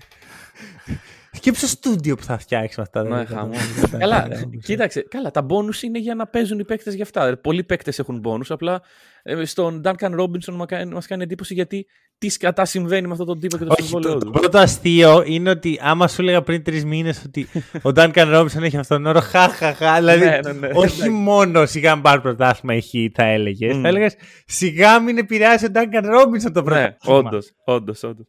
Σκέψου 1.32 1.66
στο 1.66 1.76
στούντιο 1.76 2.16
που 2.16 2.22
θα 2.22 2.38
φτιάξει 2.38 2.74
με 2.76 2.82
αυτά. 2.82 3.02
Ναι, 3.02 3.08
δηλαδή. 3.08 3.34
χαμός. 3.34 3.58
Θα- 3.90 3.98
Καλά, 3.98 4.20
θα- 4.32 4.50
κοίταξε. 4.62 5.06
Καλά, 5.08 5.30
τα 5.30 5.46
bonus 5.48 5.82
είναι 5.82 5.98
για 5.98 6.14
να 6.14 6.26
παίζουν 6.26 6.58
οι 6.58 6.64
παίκτες 6.64 6.94
γι' 6.94 7.02
αυτά. 7.02 7.20
Δηλαδή, 7.22 7.40
Πολλοί 7.40 7.64
παίκτες 7.64 7.98
έχουν 7.98 8.22
bonus. 8.24 8.46
Απλά 8.48 8.82
ε, 9.22 9.44
στον 9.44 9.80
Duncan 9.84 10.20
Robinson 10.20 10.52
μα 10.52 10.66
κάνει, 10.66 10.92
μας 10.92 11.06
κάνει 11.06 11.22
εντύπωση 11.22 11.54
γιατί 11.54 11.86
τι 12.24 12.30
σκατά 12.30 12.64
συμβαίνει 12.64 13.06
με 13.06 13.12
αυτόν 13.12 13.26
τον 13.26 13.40
τύπο 13.40 13.56
και 13.56 13.64
το 13.64 13.72
Όχι, 13.78 13.82
συμβόλαιό 13.82 14.12
το, 14.12 14.18
το 14.18 14.24
του. 14.24 14.30
πρώτο 14.30 14.58
αστείο 14.58 15.22
είναι 15.26 15.50
ότι 15.50 15.78
άμα 15.82 16.08
σου 16.08 16.20
έλεγα 16.22 16.42
πριν 16.42 16.62
τρεις 16.62 16.84
μήνες 16.84 17.22
ότι 17.26 17.46
ο 17.82 17.90
Duncan 17.94 18.34
Robinson 18.40 18.62
έχει 18.62 18.76
αυτόν 18.76 19.02
τον 19.02 19.06
όρο, 19.06 19.20
χαχαχα. 19.20 19.94
Δηλαδή, 19.96 20.24
Ναι, 20.24 20.38
ναι, 20.44 20.52
ναι. 20.52 20.68
όχι 20.72 20.94
Εντάξει. 20.94 21.08
μόνο 21.10 21.66
σιγά 21.66 21.94
μην 21.94 22.02
πάρει 22.02 22.20
πρωτάθλημα 22.20 22.74
έχει, 22.74 23.12
θα 23.14 23.24
έλεγες. 23.24 23.76
Μμ. 23.76 23.80
Θα 23.82 23.88
έλεγες 23.88 24.14
σιγά 24.46 25.00
μην 25.00 25.18
επηρεάσει 25.18 25.64
ο 25.66 25.68
Duncan 25.74 26.04
Robinson 26.04 26.52
το 26.52 26.60
Ναι, 26.60 26.62
πρωτάθλημα. 26.62 27.18
όντως, 27.18 27.52
όντως, 27.64 28.02
όντως. 28.02 28.26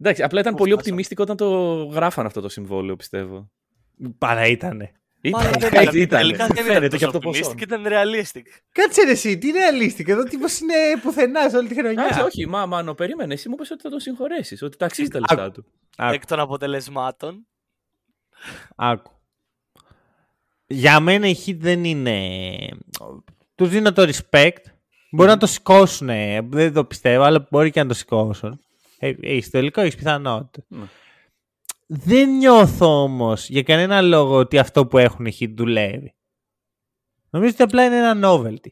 Εντάξει, 0.00 0.22
απλά 0.22 0.40
ήταν 0.40 0.54
πολύ 0.54 0.70
φτάσαμε. 0.70 0.90
οπτιμίστικο 0.94 1.22
όταν 1.22 1.36
το 1.36 1.48
γράφαν 1.84 2.26
αυτό 2.26 2.40
το 2.40 2.48
συμβόλαιο, 2.48 2.96
πιστεύω. 2.96 3.50
Παρά 4.18 4.46
ήτανε. 4.46 4.92
Ήταν, 5.28 5.40
Μα 5.42 5.50
δεν 5.50 5.70
έτσι 5.72 5.78
ήταν. 5.78 5.94
ήταν. 6.00 6.08
Τελικά 6.20 6.46
δεν 6.46 6.64
Φαίνεται 6.64 6.84
ήταν 6.86 6.98
και 6.98 7.04
από 7.04 7.18
τόσο 7.20 7.40
το 7.40 7.40
ποσό. 7.40 7.50
optimistic, 7.50 7.60
ήταν 7.62 7.84
realistic. 7.86 8.42
Κάτσε 8.72 9.02
ρε 9.04 9.10
εσύ, 9.10 9.38
τι 9.38 9.50
ρεαλίστικο. 9.50 10.12
Εδώ 10.12 10.22
τύπος 10.22 10.58
είναι 10.60 10.74
πουθενάς 11.02 11.50
σε 11.50 11.56
όλη 11.56 11.68
τη 11.68 11.74
χρονιά. 11.74 12.04
Α, 12.04 12.24
όχι, 12.24 12.46
μα, 12.46 12.66
μάνο, 12.66 12.94
περίμενε. 12.94 13.34
Εσύ 13.34 13.48
μου 13.48 13.54
είπες 13.58 13.70
ότι 13.70 13.82
θα 13.82 13.90
τον 13.90 14.00
συγχωρέσεις, 14.00 14.62
ότι 14.62 14.76
τα 14.76 14.84
αξίζει 14.86 15.08
τα 15.08 15.18
λεφτά 15.20 15.50
του. 15.50 15.64
Άκου. 15.96 16.14
Εκ 16.14 16.26
των 16.26 16.40
αποτελεσμάτων. 16.40 17.46
Άκου. 18.76 19.10
Για 20.66 21.00
μένα 21.00 21.28
η 21.28 21.34
Heat 21.46 21.56
δεν 21.58 21.84
είναι... 21.84 22.28
Τους 23.54 23.68
δίνω 23.68 23.92
το 23.92 24.02
respect. 24.02 24.56
Μπορεί 25.10 25.28
να 25.28 25.36
το 25.36 25.46
σηκώσουν. 25.46 26.06
Δεν 26.50 26.72
το 26.72 26.84
πιστεύω, 26.84 27.22
αλλά 27.24 27.46
μπορεί 27.50 27.70
και 27.70 27.82
να 27.82 27.88
το 27.88 27.94
σηκώσουν. 27.94 28.60
Ε, 28.98 29.12
Έχει 29.20 29.50
τελικό, 29.50 29.80
έχεις 29.80 29.94
πιθανότητα. 29.96 30.66
Ναι. 31.90 31.98
Δεν 32.04 32.36
νιώθω 32.36 33.02
όμως 33.02 33.48
για 33.48 33.62
κανένα 33.62 34.00
λόγο 34.00 34.34
ότι 34.36 34.58
αυτό 34.58 34.86
που 34.86 34.98
έχουν 34.98 35.26
οι 35.26 35.32
Heat 35.40 35.52
δουλεύει. 35.56 36.14
Νομίζω 37.30 37.52
ότι 37.52 37.62
απλά 37.62 37.84
είναι 37.84 37.96
ένα 37.96 38.30
novelty. 38.30 38.68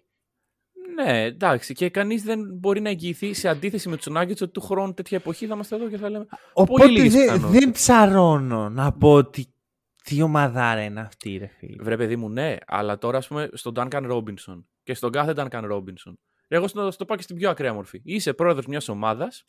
Ναι, 0.95 1.23
εντάξει. 1.25 1.75
Και 1.75 1.91
κανείς 1.91 2.23
δεν 2.23 2.41
μπορεί 2.55 2.81
να 2.81 2.89
εγγυηθεί 2.89 3.35
σε 3.35 3.49
αντίθεση 3.49 3.89
με 3.89 3.97
τους 3.97 4.07
Nuggets 4.11 4.31
ότι 4.31 4.49
του 4.49 4.61
χρόνου 4.61 4.95
τέτοια 4.95 5.17
εποχή 5.17 5.47
θα 5.47 5.55
είμαστε 5.55 5.77
εδώ 5.77 5.89
και 5.89 5.97
θα 5.97 6.11
λέμε. 6.11 6.27
Οπότε 6.53 6.87
λίγες 6.87 7.13
δεν- 7.13 7.23
πιθανότητες. 7.23 7.61
δεν 7.61 7.71
ψαρώνω 7.71 8.69
να 8.69 8.93
πω 8.93 9.13
ότι 9.13 9.47
τι 10.05 10.23
ομαδάρα 10.23 10.83
είναι 10.83 11.01
αυτή, 11.01 11.37
ρε 11.37 11.47
φίλε. 11.47 11.83
Βρε, 11.83 11.97
παιδί 11.97 12.17
μου, 12.17 12.29
ναι, 12.29 12.57
αλλά 12.67 12.99
τώρα 12.99 13.19
ας 13.19 13.29
πούμε 13.29 13.49
στον 13.53 13.73
Duncan 13.77 14.13
Robinson 14.13 14.65
και 14.83 14.95
στον 14.95 15.11
κάθε 15.13 15.33
Duncan 15.37 15.73
Robinson. 15.73 16.13
Εγώ 16.49 16.69
στο, 16.69 16.91
στο 16.91 17.05
πάω 17.05 17.17
και 17.17 17.23
στην 17.23 17.37
πιο 17.37 17.51
ακραία 17.51 17.73
μορφή. 17.75 18.01
Είσαι 18.05 18.33
πρόεδρος 18.33 18.67
μιας 18.67 18.89
ομάδας 18.89 19.47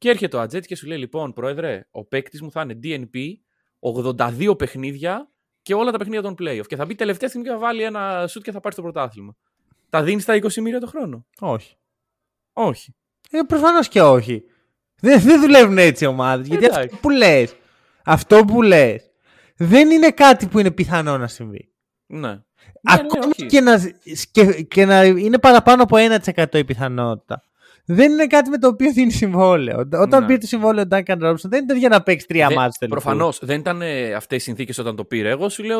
και 0.00 0.08
έρχεται 0.08 0.36
ο 0.36 0.40
Ατζέτ 0.40 0.64
και 0.64 0.76
σου 0.76 0.86
λέει: 0.86 0.98
Λοιπόν, 0.98 1.32
πρόεδρε, 1.32 1.86
ο 1.90 2.04
παίκτης 2.04 2.42
μου 2.42 2.50
θα 2.50 2.60
είναι 2.60 2.78
DNP, 2.82 3.16
82 4.18 4.58
παιχνίδια 4.58 5.30
και 5.62 5.74
όλα 5.74 5.90
τα 5.90 5.98
παιχνίδια 5.98 6.22
των 6.22 6.34
playoff. 6.38 6.66
Και 6.66 6.76
θα 6.76 6.84
μπει 6.84 6.94
τελευταία 6.94 7.28
στιγμή 7.28 7.46
και 7.46 7.52
θα 7.52 7.58
βάλει 7.58 7.82
ένα 7.82 8.26
σουτ 8.26 8.42
και 8.42 8.52
θα 8.52 8.60
πάρει 8.60 8.74
το 8.74 8.82
πρωτάθλημα. 8.82 9.36
Τα 9.90 10.02
δίνεις 10.02 10.24
τα 10.24 10.34
20 10.34 10.54
μοίρια 10.54 10.80
το 10.80 10.86
χρόνο; 10.86 11.26
Όχι. 11.40 11.76
Όχι. 12.52 12.94
Ε, 13.30 13.42
προφανώς 13.46 13.88
και 13.88 14.02
όχι. 14.02 14.44
Δεν, 15.00 15.20
δεν 15.20 15.40
δουλεύουν 15.40 15.78
έτσι 15.78 16.04
οι 16.04 16.06
ομάδες. 16.06 16.46
Γιατί 16.46 16.64
Εντάξει. 16.64 16.84
αυτό 16.84 16.96
που 16.96 17.10
λες, 17.10 17.56
αυτό 18.04 18.44
που 18.44 18.62
λες, 18.62 19.10
δεν 19.56 19.90
είναι 19.90 20.10
κάτι 20.10 20.46
που 20.46 20.58
είναι 20.58 20.70
πιθανό 20.70 21.18
να 21.18 21.26
συμβεί. 21.26 21.72
Ναι. 22.06 22.28
Ναι, 22.28 22.40
Ακόμα 22.82 23.18
ναι, 23.18 23.26
όχι. 23.26 23.46
και, 23.46 23.60
να, 23.60 23.92
και, 24.30 24.62
και 24.62 24.84
να 24.84 25.04
είναι 25.04 25.38
παραπάνω 25.38 25.82
από 25.82 25.96
1% 25.98 26.54
η 26.54 26.64
πιθανότητα. 26.64 27.44
Δεν 27.84 28.12
είναι 28.12 28.26
κάτι 28.26 28.50
με 28.50 28.58
το 28.58 28.68
οποίο 28.68 28.92
δίνει 28.92 29.10
συμβόλαιο. 29.12 29.78
Όταν 29.92 30.20
Ναι. 30.20 30.26
πήρε 30.26 30.38
το 30.38 30.46
συμβόλαιο 30.46 30.84
ο 30.84 30.86
Duncan 30.90 31.22
Robinson 31.22 31.34
δεν 31.48 31.64
ήταν 31.64 31.76
για 31.76 31.88
να 31.88 32.02
παίξει 32.02 32.26
τρία 32.26 32.46
Δεν- 32.46 32.56
μάτς 32.56 32.78
τελικούς. 32.78 33.02
Προφανώς 33.02 33.38
δεν 33.42 33.60
ήταν 33.60 33.82
αυτές 34.16 34.38
οι 34.38 34.42
συνθήκες 34.44 34.78
όταν 34.78 34.96
το 34.96 35.04
πήρε. 35.04 35.28
Εγώ 35.30 35.48
σου 35.48 35.62
λέω 35.62 35.78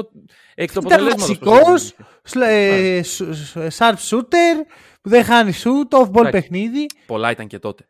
εκ 0.55 0.73
του 0.73 0.81
Ήταν 0.81 0.93
αποτελέσματος 0.93 1.27
βασικός, 1.27 1.63
πώς 1.63 1.95
σλα- 2.23 2.49
ε, 2.49 3.03
σου- 3.03 3.35
σου- 3.35 3.67
sharp 3.79 3.95
shooter, 4.11 4.57
που 5.03 5.09
δεν 5.09 5.25
χάνει 5.25 5.53
shoot, 5.65 5.99
off 5.99 6.03
ball 6.05 6.09
Εντάξει. 6.19 6.31
παιχνίδι. 6.31 6.87
Πολλά 7.07 7.31
ήταν 7.31 7.47
και 7.47 7.59
τότε. 7.59 7.89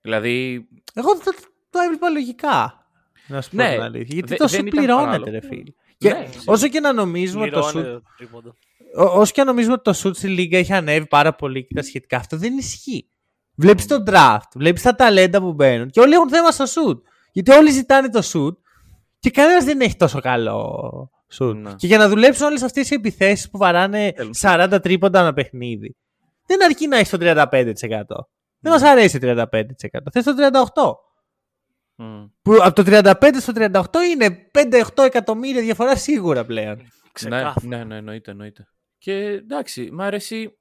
Δηλαδή, 0.00 0.66
Εγώ 0.94 1.12
το, 1.14 1.32
το 1.70 1.78
έβλεπα 1.84 2.08
λογικά. 2.08 2.86
Να 3.26 3.40
σου 3.42 3.50
πω 3.50 3.56
Ναι, 3.56 3.72
την 3.72 3.80
αλήθεια. 3.82 4.06
Γιατί 4.14 4.28
δε- 4.28 4.36
τόσο 4.36 4.56
δεν 4.56 4.66
ήταν 4.66 4.78
πληρώνεται, 4.78 5.06
παράλογο. 5.06 5.30
ρε 5.30 5.40
φίλε. 5.40 5.72
Και 5.98 6.08
Ναι, 6.08 6.28
όσο 6.44 6.68
και 6.68 6.80
να 6.80 6.92
νομίζουμε 6.92 7.42
ότι 7.42 7.50
το 7.52 7.58
shoot, 7.66 7.72
Πληρώνεται 7.72 7.92
το 7.94 8.02
τρίποντο. 8.16 8.54
ό- 8.96 9.20
όσο 9.20 9.32
και 9.32 9.40
να 9.40 9.46
νομίζουμε 9.46 9.72
ότι 9.72 9.82
το 9.92 10.00
shoot 10.08 10.16
στη 10.16 10.28
λίγα 10.28 10.58
έχει 10.58 10.72
ανέβει 10.72 11.06
πάρα 11.06 11.34
πολύ 11.34 11.64
και 11.66 11.74
τα 11.74 11.82
σχετικά, 11.82 12.16
αυτό 12.16 12.36
δεν 12.36 12.56
ισχύει. 12.58 13.06
Βλέπεις 13.54 13.86
το 13.86 14.02
draft, 14.06 14.38
βλέπεις 14.54 14.82
τα 14.82 14.94
ταλέντα 14.94 15.40
που 15.40 15.52
μπαίνουν 15.52 15.90
και 15.90 16.00
όλοι 16.00 16.14
έχουν 16.14 16.28
θέμα 16.28 16.50
στο 16.50 16.64
shoot. 16.64 16.98
Γιατί 17.32 17.50
όλοι 17.50 17.70
ζητάνε 17.70 18.08
το 18.08 18.22
shoot 18.32 18.56
και 19.18 19.30
κανένας 19.30 19.64
δεν 19.64 19.80
έχει 19.80 19.96
τόσο 19.96 20.20
καλό 20.20 21.10
shoot. 21.38 21.54
Ναι. 21.54 21.74
Και 21.74 21.86
για 21.86 21.98
να 21.98 22.08
δουλέψουν 22.08 22.46
όλες 22.46 22.62
αυτές 22.62 22.90
οι 22.90 22.94
επιθέσεις 22.94 23.50
που 23.50 23.58
βαράνε 23.58 24.12
Θέλουν. 24.16 24.32
40 24.40 24.78
τρίποντα 24.82 25.20
ένα 25.20 25.32
παιχνίδι, 25.32 25.96
δεν 26.46 26.64
αρκεί 26.64 26.86
να 26.86 26.96
έχεις 26.96 27.08
το 27.10 27.18
35%. 27.20 28.26
Δεν 28.58 28.72
μας 28.72 28.82
αρέσει 28.82 29.18
το 29.18 29.26
35%. 29.26 29.44
Θες 30.12 30.24
το 30.24 30.34
38%. 30.36 30.94
μ. 31.94 32.24
Που 32.42 32.56
από 32.62 32.82
το 32.82 32.82
35 32.86 33.12
στο 33.40 33.52
38 33.56 33.82
είναι 34.12 34.50
5-8 34.96 35.04
εκατομμύρια 35.04 35.60
διαφορά 35.62 35.96
σίγουρα 35.96 36.44
πλέον. 36.44 36.76
Ναι, 36.76 36.84
Ξεκάθαρα. 37.12 37.54
ναι, 37.62 37.84
ναι, 37.84 37.96
εννοείται, 37.96 38.30
εννοείται. 38.30 38.68
Και 38.98 39.14
εντάξει, 39.14 39.88
μ' 39.92 40.00
αρέσει. 40.00 40.56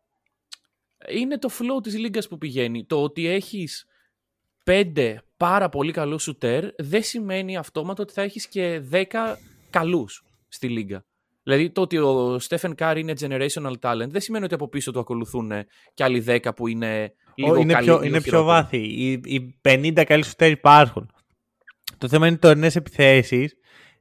Είναι 1.10 1.38
το 1.38 1.50
flow 1.52 1.84
της 1.84 1.98
λίγας 1.98 2.28
που 2.28 2.38
πηγαίνει. 2.38 2.86
Το 2.86 3.04
ότι 3.04 3.28
έχεις 3.28 3.86
πέντε 4.64 5.22
πάρα 5.38 5.70
πολύ 5.70 5.92
καλούς 5.92 6.24
σουτέρ 6.24 6.66
δεν 6.78 7.04
σημαίνει 7.04 7.58
αυτόματα 7.58 8.02
ότι 8.04 8.14
θα 8.14 8.22
έχεις 8.22 8.48
και 8.48 8.82
10 8.92 9.06
καλούς 9.70 10.24
στη 10.48 10.70
λίγα. 10.70 11.06
Δηλαδή 11.44 11.70
το 11.72 11.82
ότι 11.82 11.98
ο 11.98 12.40
Στέφεν 12.40 12.76
Κάρ 12.76 12.98
είναι 12.98 13.14
generational 13.20 13.74
talent 13.82 14.08
δεν 14.10 14.22
σημαίνει 14.22 14.46
ότι 14.46 14.54
από 14.54 14.68
πίσω 14.68 14.92
του 14.92 15.00
ακολουθούν 15.00 15.52
και 15.94 16.04
άλλοι 16.04 16.24
10 16.28 16.40
που 16.56 16.68
είναι 16.68 17.14
λίγο 17.36 17.54
Ω, 17.54 17.56
είναι 17.56 17.74
καλοί, 17.74 17.86
πιο, 17.86 17.94
λίγο 17.94 18.06
είναι 18.08 18.22
πιο 18.22 18.32
χειρότεροι. 18.32 18.62
βάθη. 18.62 18.78
Οι, 18.78 19.12
οι 19.12 19.60
50 19.62 20.04
καλοί 20.06 20.24
σουτέρ 20.24 20.52
υπάρχουν. 20.52 21.12
Το 21.98 22.08
θέμα 22.08 22.28
είναι 22.28 22.36
ότι 22.36 22.46
οι 22.46 22.50
τωρινές 22.50 22.76
επιθέσεις 22.76 23.54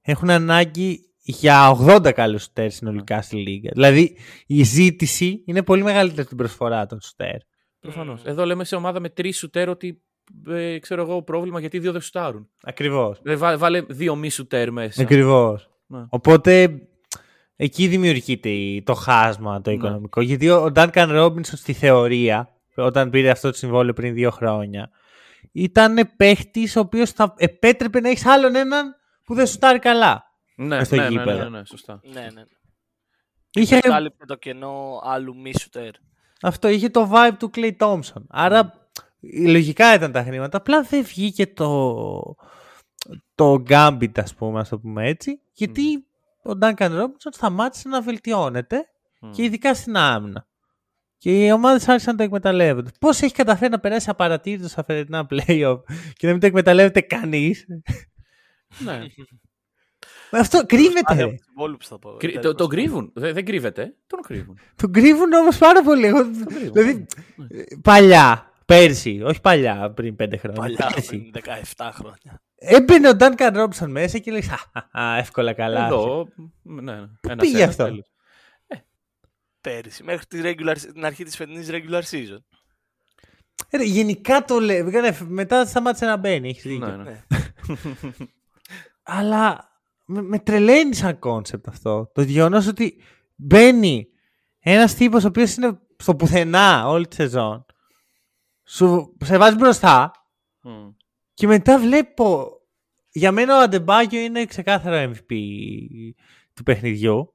έχουν 0.03 0.31
ανάγκη 0.31 1.10
για 1.31 1.77
80 1.87 2.12
καλούς 2.14 2.43
σουτέρ 2.43 2.71
συνολικά 2.71 3.23
στη 3.23 3.37
λίγα. 3.37 3.71
Δηλαδή 3.73 4.16
η 4.47 4.62
ζήτηση 4.62 5.43
είναι 5.47 5.62
πολύ 5.62 5.83
μεγαλύτερη 5.83 6.21
από 6.21 6.29
την 6.29 6.37
προσφορά 6.38 6.87
των 6.87 7.01
σουτέρ. 7.01 7.37
Προφανώς. 7.81 8.23
Εδώ 8.25 8.45
λέμε 8.45 8.64
σε 8.64 8.77
ομάδα 8.77 9.01
με 9.01 9.09
τρεις 9.09 9.38
σουτέρ 9.38 9.69
ότι 9.69 10.03
ε, 10.49 10.79
ξέρω 10.79 11.03
εγώ 11.03 11.23
πρόβλημα 11.23 11.61
γιατί 11.61 11.79
δύο 11.79 11.93
δεν 11.93 12.01
σουτάρουν. 12.01 12.49
Ακριβώς. 12.62 13.21
Ε, 13.25 13.37
βά- 13.37 13.59
βάλε 13.59 13.81
δύο 13.88 14.16
μη 14.16 14.31
σουτέρ 14.31 14.71
μέσα. 14.73 15.03
Ακριβώς. 15.03 15.71
Ναι. 15.87 16.05
Οπότε 16.09 16.81
εκεί 17.57 17.87
δημιουργείται 17.87 18.49
η- 18.49 18.83
το 18.83 18.95
χάσμα 18.95 19.61
το 19.61 19.71
Ναι. 19.71 19.77
οικονομικό. 19.77 20.21
Γιατί 20.21 20.49
ο 20.51 20.64
ο 20.64 20.71
Duncan 20.75 20.90
Robinson 21.25 21.40
στη 21.43 21.73
θεωρία, 21.73 22.49
όταν 22.75 23.11
πήρε 23.11 23.31
αυτό 23.31 23.51
το 23.51 23.57
συμβόλαιο 23.57 23.93
πριν 23.93 24.14
δύο 24.14 24.31
χρόνια, 24.31 24.90
ήταν 25.53 26.11
παίχτης 26.16 26.77
ο 26.77 26.81
οποίος 26.81 27.11
θα 27.11 27.35
επέτρεπε 27.37 28.01
να 28.01 28.09
έχεις 28.09 28.27
άλλον 28.27 28.55
έναν 28.55 28.95
που 29.25 29.35
δεν 29.35 29.47
σουτάρει 29.47 29.79
καλά. 29.79 30.25
Ναι, 30.62 30.85
στο 30.85 30.96
ναι, 30.96 31.03
ναι, 31.03 31.09
ναι, 31.09 31.14
γήπεδο. 31.18 31.42
ναι, 31.42 31.59
ναι, 31.59 31.64
σωστά. 31.64 32.01
Ναι, 32.12 32.29
ναι. 32.35 32.42
Είχε, 33.53 33.79
Κάλυπτε 33.81 34.25
το 34.25 34.37
κενό 34.37 35.01
άλλου 35.05 35.37
μη 35.40 35.53
σουτέρ. 35.59 35.90
αυτό 36.42 36.68
είχε 36.68 36.88
το 36.88 37.11
vibe 37.12 37.37
του 37.38 37.51
Clay 37.55 37.77
Thompson. 37.79 38.23
Άρα 38.29 38.88
λογικά 39.46 39.94
ήταν 39.94 40.12
τα 40.12 40.23
χρήματα. 40.23 40.57
Απλά 40.57 40.83
δεν 40.83 41.05
βγήκε 41.05 41.46
το, 41.46 42.37
το 43.35 43.62
gambit, 43.68 44.18
ας 44.20 44.35
πούμε, 44.35 44.61
ας 44.61 44.68
το 44.68 44.79
πούμε 44.79 45.09
έτσι. 45.09 45.40
Γιατί 45.53 46.07
ο 46.42 46.51
Duncan 46.61 47.01
Robinson 47.01 47.31
σταμάτησε 47.31 47.88
να 47.88 48.03
βελτιώνεται 48.03 48.88
Μμ. 49.20 49.31
και 49.31 49.42
ειδικά 49.42 49.75
στην 49.75 49.96
άμυνα. 49.96 50.49
Και 51.18 51.46
οι 51.46 51.51
ομάδες 51.53 51.88
άρχισαν 51.88 52.12
να 52.12 52.18
το 52.18 52.25
εκμεταλλεύονται. 52.25 52.90
Πώς 53.01 53.20
έχει 53.20 53.35
καταφέρει 53.35 53.70
να 53.70 53.81
περάσει 53.81 54.11
απαρατήρητος 54.11 54.70
στα 54.70 54.85
φετινά 54.85 55.27
playoff 55.31 55.81
και 56.12 56.27
να 56.27 56.31
μην 56.31 56.40
το 56.40 56.46
εκμεταλλεύεται 56.46 57.01
κανείς; 57.01 57.66
Ναι. 58.78 59.01
Αυτό 60.31 60.66
κρύβεται. 60.66 61.01
Άδεια 61.05 61.24
ρε. 61.24 61.31
από 61.31 61.39
τους 61.41 61.47
υπόλοιπους 61.51 61.87
θα 61.87 61.99
πω. 61.99 62.11
Κρύ- 62.16 62.31
Τέλος. 62.33 62.47
το, 62.47 62.55
τον 62.55 62.68
κρύβουν. 62.68 63.11
Δεν, 63.14 63.35
δεν 63.35 63.45
κρύβεται. 63.45 63.95
Τον 64.07 64.20
κρύβουν. 64.22 64.59
Τον 64.76 64.93
κρύβουν 64.93 65.33
όμως 65.33 65.59
πάρα 65.59 65.83
πολύ. 65.83 66.07
Εγώ- 66.07 66.31
κρύβουν. 66.47 66.72
δηλαδή, 66.72 67.07
παλιά, 67.83 68.53
πέρσι, 68.66 69.22
όχι 69.24 69.41
παλιά, 69.41 69.91
πριν 69.91 70.16
πέντε 70.16 70.37
χρόνια. 70.37 70.61
Παλιά, 70.61 70.91
πέρσι, 70.95 71.18
πριν 71.18 71.33
17 71.76 71.91
χρόνια. 71.93 72.43
Έμπαινε 72.55 73.09
ο 73.09 73.12
Duncan 73.18 73.57
Robinson 73.57 73.87
μέσα 73.89 74.18
και 74.18 74.31
λέει 74.31 74.51
«Α, 74.93 75.01
α, 75.03 75.16
εύκολα 75.18 75.53
καλά. 75.53 75.87
Εδώ. 75.87 76.28
Ναι, 76.62 76.81
ναι. 76.83 76.93
Ένας 76.93 77.39
πήγε 77.39 77.57
ένας, 77.57 77.68
αυτό; 77.68 77.85
τέλος. 77.85 78.05
Πέρυσι, 79.61 80.03
μέχρι 80.03 80.26
τη 80.26 80.41
regular, 80.45 80.76
την 80.93 81.05
αρχή 81.05 81.24
της 81.24 81.37
φετινής 81.37 81.68
regular 81.70 82.03
season. 82.11 82.39
Ρε, 83.72 83.83
γενικά 83.85 84.45
το 84.45 84.59
λέει. 84.59 84.83
ναι, 84.83 85.16
Μετά 85.28 85.64
σταμάτησε 85.66 86.05
να 86.07 86.16
μπαίνει. 86.16 86.49
Έχεις 86.49 86.62
δίκιο. 86.62 86.87
Ναι, 86.87 86.97
ναι. 86.97 87.03
Ναι. 87.03 87.24
Αλλά 89.03 89.70
με, 90.11 90.23
με 90.23 90.39
τρελαίνει 90.39 90.95
σαν 90.95 91.19
concept 91.18 91.68
αυτό. 91.69 92.11
Το 92.15 92.23
γεγονός 92.23 92.67
ότι 92.67 93.03
μπαίνει 93.37 94.09
ένας 94.59 94.95
τύπος 94.95 95.25
ο 95.25 95.29
οποίος 95.29 95.55
είναι 95.55 95.79
στο 95.97 96.17
πουθενά 96.17 96.89
όλη 96.89 97.09
τη 97.09 97.15
σεζόν 97.15 97.65
σου, 98.65 99.17
σε 99.25 99.39
βάζει 99.39 99.57
μπροστά 99.57 100.11
Μμ. 100.63 100.89
και 101.35 101.47
μετά 101.47 101.79
βλέπω. 101.79 102.55
Για 103.13 103.33
μένα 103.33 103.57
ο 103.59 103.61
Αντεμπάγιο 103.61 104.21
είναι 104.21 104.45
ξεκάθαρο 104.45 105.13
MVP 105.13 105.35
του 106.55 106.63
παιχνιδιού. 106.63 107.35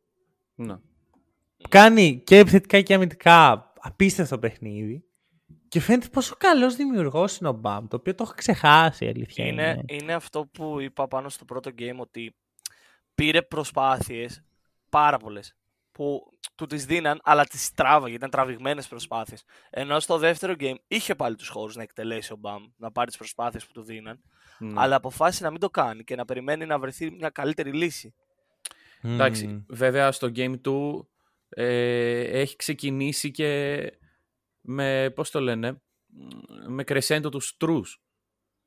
Ναι. 0.56 0.76
Κάνει 1.70 2.22
και 2.26 2.38
επιθετικά 2.38 2.82
και 2.82 2.94
αμυντικά 2.94 3.72
απίστευτο 3.80 4.40
παιχνίδι. 4.40 5.04
Και 5.68 5.80
φαίνεται 5.80 6.08
πόσο 6.12 6.36
καλός 6.38 6.76
δημιουργός 6.76 7.38
είναι 7.38 7.50
ο 7.50 7.54
Μπαμ, 7.54 7.88
το 7.88 7.96
οποίο 7.96 8.16
το 8.16 8.24
έχω 8.24 8.34
ξεχάσει 8.36 9.06
η 9.06 9.08
αλήθεια. 9.08 9.46
Είναι, 9.46 9.64
Είναι. 9.64 9.84
είναι 10.04 10.14
αυτό 10.14 10.46
που 10.46 10.80
είπα 10.80 11.08
πάνω 11.08 11.30
στο 11.30 11.46
πρώτο 11.46 11.72
game 11.80 11.98
ότι 11.98 12.36
πήρε 13.16 13.42
προσπάθειες 13.42 14.44
πάρα 14.90 15.18
πολλές 15.18 15.56
που 15.92 16.22
του 16.56 16.66
τις 16.66 16.86
δίναν, 16.86 17.20
αλλά 17.24 17.46
τις 17.46 17.72
τράβαγε, 17.72 18.16
ήταν 18.16 18.30
τραβηγμένες 18.30 18.88
προσπάθειες. 18.88 19.44
Ενώ 19.70 20.00
στο 20.00 20.18
δεύτερο 20.18 20.54
game 20.60 20.76
είχε 20.88 21.16
πάλι 21.16 21.36
τους 21.36 21.48
χώρους 21.48 21.76
να 21.76 21.82
εκτελέσει 21.84 22.34
ο 22.34 22.36
Μπαμ, 22.36 22.64
να 22.78 22.92
πάρει 22.92 23.08
τις 23.08 23.18
προσπάθειες 23.18 23.66
που 23.66 23.72
του 23.72 23.84
δίναν, 23.84 24.22
Ναι. 24.60 24.74
αλλά 24.82 24.96
αποφάσισε 24.96 25.44
να 25.44 25.52
μην 25.52 25.60
το 25.60 25.70
κάνει 25.70 26.04
και 26.04 26.16
να 26.16 26.26
περιμένει 26.26 26.66
να 26.66 26.80
βρεθεί 26.80 27.12
μια 27.12 27.30
καλύτερη 27.30 27.72
λύση. 27.74 28.14
Εντάξει, 29.02 29.48
Μμμ. 29.48 29.64
βέβαια 29.68 30.12
στο 30.12 30.28
game 30.36 30.60
του 30.62 31.10
ε, 31.50 32.20
έχει 32.40 32.56
ξεκινήσει 32.56 33.32
και 33.32 33.82
με, 34.62 35.10
πώς 35.16 35.30
το 35.32 35.40
λένε, 35.40 35.72
μ, 35.72 36.74
με 36.74 36.84
κρεσέντο 36.84 37.30
τους 37.30 37.58
τρούς. 37.58 38.02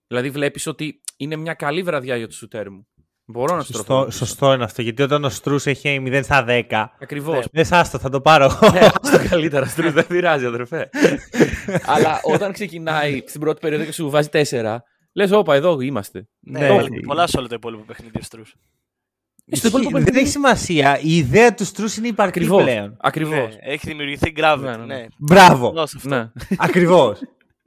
Δηλαδή 0.06 0.30
βλέπεις 0.30 0.66
ότι 0.66 1.02
είναι 1.16 1.36
μια 1.36 1.54
καλή 1.54 1.82
βραδιά 1.82 2.16
για 2.16 2.26
το 2.28 2.34
σουτέρ 2.34 2.70
μου. 2.70 2.88
Μπορώ 3.30 3.56
να 3.56 3.62
σου 3.62 3.72
Σωστό, 3.72 4.08
σωστό 4.10 4.52
είναι 4.52 4.64
αυτό. 4.64 4.82
Γιατί 4.82 5.02
όταν 5.02 5.24
ο 5.24 5.28
Στρούς 5.28 5.66
έχει 5.66 6.02
0 6.06 6.20
στα 6.22 6.44
10. 6.48 6.62
Ακριβώς. 7.00 7.46
Δεν 7.52 7.64
σάστο, 7.64 7.98
θα 7.98 8.08
το 8.08 8.20
πάρω 8.20 8.44
εγώ. 8.44 8.72
Ναι, 8.72 8.88
άστο 9.02 9.28
καλύτερα, 9.28 9.66
Στρούς, 9.66 9.92
δεν 9.92 10.06
πειράζει, 10.06 10.44
αδερφέ. 10.46 10.90
Αλλά 11.94 12.20
όταν 12.22 12.52
ξεκινάει 12.52 13.22
στην 13.26 13.40
πρώτη 13.40 13.60
περίοδο 13.60 13.84
και 13.84 13.92
σου 13.92 14.10
βάζει 14.10 14.28
4, 14.32 14.76
λες, 15.12 15.30
όπα, 15.32 15.54
εδώ 15.54 15.80
είμαστε. 15.80 16.28
Ναι, 16.40 16.58
Ναι, 16.58 16.66
έβαλε 16.66 16.88
ναι. 16.88 17.00
πολλά 17.00 17.26
σε 17.26 17.38
όλο 17.38 17.48
το 17.48 17.54
υπόλοιπο 17.54 17.82
παιχνίδι 17.82 18.22
Στρούς. 18.22 18.54
Στο 19.52 19.68
υπόλοιπο 19.68 19.90
δεν 19.90 19.98
παιχνίδι- 20.04 20.22
έχει 20.22 20.30
σημασία. 20.32 20.98
Η 21.02 21.16
ιδέα 21.16 21.54
του 21.54 21.64
Στρούς 21.64 21.96
είναι 21.96 22.08
υπαρκτή 22.08 22.38
Ακριβώς. 22.38 22.62
πλέον. 22.62 22.96
Ακριβώς. 23.00 23.32
Ναι, 23.36 23.72
έχει 23.72 23.86
δημιουργηθεί 23.88 24.32
gravity. 24.36 24.58
Ναι, 24.60 24.70
Ναι, 24.70 24.76
ναι, 24.76 24.94
ναι. 24.94 25.06
Μπράβο. 25.18 25.70
Δώσε 25.70 25.94
αυτό. 25.96 26.08
Ναι. 26.08 26.30
Ακριβώς. 26.56 27.20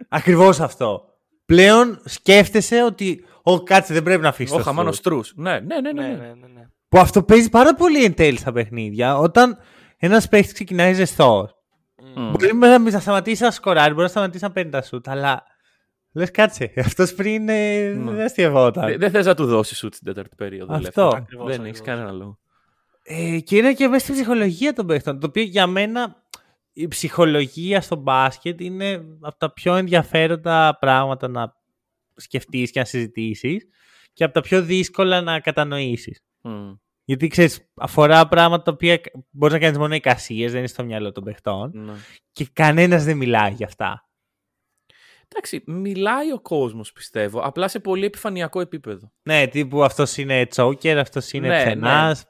Ακριβώς 0.10 0.60
αυτό. 0.60 1.04
Πλέον 1.52 2.02
σκέφτεσαι 2.06 2.84
ότι. 2.84 3.26
Ο 3.44 3.64
κάτσε 3.64 3.94
δεν 3.94 4.04
πρέπει 4.04 4.22
να 4.22 4.28
αφήσει. 4.30 4.54
Ο 4.54 4.58
το 4.58 4.64
χαμάνος 4.64 4.96
Στρούς». 4.96 5.28
Στρούς. 5.28 5.44
Ναι, 5.46 5.60
ναι, 5.60 5.82
ναι. 5.82 5.92
ναι, 5.92 6.02
Ναι, 6.02 6.08
ναι. 6.08 6.16
ναι, 6.16 6.28
ναι, 6.28 6.48
ναι. 6.54 6.62
Που 6.90 6.98
αυτό 7.00 7.24
παίζει 7.24 7.50
πάρα 7.50 7.74
πολύ 7.76 8.04
εν 8.04 8.14
τέλει 8.14 8.38
στα 8.38 8.52
παιχνίδια. 8.52 9.18
Όταν 9.18 9.58
ένας 9.98 10.28
παίχτης 10.28 10.54
ξεκινάει 10.54 10.94
ζεστός. 10.94 11.56
Μμ. 12.16 12.30
Μπορεί 12.32 12.56
να, 12.56 12.80
να 12.80 13.00
σταματήσει 13.00 13.44
να 13.44 13.52
σκοράρει, 13.52 13.90
μπορεί 13.92 14.04
να 14.04 14.08
σταματήσει 14.10 14.44
να 14.44 14.52
παίρνει 14.52 14.72
τα 14.72 14.82
σουτ, 14.82 15.10
αλλά. 15.10 15.44
Λες 16.14 16.32
κάτσε. 16.32 16.74
Αυτός 16.86 17.14
πριν 17.14 17.50
ε, 17.50 17.88
Ναι. 17.90 18.12
δεν 18.12 18.26
αστειευόταν. 18.26 18.86
Δε- 18.90 18.98
Δεν 18.98 19.12
θες 19.12 19.26
να 19.26 19.34
του 19.36 19.46
δώσεις 19.46 19.78
σουτ 19.78 19.94
στην 19.94 20.08
τέταρτη 20.08 20.36
περίοδο. 20.36 20.74
Αυτό. 20.74 20.82
ελεύθερα. 21.02 21.08
Ακριβώς, 21.08 21.46
Δεν 21.46 21.56
ακριβώς. 21.60 21.68
έχεις 21.68 21.82
κανένα 21.82 22.12
λόγο. 22.12 22.40
Ε, 23.04 23.40
και 23.40 23.58
είναι 23.58 23.74
και 23.74 23.88
μέσα 23.88 24.00
στην 24.04 24.14
ψυχολογία 24.16 24.74
των 24.74 24.86
παίχτων. 24.88 25.20
Το 25.20 25.28
οποίο 25.28 25.44
για 25.44 25.68
μένα 25.68 26.21
η 26.82 26.88
ψυχολογία 26.88 27.82
στο 27.82 27.96
μπάσκετ 27.96 28.62
είναι 28.62 29.06
από 29.22 29.38
τα 29.38 29.54
πιο 29.54 29.76
ενδιαφέροντα 29.76 30.78
πράγματα 30.80 31.28
να 31.28 31.56
σκεφτείς 32.16 32.72
και 32.72 32.80
να 32.80 32.86
συζητήσεις 32.86 33.68
και 34.14 34.24
από 34.24 34.34
τα 34.34 34.42
πιο 34.42 34.62
δύσκολα 34.62 35.22
να 35.22 35.40
κατανοήσεις. 35.40 36.24
Μμ. 36.42 36.72
Γιατί 37.04 37.28
ξέρεις, 37.28 37.70
αφορά 37.76 38.28
πράγματα 38.28 38.64
τα 38.64 38.72
οποία 38.72 39.02
μπορείς 39.30 39.54
να 39.54 39.60
κάνεις 39.60 39.78
μόνο 39.78 39.96
εικασίες, 39.96 40.50
δεν 40.50 40.60
είναι 40.60 40.68
στο 40.68 40.84
μυαλό 40.84 41.12
των 41.12 41.24
παιχτών 41.24 41.72
Ναι. 41.74 41.94
και 42.32 42.48
κανένας 42.54 43.04
δεν 43.04 43.18
μιλάει 43.18 43.52
για 43.52 43.66
αυτά. 43.66 44.06
Εντάξει, 45.28 45.64
μιλάει 45.66 46.32
ο 46.32 46.40
κόσμος 46.40 46.92
πιστεύω, 46.92 47.40
απλά 47.40 47.68
σε 47.68 47.80
πολύ 47.80 48.06
επιφανειακό 48.06 48.60
επίπεδο. 48.60 49.12
Ναι, 49.24 49.48
τύπου 49.48 49.84
αυτός 49.84 50.18
είναι 50.18 50.46
τσόκερ, 50.46 50.98
αυτός 50.98 51.32
είναι 51.32 51.48
Ναι, 51.48 51.56
ναι. 51.58 51.64
ξενάς. 51.64 52.26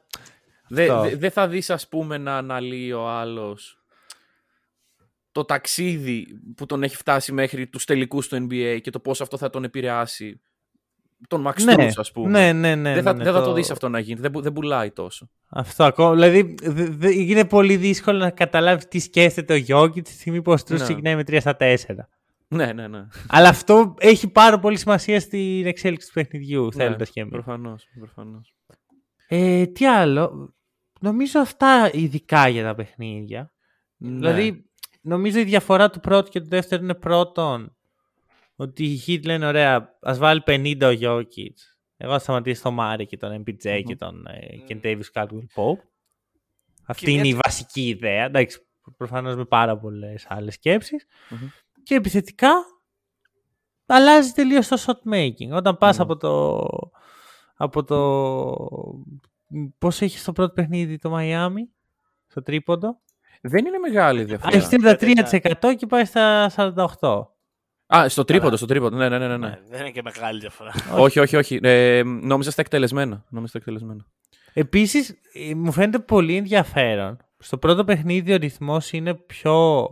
Δεν 0.68 0.90
Αυτό. 0.90 1.02
δε, 1.08 1.16
δεν 1.16 1.30
θα 1.30 1.48
δεις 1.48 1.70
ας 1.70 1.88
πούμε 1.88 2.18
να 2.18 2.36
αναλύει 2.36 2.92
ο 2.94 3.08
άλλος 3.08 3.81
το 5.32 5.44
ταξίδι 5.44 6.26
που 6.56 6.66
τον 6.66 6.82
έχει 6.82 6.96
φτάσει 6.96 7.32
μέχρι 7.32 7.66
τους 7.66 7.84
τελικούς 7.84 8.28
του 8.28 8.46
NBA 8.50 8.78
και 8.82 8.90
το 8.90 9.00
πώς 9.00 9.20
αυτό 9.20 9.36
θα 9.36 9.50
τον 9.50 9.64
επηρεάσει 9.64 10.40
τον 11.28 11.46
Max 11.48 11.62
Ναι, 11.62 11.74
Strus, 11.78 11.90
ας 11.96 12.12
πούμε. 12.12 12.30
ναι, 12.30 12.52
ναι, 12.52 12.74
ναι. 12.74 12.94
δεν 12.94 13.02
θα, 13.02 13.12
ναι, 13.12 13.18
ναι, 13.18 13.24
δεν 13.24 13.32
θα 13.32 13.42
το 13.42 13.52
δεις 13.52 13.70
αυτό 13.70 13.88
να 13.88 13.98
γίνει, 13.98 14.20
δεν, 14.20 14.30
που- 14.30 14.40
δεν 14.40 14.52
πουλάει 14.52 14.90
τόσο. 14.90 15.28
Αυτό 15.48 15.84
ακόμα. 15.84 16.12
Δηλαδή, 16.12 16.54
δε- 16.62 16.88
δε- 16.90 17.12
είναι 17.14 17.44
πολύ 17.44 17.76
δύσκολο 17.76 18.18
να 18.18 18.30
καταλάβεις 18.30 18.88
τι 18.88 18.98
σκέφτεται 18.98 19.52
ο 19.52 19.56
Γιώργη 19.56 20.02
τη 20.02 20.10
στιγμή 20.10 20.42
που 20.42 20.52
ο 20.52 20.56
Στρούς 20.56 20.78
Ναι. 20.78 20.84
ξεκινάει 20.84 21.16
με 21.16 21.22
3 21.22 21.40
στα 21.40 21.56
4. 21.56 21.76
Ναι, 22.48 22.72
ναι, 22.72 22.88
ναι. 22.88 23.06
Αλλά 23.28 23.48
αυτό 23.48 23.94
έχει 23.98 24.28
πάρα 24.28 24.58
πολύ 24.58 24.76
σημασία 24.78 25.20
στην 25.20 25.66
εξέλιξη 25.66 26.06
του 26.06 26.12
παιχνιδιού, 26.12 26.64
ναι 26.64 26.70
θέλοντας 26.72 27.10
και 27.10 27.20
εμείς. 27.20 27.32
προφανώς, 27.32 27.88
προφανώς. 27.98 28.54
Ε, 29.28 29.66
τι 29.66 29.86
άλλο. 29.86 30.54
Νομίζω 31.00 31.40
αυτά 31.40 31.90
ειδικά 31.92 32.48
για 32.48 32.62
τα 32.64 32.74
παιχνίδια. 32.74 33.52
Ναι. 33.96 34.16
Δηλαδή, 34.16 34.64
νομίζω 35.02 35.38
η 35.38 35.44
διαφορά 35.44 35.90
του 35.90 36.00
πρώτου 36.00 36.30
και 36.30 36.40
του 36.40 36.48
δεύτερου 36.48 36.82
είναι 36.82 36.94
πρώτον 36.94 37.76
ότι 38.56 38.84
οι 38.84 39.02
Heat 39.06 39.24
λένε 39.24 39.46
ωραία, 39.46 39.98
ας 40.00 40.18
βάλει 40.18 40.42
50 40.46 40.76
ο 40.82 40.98
Jokic. 41.00 41.54
Εγώ 41.96 42.12
θα 42.12 42.18
σταματήσω 42.18 42.62
τον 42.62 42.74
Μάρι 42.74 43.06
και 43.06 43.16
τον 43.16 43.42
MPJ 43.46 43.82
και 43.86 43.96
τον 43.96 44.26
ε, 44.26 44.48
Kentavious 44.68 45.12
Caldwell 45.12 45.46
Pope. 45.54 45.82
Αυτή 46.86 47.04
Και 47.04 47.10
είναι 47.10 47.20
μια- 47.20 47.30
η 47.34 47.38
βασική 47.44 47.88
ιδέα. 47.88 48.24
Εντάξει, 48.24 48.60
προφανώς 48.96 49.36
με 49.36 49.44
πάρα 49.44 49.78
πολλές 49.78 50.26
άλλες 50.28 50.54
σκέψεις. 50.54 51.06
Μμμ. 51.30 51.48
Και 51.82 51.94
επιθετικά 51.94 52.50
αλλάζει 53.86 54.32
τελείως 54.32 54.68
το 54.68 54.76
shot 54.86 55.12
making. 55.14 55.50
Όταν 55.52 55.76
πας 55.78 55.96
Ναι. 55.96 56.02
από 56.02 56.16
το... 56.16 56.60
Από 57.54 57.84
το... 57.84 58.00
Πώς 59.78 60.00
έχεις 60.00 60.20
στο 60.20 60.32
πρώτο 60.32 60.52
παιχνίδι 60.52 60.98
το 60.98 61.16
Miami, 61.18 61.68
στο 62.26 62.42
τρίποντο; 62.42 63.00
Δεν 63.44 63.66
είναι 63.66 63.78
μεγάλη 63.78 64.18
η 64.20 64.22
Α, 64.22 64.26
διαφορά. 64.26 64.56
Έχει 64.56 64.68
33% 65.62 65.76
και 65.76 65.86
πάει 65.86 66.04
στα 66.04 66.50
48%. 67.00 67.22
Α, 67.96 68.08
στο 68.08 68.24
τρίποντο, 68.24 68.56
στο 68.56 68.66
τρίποντο. 68.66 68.96
Ναι, 68.96 69.08
ναι, 69.08 69.18
ναι. 69.18 69.28
ναι, 69.28 69.36
ναι. 69.36 69.48
Ναι, 69.48 69.60
δεν 69.68 69.80
είναι 69.80 69.90
και 69.90 70.02
μεγάλη 70.02 70.40
διαφορά. 70.40 70.72
όχι, 70.96 71.18
όχι, 71.20 71.36
όχι. 71.36 71.58
Ε, 71.62 72.02
νόμιζα 72.04 72.50
στα 72.50 72.60
εκτελεσμένα. 72.60 73.24
Νόμιζα 73.28 73.48
στα 73.48 73.58
εκτελεσμένα. 73.58 74.06
Επίσης, 74.52 75.20
ε, 75.32 75.54
μου 75.54 75.72
φαίνεται 75.72 75.98
πολύ 75.98 76.36
ενδιαφέρον. 76.36 77.16
Στο 77.38 77.58
πρώτο 77.58 77.84
παιχνίδι 77.84 78.32
ο 78.32 78.36
ρυθμός 78.36 78.92
είναι 78.92 79.14
πιο 79.14 79.88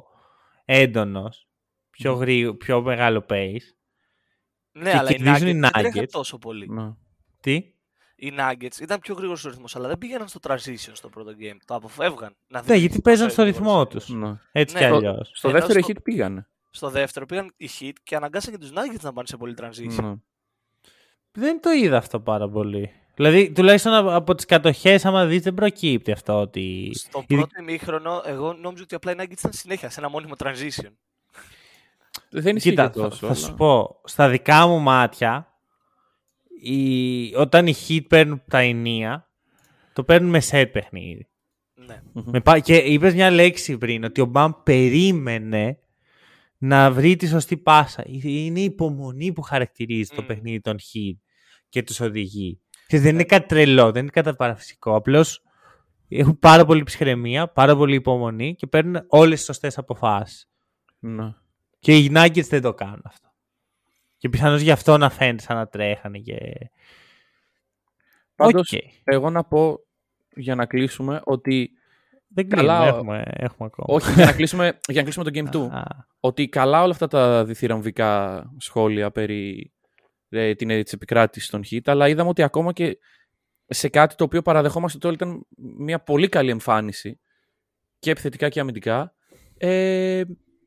έντονος, 0.65 1.49
πιο, 1.91 2.13
γρήγο, 2.13 2.55
πιο 2.55 2.83
μεγάλο 2.83 3.25
pace. 3.29 3.57
ναι, 4.73 4.91
Και 4.91 4.97
αλλά 4.97 5.11
οι 5.11 5.15
κερδίζουν 5.15 5.49
οι 5.49 5.53
Nuggets 5.53 5.61
δεν 5.61 5.71
Nuggets. 5.75 5.81
τρέχαν 5.91 6.07
τόσο 6.11 6.39
πολύ. 6.39 6.69
Ναι. 6.69 6.91
Τι; 7.41 7.63
Οι 8.23 8.33
Nuggets 8.39 8.81
ήταν 8.81 8.99
πιο 9.01 9.15
γρήγορος 9.15 9.45
ο 9.45 9.49
ρυθμός, 9.49 9.77
αλλά 9.77 9.89
δεν 9.89 9.99
πήγαιναν 9.99 10.29
στο 10.29 10.41
transition 10.43 10.91
στο 10.93 11.09
πρώτο 11.09 11.31
game. 11.41 11.57
Το 11.65 11.75
αποφεύγαν. 11.75 12.37
Να 12.49 12.59
Ναι, 12.59 12.61
δημιουργηθεί 12.65 12.79
γιατί 12.87 13.01
παίζαν 13.03 13.23
τόσο 13.29 13.35
στο 13.35 13.43
γρήγορος 13.43 13.67
ρυθμό 13.67 13.83
ρυθμός. 13.83 14.05
τους. 14.05 14.15
Ναι. 14.15 14.39
Έτσι 14.53 14.75
Ναι, 14.75 14.81
κι 14.81 14.87
στο- 14.87 14.97
αλλιώς. 14.97 15.31
Στο 15.35 15.49
Ενώ 15.49 15.59
δεύτερο 15.59 15.81
στο- 15.83 15.93
hit 15.93 16.03
πήγανε. 16.03 16.49
Στο 16.71 16.91
δεύτερο 16.91 17.27
πήγαν 17.27 17.53
οι 17.57 17.69
Heat 17.81 17.93
και 18.03 18.17
αναγκάσαν 18.17 18.53
και 18.53 18.59
τους 18.59 18.71
Nuggets 18.71 19.01
να 19.01 19.13
πάνε 19.13 19.27
σε 19.27 19.37
πολύ 19.37 19.55
transition. 19.61 20.03
Ναι. 20.03 20.15
Δεν 21.33 21.61
το 21.61 21.71
είδα 21.71 21.97
αυτό 21.97 22.21
πάρα 22.21 22.49
πολύ. 22.49 22.93
Δηλαδή, 23.15 23.53
τουλάχιστον 23.53 23.93
από, 23.95 24.15
από 24.15 24.35
τις 24.35 24.45
κατοχές, 24.45 25.05
άμα 25.05 25.27
δεις, 25.27 25.43
δεν 25.43 25.55
προκύπτει 25.55 26.13
αυτό 26.13 26.41
ότι... 26.41 26.91
Στο 26.95 27.19
Ειδι- 27.19 27.35
πρώτο 27.41 27.61
ημίχρονο, 27.61 28.23
εγώ 28.25 28.53
νόμιζα 28.53 28.83
ότι 28.83 28.95
απλά 28.95 29.13
οι 29.13 29.15
Nuggets 29.19 29.31
ήταν 29.39 29.53
συνέχεια 29.53 29.91
σε 29.91 30.01
ένα 30.01 30.09
μόνιμο 30.09 30.35
transition. 30.39 30.91
Δεν 32.31 32.57
ισχύει 32.57 32.69
Κοίτα, 32.71 32.89
και 32.91 32.99
θα, 33.01 33.09
τόσο. 33.09 33.27
θα 33.27 33.35
σου 33.35 33.47
αλλά- 33.47 33.55
πω, 33.57 34.01
στα 34.05 34.29
δικά 34.29 34.67
μου 34.67 34.79
μάτια, 34.79 35.50
η... 36.63 37.35
όταν 37.37 37.67
οι 37.67 37.75
hit 37.89 38.01
παίρνουν 38.09 38.43
τα 38.49 38.59
ενία, 38.59 39.31
το 39.93 40.05
παίρνουν 40.05 40.31
με 40.31 40.41
set 40.51 40.67
παιχνίδι. 40.73 41.29
Ναι. 41.75 42.03
Με 42.13 42.41
πά- 42.41 42.61
Και 42.61 42.77
είπες 42.77 43.15
μια 43.15 43.31
λέξη 43.31 43.79
πριν, 43.79 44.05
ότι 44.05 44.21
ο 44.21 44.25
Μπαμ 44.25 44.53
περίμενε 44.63 45.79
να 46.59 46.91
βρει 46.91 47.17
τη 47.17 47.27
σωστή 47.27 47.57
πάσα. 47.57 48.03
Είναι 48.07 48.61
η 48.61 48.65
υπομονή 48.65 49.33
που 49.33 49.43
χαρακτηρίζει 49.43 50.11
το 50.15 50.23
Μμ. 50.23 50.27
παιχνίδι 50.27 50.61
των 50.61 50.77
hit 50.77 51.19
και 51.69 51.83
τους 51.83 52.01
οδηγεί. 52.01 52.61
Και 52.87 53.01
δεν 53.01 53.15
είναι 53.15 53.25
κάτι 53.25 53.47
τρελό, 53.47 53.93
δεν 53.93 54.03
είναι 54.03 54.11
κάτι 54.11 54.35
παραφυσικό. 54.37 54.95
Απλώς 54.95 55.43
έχουν 56.09 56.39
πάρα 56.39 56.65
πολύ 56.65 56.83
ψυχραιμία, 56.83 57.49
πάρα 57.49 57.77
πολύ 57.77 57.95
υπομονή 57.95 58.55
και 58.55 58.67
παίρνουν 58.67 59.05
όλες 59.09 59.37
τις 59.37 59.47
σωστές 59.47 59.79
αποφάσεις. 59.79 60.51
Ναι. 60.99 61.35
Και 61.79 61.97
οι 61.97 62.13
Nuggets 62.15 62.47
δεν 62.49 62.63
το 62.63 62.75
κάνουν 62.75 63.03
αυτό. 63.05 63.30
Και 64.21 64.29
πιθανώς 64.29 64.61
γι' 64.61 64.71
αυτό 64.71 64.97
να 64.99 65.11
φαίνεται 65.11 65.43
σαν 65.43 65.57
να 65.57 65.67
τρέχανε 65.69 66.19
και... 66.19 66.37
Πάντως, 68.35 68.73
Οκ. 68.73 68.81
εγώ 69.05 69.31
να 69.31 69.45
πω 69.45 69.79
για 70.37 70.55
να 70.55 70.67
κλείσουμε 70.67 71.21
ότι. 71.25 71.71
Δεν 72.29 72.49
καλά, 72.49 72.79
κλείνουμε, 72.79 73.13
ο- 73.13 73.15
έχουμε, 73.21 73.23
έχουμε 73.37 73.71
ακόμα. 73.73 73.95
Όχι, 73.97 74.13
για 74.13 74.25
να 74.25 74.33
κλείσουμε, 74.33 74.79
για 74.89 75.03
να 75.03 75.03
κλείσουμε 75.03 75.31
το 75.31 75.31
Game 75.35 75.55
2. 75.69 75.69
Α, 75.71 75.83
ότι 76.21 76.49
καλά 76.49 76.83
όλα 76.83 76.93
αυτά 76.93 77.07
τα 77.07 77.45
διθυραμβικά 77.45 78.45
σχόλια 78.59 79.11
περί 79.11 79.73
ε, 80.29 80.55
την, 80.55 80.69
της 80.83 80.93
επικράτησης 80.93 81.51
των 81.51 81.63
Heat, 81.71 81.81
αλλά 81.85 82.09
είδαμε 82.09 82.29
ότι 82.29 82.43
ακόμα 82.43 82.73
και 82.73 82.99
σε 83.67 83.89
κάτι 83.89 84.15
το 84.15 84.25
οποίο 84.25 84.43
παραδεχόμαστε 84.43 84.97
ότι 84.97 85.07
όλοι 85.07 85.17
ήταν 85.17 85.47
μια 85.79 86.01
πολύ 86.01 86.29
καλή 86.29 86.51
εμφάνιση 86.51 87.21
και 87.99 88.11
επιθετικά 88.11 88.49
και 88.49 88.61
αμυντικά, 88.61 89.15
ε, 89.59 90.23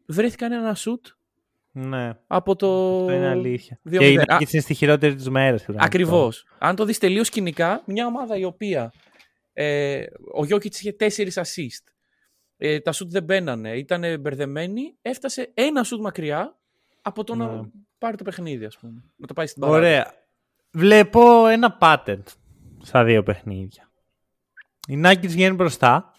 βρέθηκαν 0.07 0.51
ένα 0.51 0.75
σουτ 0.75 1.05
Ναι, 1.75 2.11
από 2.27 2.55
το. 2.55 2.99
αυτό 3.01 3.13
είναι 3.13 3.27
αλήθεια. 3.27 3.79
2-0. 3.89 3.97
Και 3.97 4.11
οι 4.11 4.17
Α, 4.17 4.25
Nuggets 4.27 4.51
είναι 4.53 4.61
στη 4.61 4.73
χειρότερη 4.73 5.15
του 5.15 5.31
μέρα. 5.31 5.57
Ακριβώς. 5.75 6.45
Αν 6.59 6.75
το 6.75 6.85
δεις 6.85 6.97
τελείως 6.97 7.29
κοινικά, 7.29 7.81
μια 7.85 8.05
ομάδα 8.05 8.37
η 8.37 8.43
οποία 8.43 8.93
ε, 9.53 10.05
ο 10.33 10.45
Γιώκητς 10.45 10.79
είχε 10.79 10.95
4 10.99 11.05
assist. 11.33 11.83
Ε, 12.57 12.79
τα 12.79 12.91
σουτ 12.91 13.11
δεν 13.11 13.23
μπαίνανε, 13.23 13.77
ήταν 13.77 14.19
μπερδεμένοι, 14.19 14.95
έφτασε 15.01 15.51
ένα 15.53 15.83
σουτ 15.83 16.01
μακριά 16.01 16.57
από 17.01 17.23
το 17.23 17.35
Ναι. 17.35 17.45
να 17.45 17.69
πάρει 17.97 18.17
το 18.17 18.23
παιχνίδι, 18.23 18.65
ας 18.65 18.77
πούμε. 18.77 19.03
Να 19.15 19.27
το 19.27 19.33
πάει 19.33 19.47
στην 19.47 19.61
παράδοση. 19.61 19.85
Ωραία. 19.85 20.13
Βλέπω 20.71 21.47
ένα 21.47 21.77
pattern 21.81 22.21
στα 22.81 23.03
δύο 23.03 23.23
παιχνίδια. 23.23 23.91
Οι 24.87 25.01
Nuggets 25.05 25.27
βγαίνουν 25.27 25.55
μπροστά 25.55 26.11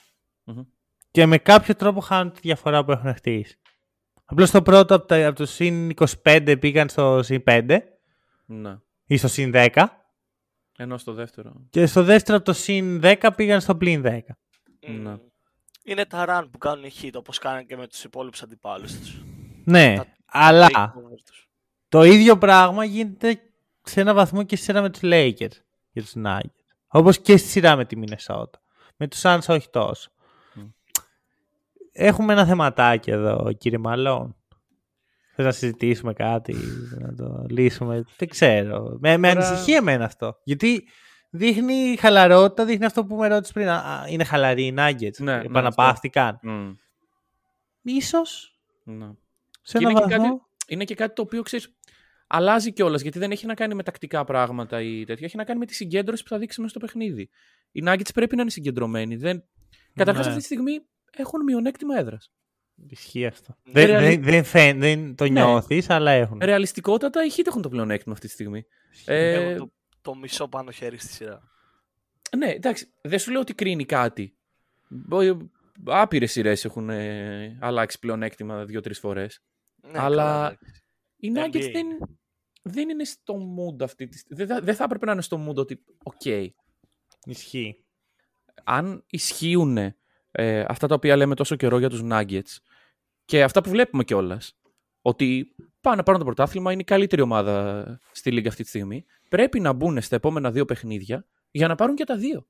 Μμμ. 0.45 0.63
και 1.11 1.27
με 1.27 1.39
κάποιο 1.39 1.75
τρόπο 1.75 2.01
χάνουν 2.01 2.33
τη 2.33 2.41
διαφορά 2.43 2.85
που 2.85 2.91
έχουν 2.93 3.15
χτίσει. 3.15 3.59
Απλώς 4.25 4.51
το 4.51 4.63
πρώτο 4.63 4.95
από, 4.95 5.07
τα, 5.07 5.27
από 5.27 5.37
το 5.37 5.47
συν 5.47 5.91
25 6.25 6.57
πήγαν 6.61 6.89
στο 6.89 7.23
συν 7.23 7.43
5 7.47 7.79
Ναι. 8.47 8.79
ή 9.07 9.17
στο 9.17 9.29
συν 9.29 9.51
10 9.55 9.69
Ενώ 10.77 10.99
στο 10.99 11.13
δεύτερο. 11.13 11.53
και 11.71 11.87
στο 11.87 12.03
δεύτερο 12.03 12.37
από 12.37 12.47
το 12.47 12.53
συν 12.53 13.01
10 13.03 13.31
πήγαν 13.37 13.61
στο 13.61 13.77
πλην 13.77 14.03
10. 14.07 14.19
Ναι. 14.87 15.17
Είναι 15.85 16.05
τα 16.07 16.25
run 16.29 16.49
που 16.51 16.59
κάνουν 16.59 16.85
οι 16.85 16.91
hit 17.03 17.11
όπως 17.15 17.39
κάνουν 17.39 17.67
και 17.67 17.77
με 17.77 17.87
τους 17.87 18.05
υπόλοιπους 18.05 18.43
αντιπάλους 18.43 18.99
τους. 18.99 19.23
Ναι, 19.65 19.95
Τα- 19.97 20.07
αλλά 20.27 20.67
takeovers 20.71 21.21
τους. 21.27 21.49
το 21.89 22.03
ίδιο 22.03 22.39
πράγμα 22.39 22.85
γίνεται 22.85 23.41
σε 23.83 24.01
ένα 24.01 24.15
βαθμό 24.15 24.43
και 24.43 24.57
στη 24.57 24.65
σειρά 24.65 24.81
με 24.83 24.91
τους 24.91 25.01
Lakers 25.03 25.57
και 25.93 26.01
τους 26.03 26.13
Nuggets. 26.25 26.63
Όπως 26.89 27.19
και 27.21 27.37
στη 27.37 27.49
σειρά 27.49 27.77
με 27.77 27.85
τη 27.85 27.97
Minnesota. 28.01 28.51
Με 28.97 29.09
τους 29.09 29.21
Suns 29.25 29.39
όχι 29.49 29.71
τόσο. 29.71 30.11
Μμ. 31.97 32.07
Έχουμε 32.07 32.33
ένα 32.33 32.47
θεματάκι 32.47 33.11
εδώ, 33.11 33.53
κύριε 33.59 33.79
Μαλόν. 33.79 34.37
Θες 35.37 35.45
να 35.45 35.53
συζητήσουμε 35.53 36.13
κάτι, 36.13 36.57
να 36.99 37.15
το 37.15 37.45
λύσουμε. 37.49 38.05
Δεν 38.17 38.29
ξέρω. 38.29 38.97
Με, 39.01 39.17
με 39.17 39.33
Τώρα- 39.35 39.47
ανησυχεί 39.49 39.73
εμένα 39.73 40.05
αυτό. 40.05 40.41
Γιατί 40.45 40.89
δείχνει 41.31 41.97
χαλαρότητα, 41.99 42.65
δείχνει 42.65 42.85
αυτό 42.85 43.05
που 43.05 43.17
με 43.17 43.29
ρώτησες 43.29 43.53
πριν. 43.55 43.69
Α, 43.69 43.75
α, 43.77 44.05
είναι 44.09 44.25
χαλαροί 44.25 44.67
οι 44.67 44.75
Nuggets. 44.79 45.19
Ναι, 45.19 45.37
ναι, 45.37 45.43
επαναπαύτηκαν. 45.45 46.39
Μμ. 46.43 46.71
Ίσως 47.83 48.59
Ναι. 48.85 49.07
σε 49.63 49.79
Και 49.79 49.85
ένα 49.85 49.91
είναι 49.91 50.01
και 50.01 50.07
βαθμό. 50.17 50.29
κάτι- 50.29 50.43
Είναι 50.67 50.85
και 50.85 50.95
κάτι 50.95 51.15
το 51.15 51.23
οποίο 51.23 51.43
ξέρεις. 51.43 51.75
Αλλάζει 52.27 52.73
κιόλας 52.73 53.01
γιατί 53.03 53.19
δεν 53.19 53.31
έχει 53.31 53.47
να 53.47 53.55
κάνει 53.55 53.75
με 53.75 53.83
τακτικά 53.83 54.25
πράγματα 54.25 54.81
ή 54.81 55.05
τέτοια. 55.05 55.27
Έχει 55.27 55.37
να 55.37 55.45
κάνει 55.45 55.59
με 55.59 55.67
τη 55.67 55.75
συγκέντρωση 55.75 56.23
που 56.23 56.29
θα 56.29 56.39
δείξει 56.39 56.61
μέσα 56.61 56.71
στο 56.79 56.87
παιχνίδι. 56.87 57.29
Οι 57.73 57.83
Nuggets 57.87 58.09
πρέπει 58.15 58.37
να 58.37 58.43
είναι 58.43 58.51
συγκεντρωμένοι. 58.51 59.17
Δεν... 59.17 59.45
Καταρχάς 59.95 60.25
Ναι. 60.25 60.31
αυτή 60.33 60.41
τη 60.47 60.55
στιγμή 60.55 60.81
έχουν 61.17 61.43
μειονέκτημα 61.43 61.99
έδρας. 61.99 62.33
Ισχύει 62.89 63.27
αυτό. 63.27 63.57
Δεν 63.63 63.73
Δεν, 63.73 63.87
ρεαλι- 63.87 64.23
δεν, 64.23 64.33
δεν, 64.33 64.45
φαίν- 64.45 64.81
δεν 64.81 65.15
το 65.15 65.25
Ναι. 65.25 65.31
νιώθεις, 65.31 65.91
αλλά 65.91 66.11
έχουν. 66.11 66.39
Ρεαλιστικότατα 66.43 67.25
οι 67.25 67.29
Heat 67.37 67.47
έχουν 67.47 67.63
το 67.63 67.69
πλεονέκτημα 67.69 68.15
αυτή 68.15 68.27
τη 68.27 68.33
στιγμή. 68.33 68.65
Ε, 69.05 69.33
Έχω 69.33 69.59
το, 69.59 69.73
το 70.01 70.15
μισό 70.15 70.49
πάνω 70.49 70.71
χέρι 70.71 70.99
στη 70.99 71.13
σειρά. 71.13 71.43
ναι, 72.37 72.47
εντάξει, 72.51 72.93
δεν 73.01 73.19
σου 73.19 73.31
λέω 73.31 73.41
ότι 73.41 73.55
κρίνει 73.55 73.85
κάτι. 73.85 74.37
Άπειρες 75.87 76.33
σειρές 76.33 76.65
έχουν 76.65 76.91
ε, 76.91 77.59
αλλάξει 77.61 77.99
πλεονέκτημα 77.99 78.65
δύο-τρεις 78.65 78.99
φορές. 78.99 79.43
Ναι, 79.83 79.99
Αλλά- 79.99 80.23
καλά, 80.23 80.47
εντάξει. 80.47 80.85
Οι 81.17 81.33
NBA 81.35 81.39
Nuggets 81.47 81.71
δεν, 81.73 81.87
είναι. 81.87 81.99
δεν 82.63 82.89
είναι 82.89 83.05
στο 83.05 83.35
mood 83.57 83.83
αυτή 83.83 84.09
τη 84.09 84.19
στιγμή. 84.19 84.45
Δεν, 84.45 84.57
θα- 84.57 84.63
δεν 84.65 84.75
θα 84.75 84.85
έπρεπε 84.85 85.07
να 85.07 85.13
είναι 85.13 85.23
στο 85.23 85.47
mood 85.49 85.55
ότι, 85.55 85.85
οκ, 86.03 86.25
Ισχύει. 87.25 87.85
αν 88.65 89.05
ισχύουν 89.07 89.95
ε, 90.37 90.65
αυτά 90.69 90.87
τα 90.87 90.95
οποία 90.95 91.17
λέμε 91.17 91.35
τόσο 91.35 91.57
καιρό 91.57 91.79
για 91.79 91.89
τους 91.89 92.01
Nuggets 92.11 92.57
και 93.25 93.43
αυτά 93.43 93.61
που 93.61 93.71
βλέπουμε 93.71 94.05
κιόλας, 94.05 94.57
ότι 95.03 95.55
πάνε 95.81 95.97
να 95.97 96.03
πάρουν 96.03 96.21
το 96.21 96.27
πρωτάθλημα, 96.27 96.73
είναι 96.73 96.81
η 96.81 96.85
καλύτερη 96.85 97.23
ομάδα 97.23 97.85
στη 98.13 98.31
λίγκα 98.31 98.49
αυτή 98.49 98.63
τη 98.63 98.69
στιγμή, 98.69 99.05
πρέπει 99.29 99.61
να 99.61 99.73
μπουν 99.73 100.01
στα 100.01 100.17
επόμενα 100.17 100.51
δύο 100.51 100.65
παιχνίδια 100.65 101.27
για 101.51 101.69
να 101.69 101.75
πάρουν 101.75 101.95
και 101.95 102.05
τα 102.05 102.17
δύο. 102.17 102.47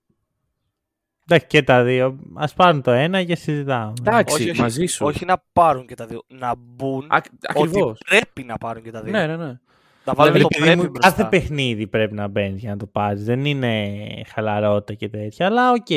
Εντάξει 1.26 1.46
και 1.46 1.62
τα 1.62 1.84
δύο. 1.84 2.18
Ας 2.34 2.54
πάρουν 2.54 2.82
το 2.82 2.90
ένα 2.90 3.24
και 3.24 3.34
συζητάμε. 3.34 3.92
Εντάξει, 4.00 4.34
Όχι, 4.34 4.50
όχι, 4.50 4.60
μαζί 4.60 4.86
σου. 4.86 5.06
όχι 5.06 5.24
να 5.24 5.44
πάρουν 5.52 5.86
και 5.86 5.94
τα 5.94 6.06
δύο. 6.06 6.22
Να 6.28 6.54
μπουν 6.54 7.06
Α, 7.10 7.20
ακριβώς. 7.48 7.90
ότι 7.90 7.98
πρέπει 8.04 8.42
να 8.42 8.58
πάρουν 8.58 8.82
και 8.82 8.90
τα 8.90 9.02
δύο. 9.02 9.12
Ναι, 9.12 9.26
ναι, 9.26 9.36
ναι. 9.36 9.58
Να 10.06 10.14
βάλουν 10.14 10.32
Δηλαδή, 10.32 10.42
το 10.54 10.58
παιδί 10.58 10.62
πρέπει 10.70 10.80
μου, 10.86 10.90
μπροστά. 10.90 11.10
κάθε 11.10 11.24
παιχνίδι 11.28 11.86
πρέπει 11.86 12.14
να 12.14 12.28
μπαίνεις 12.28 12.60
για 12.60 12.70
να 12.70 12.76
το 12.76 12.86
πάρεις. 12.86 13.24
Δεν 13.24 13.44
είναι 13.44 13.92
χαλαρότητα 14.34 14.94
και 14.94 15.08
τέτοια. 15.08 15.46
Αλλά 15.46 15.70
οκ. 15.70 15.90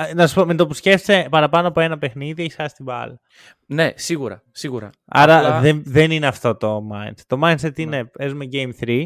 Α, 0.00 0.14
Να 0.14 0.26
σου 0.26 0.34
πω, 0.34 0.44
με 0.44 0.54
το 0.54 0.66
που 0.66 0.74
σκέφτεσαι 0.74 1.26
παραπάνω 1.30 1.68
από 1.68 1.80
ένα 1.80 1.98
παιχνίδι, 1.98 2.42
έχεις 2.42 2.54
χάσει 2.54 2.74
την 2.74 2.84
μπάλα. 2.84 3.20
Ναι, 3.66 3.90
σίγουρα, 3.94 4.42
σίγουρα. 4.50 4.90
Άρα 5.04 5.38
Απλά- 5.38 5.60
δεν, 5.60 5.82
δεν 5.84 6.10
είναι 6.10 6.26
αυτό 6.26 6.56
το 6.56 6.82
mindset. 6.92 7.22
Το 7.26 7.38
mindset 7.42 7.78
είναι 7.78 8.04
παίζουμε 8.04 8.44
game 8.52 8.70
3. 8.80 9.04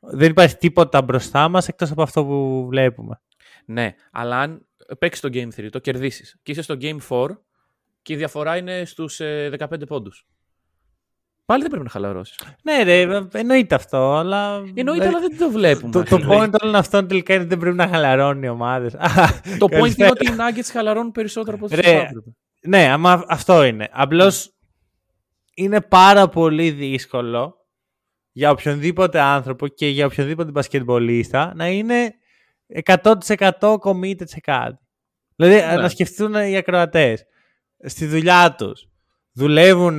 Δεν 0.00 0.30
υπάρχει 0.30 0.56
τίποτα 0.56 1.02
μπροστά 1.02 1.48
μας 1.48 1.68
εκτός 1.68 1.90
από 1.90 2.02
αυτό 2.02 2.24
που 2.24 2.66
βλέπουμε. 2.68 3.20
Ναι, 3.64 3.94
αλλά 4.12 4.38
αν 4.40 4.66
παίξεις 4.98 5.20
το 5.22 5.28
Game 5.32 5.48
3, 5.60 5.68
το 5.70 5.78
κερδίσεις 5.78 6.38
και 6.42 6.52
είσαι 6.52 6.62
στο 6.62 6.76
Game 6.80 6.98
4 7.08 7.26
και 8.02 8.12
η 8.12 8.16
διαφορά 8.16 8.56
είναι 8.56 8.84
στους 8.84 9.20
15 9.58 9.86
πόντους. 9.86 10.26
Πάλι 11.50 11.62
δεν 11.62 11.70
πρέπει 11.70 11.84
να 11.84 11.90
χαλαρώσεις. 11.90 12.38
Ναι, 12.62 12.82
ρε, 12.82 13.28
εννοείται 13.32 13.74
αυτό, 13.74 14.14
αλλά. 14.14 14.62
Εννοείται, 14.74 15.06
αλλά 15.06 15.20
δεν 15.20 15.38
το 15.38 15.50
βλέπουμε. 15.50 15.92
Το, 15.92 16.02
το 16.02 16.16
point 16.16 16.50
όλων 16.62 16.74
αυτών 16.74 17.08
τελικά 17.08 17.32
είναι 17.32 17.42
ότι 17.42 17.50
δεν 17.50 17.58
πρέπει 17.58 17.76
να 17.76 17.88
χαλαρώνουν 17.88 18.42
οι 18.42 18.48
ομάδες. 18.48 18.92
Το 19.58 19.66
point 19.70 19.96
είναι 19.96 20.08
ότι 20.10 20.26
οι 20.26 20.34
Nuggets 20.36 20.68
χαλαρώνουν 20.72 21.12
περισσότερο 21.12 21.56
από 21.56 21.64
όσο 21.64 21.74
Ρε, 21.74 21.82
θα 21.82 21.88
έπρεπε. 21.88 22.30
Ναι, 22.62 22.90
άμα 22.90 23.24
αυτό 23.28 23.64
είναι. 23.64 23.88
Απλώς 23.92 24.54
είναι 25.54 25.80
πάρα 25.80 26.28
πολύ 26.28 26.70
δύσκολο 26.70 27.54
για 28.32 28.50
οποιονδήποτε 28.50 29.20
άνθρωπο 29.20 29.68
και 29.68 29.86
για 29.88 30.06
οποιονδήποτε 30.06 30.50
μπασκετμπολίστα 30.50 31.52
να 31.54 31.68
είναι 31.68 32.14
100% 32.84 33.12
committed 33.60 34.28
σε 34.28 34.40
κάτι. 34.40 34.78
Δηλαδή, 35.36 35.54
Ναι. 35.54 35.82
να 35.82 35.88
σκεφτούν 35.88 36.34
οι 36.34 36.56
ακροατές 36.56 37.24
στη 37.84 38.06
δουλειά 38.06 38.54
τους. 38.58 38.88
Δουλεύουν 39.32 39.98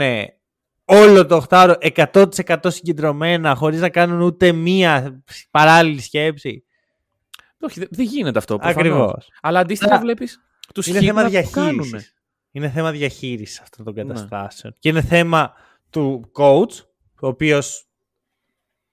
όλο 0.92 1.26
το 1.26 1.46
8 1.50 1.76
100% 2.14 2.58
συγκεντρωμένα, 2.68 3.56
χωρίς 3.56 3.80
να 3.80 3.90
κάνουν 3.90 4.22
ούτε 4.22 4.52
μία 4.52 5.24
παράλληλη 5.52 6.02
σκέψη. 6.02 6.64
Όχι, 7.60 7.80
δεν 7.80 7.88
δεν 7.92 8.06
γίνεται 8.06 8.38
αυτό. 8.40 8.58
προφανώς. 8.58 8.80
Ακριβώς. 8.92 9.30
Αλλά 9.42 9.60
αντίστοιχα 9.60 9.92
Αλλά 9.92 10.02
βλέπεις 10.02 10.40
τους 10.74 10.88
Είναι 10.88 11.00
θέμα 11.02 11.24
διαχείρισης. 11.28 12.16
Είναι 12.52 12.70
θέμα 12.70 12.92
διαχείρισης 12.92 13.60
αυτών 13.60 13.86
των 13.86 13.94
Ναι. 13.94 14.04
καταστάσεων. 14.04 14.76
Και 14.80 14.90
είναι 14.90 15.02
θέμα 15.02 15.54
του 15.90 16.32
coach, 16.38 16.84
ο 17.22 17.28
οποίος 17.28 17.86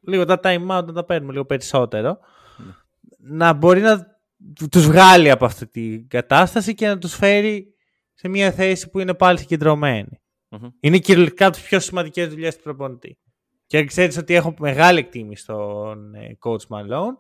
λίγο 0.00 0.24
τα 0.24 0.40
time 0.42 0.66
out 0.78 0.84
να 0.84 0.92
τα 0.92 1.04
παίρνουμε 1.04 1.32
λίγο 1.32 1.44
περισσότερο, 1.44 2.18
Ναι. 2.56 2.72
να 3.18 3.52
μπορεί 3.52 3.80
να 3.80 4.16
τους 4.70 4.86
βγάλει 4.86 5.30
από 5.30 5.44
αυτή 5.44 5.66
την 5.66 6.08
κατάσταση 6.08 6.74
και 6.74 6.86
να 6.86 6.98
τους 6.98 7.14
φέρει 7.14 7.74
σε 8.14 8.28
μια 8.28 8.52
θέση 8.52 8.90
που 8.90 8.98
είναι 8.98 9.14
πάλι 9.14 9.38
συγκεντρωμένη. 9.38 10.20
Είναι 10.80 10.98
κυριολεκτικά 10.98 11.46
από 11.46 11.56
τις 11.56 11.64
πιο 11.64 11.80
σημαντικές 11.80 12.28
δουλειές 12.28 12.56
του 12.56 12.62
προπονητή. 12.62 13.18
Και 13.66 13.84
ξέρεις 13.84 14.16
ότι 14.16 14.34
έχω 14.34 14.54
μεγάλη 14.58 14.98
εκτίμηση 14.98 15.42
στον 15.42 16.14
ε, 16.14 16.38
coach 16.40 16.66
Malone, 16.68 17.16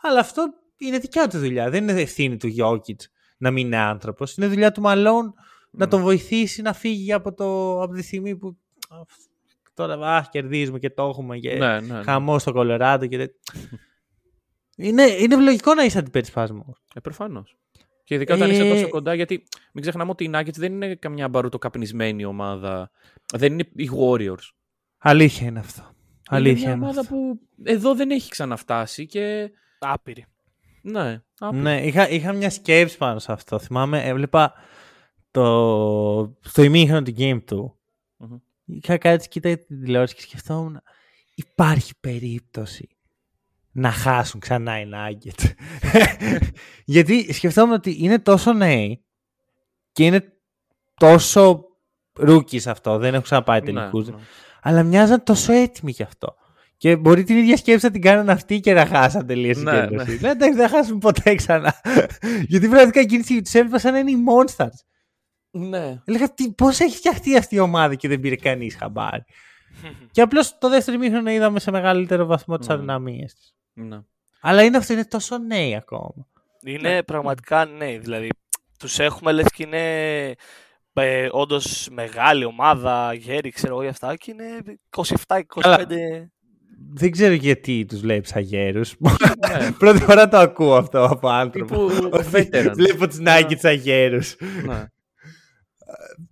αλλά 0.00 0.20
αυτό 0.20 0.46
είναι 0.78 0.98
δικιά 0.98 1.28
του 1.28 1.38
δουλειά. 1.38 1.70
Δεν 1.70 1.88
είναι 1.88 2.00
ευθύνη 2.00 2.36
του 2.36 2.54
Jokic 2.58 2.96
να 3.38 3.50
μην 3.50 3.66
είναι 3.66 3.76
άνθρωπος. 3.76 4.36
Είναι 4.36 4.46
δουλειά 4.46 4.72
του 4.72 4.82
Malone 4.84 5.32
να 5.70 5.88
τον 5.88 6.02
βοηθήσει 6.02 6.62
να 6.62 6.72
φύγει 6.72 7.12
από, 7.12 7.34
το, 7.34 7.80
από 7.82 7.94
τη 7.94 8.02
στιγμή 8.02 8.36
που. 8.36 8.56
«Α, 8.88 8.96
Τώρα 9.74 9.94
α, 9.94 10.24
κερδίζουμε 10.30 10.78
και 10.78 10.90
το 10.90 11.02
έχουμε 11.02 11.38
και 11.38 11.54
Ναι, 11.54 11.80
ναι, 11.80 11.96
ναι. 11.96 12.02
χαμό 12.02 12.38
στο 12.38 12.52
Κολοράντο 12.52 13.06
και 13.06 13.16
τέτοια. 13.16 13.40
είναι, 14.76 15.02
είναι 15.02 15.36
λογικό 15.36 15.74
να 15.74 15.84
είσαι 15.84 15.98
αντιπερισπασμό. 15.98 16.76
Ε, 16.94 17.00
Προφανώς. 17.00 17.56
Και 18.08 18.14
ειδικά 18.14 18.34
όταν 18.34 18.50
είσαι 18.50 18.66
Ε, 18.66 18.70
τόσο 18.70 18.88
κοντά, 18.88 19.14
γιατί 19.14 19.44
μην 19.72 19.82
ξεχνάμε 19.82 20.10
ότι 20.10 20.24
οι 20.24 20.30
Nuggets 20.34 20.56
δεν 20.56 20.72
είναι 20.72 20.94
καμιά 20.94 21.28
μπαρουτοκαπνισμένη 21.28 22.24
ομάδα. 22.24 22.90
Δεν 23.34 23.52
είναι 23.52 23.68
οι 23.74 23.90
Warriors. 23.98 24.52
Αλήθεια 24.98 25.46
είναι 25.46 25.58
αυτό. 25.58 25.90
Αλήθεια 26.28 26.62
είναι 26.62 26.70
είναι, 26.70 26.76
μια 26.76 26.86
ομάδα 26.86 27.00
αυτό. 27.00 27.14
που 27.14 27.40
εδώ 27.62 27.94
δεν 27.94 28.10
έχει 28.10 28.30
ξαναφτάσει 28.30 29.06
και. 29.06 29.50
Άπειρη. 29.78 30.26
Ναι, 30.82 31.22
άπειρη. 31.38 31.62
Ναι, 31.62 31.86
είχα, 31.86 32.08
είχα 32.08 32.32
μια 32.32 32.50
σκέψη 32.50 32.96
πάνω 32.96 33.18
σε 33.18 33.32
αυτό. 33.32 33.58
Θυμάμαι, 33.58 34.02
έβλεπα 34.04 34.52
το, 35.30 36.36
στο 36.40 36.62
ημίχρονο 36.62 37.02
του 37.02 37.14
game 37.18 37.40
του. 37.46 37.78
Μμμ. 38.16 38.36
Είχα 38.64 38.98
κάτσει, 38.98 39.28
κοίταγε 39.28 39.56
την 39.56 39.80
τηλεόραση 39.80 40.14
και 40.14 40.20
σκεφτόμουν 40.20 40.80
υπάρχει 41.34 41.92
περίπτωση 42.00 42.88
να 43.78 43.90
χάσουν 43.90 44.40
ξανά 44.40 44.80
οι 44.80 44.84
Nuggets. 44.94 45.44
Γιατί 46.84 47.32
σκεφτόμουν 47.32 47.74
ότι 47.74 47.96
είναι 48.00 48.18
τόσο 48.18 48.52
νέοι 48.52 49.04
και 49.92 50.04
είναι 50.04 50.32
τόσο 50.94 51.64
rookies 52.20 52.66
αυτό, 52.66 52.98
δεν 52.98 53.12
έχουν 53.12 53.24
ξαναπάει 53.24 53.60
τελικούς. 53.60 54.06
Ναι, 54.08 54.14
ναι. 54.16 54.22
Αλλά 54.62 54.82
μοιάζαν 54.82 55.22
τόσο 55.22 55.52
έτοιμοι 55.52 55.90
γι' 55.90 56.02
αυτό. 56.02 56.34
Και 56.76 56.96
μπορεί 56.96 57.22
την 57.24 57.36
ίδια 57.36 57.56
σκέψη 57.56 57.84
να 57.86 57.90
την 57.92 58.00
κάνουν 58.00 58.28
αυτοί 58.28 58.60
και 58.60 58.72
να 58.72 58.86
χάσαν 58.86 59.26
τελείως 59.26 59.58
η 59.58 59.62
Ναι, 59.62 59.70
συγκέντρωση. 59.74 60.10
ναι. 60.10 60.16
Ναι, 60.20 60.28
εντάξει, 60.30 60.56
δεν 60.58 60.68
θα 60.68 60.76
χάσουν 60.76 60.98
ποτέ 60.98 61.34
ξανά. 61.34 61.74
Γιατί 62.50 62.68
πραγματικά 62.68 63.00
εκείνη 63.00 63.18
τη 63.18 63.24
στιγμή 63.24 63.42
τους 63.42 63.54
έβλεπα 63.54 63.78
σαν 63.78 63.92
να 63.92 63.98
είναι 63.98 64.10
οι 64.10 64.16
monsters. 64.28 64.78
Ναι. 65.50 66.00
Έλεγα 66.04 66.34
πώς 66.56 66.80
έχει 66.80 66.96
φτιαχτεί 66.96 67.36
αυτή 67.36 67.54
η 67.54 67.58
ομάδα 67.58 67.94
και 67.94 68.08
δεν 68.08 68.20
πήρε 68.20 68.36
κανείς 68.36 68.76
χαμπάρι. 68.76 69.24
και 70.12 70.20
απλώς 70.20 70.58
το 70.58 70.68
δεύτερο 70.68 70.96
ημίχρονο 70.96 71.30
είδαμε 71.30 71.60
σε 71.60 71.70
μεγαλύτερο 71.70 72.26
βαθμό 72.26 72.58
τις 72.58 72.68
Mm. 72.68 72.72
αδυναμίες 72.72 73.34
της. 73.34 73.54
Ναι. 73.78 73.98
Αλλά 74.40 74.62
είναι 74.62 74.76
αυτό, 74.76 74.92
είναι 74.92 75.04
τόσο 75.04 75.38
νέοι 75.38 75.76
ακόμα. 75.76 76.26
Είναι 76.62 77.02
πραγματικά 77.02 77.64
ναι, 77.64 77.98
δηλαδή 77.98 78.28
τους 78.78 78.98
έχουμε 78.98 79.32
λες 79.32 79.46
και 79.54 79.62
είναι 79.62 80.34
ε, 80.92 81.28
όντως 81.30 81.88
μεγάλη 81.90 82.44
ομάδα, 82.44 83.12
γέροι, 83.14 83.50
ξέρω 83.50 83.72
εγώ 83.72 83.82
για 83.82 83.90
αυτά 83.90 84.16
και 84.16 84.30
είναι 84.30 84.78
27-25. 85.26 85.42
Δεν 86.94 87.10
ξέρω 87.10 87.32
γιατί 87.32 87.84
τους 87.84 88.00
βλέπεις 88.00 88.34
αγέρου. 88.34 88.80
Ναι. 88.98 89.72
Πρώτη 89.78 89.98
φορά 89.98 90.28
το 90.28 90.36
ακούω 90.36 90.76
αυτό 90.76 91.04
από 91.04 91.28
άνθρωπο. 91.28 91.86
Τύπου 91.86 92.08
Ότι 92.12 92.26
veteran. 92.32 92.72
Βλέπω 92.74 93.08
τους 93.08 93.18
Nuggets 93.26 93.62
αγέρου. 93.62 94.20
Ναι. 94.66 94.86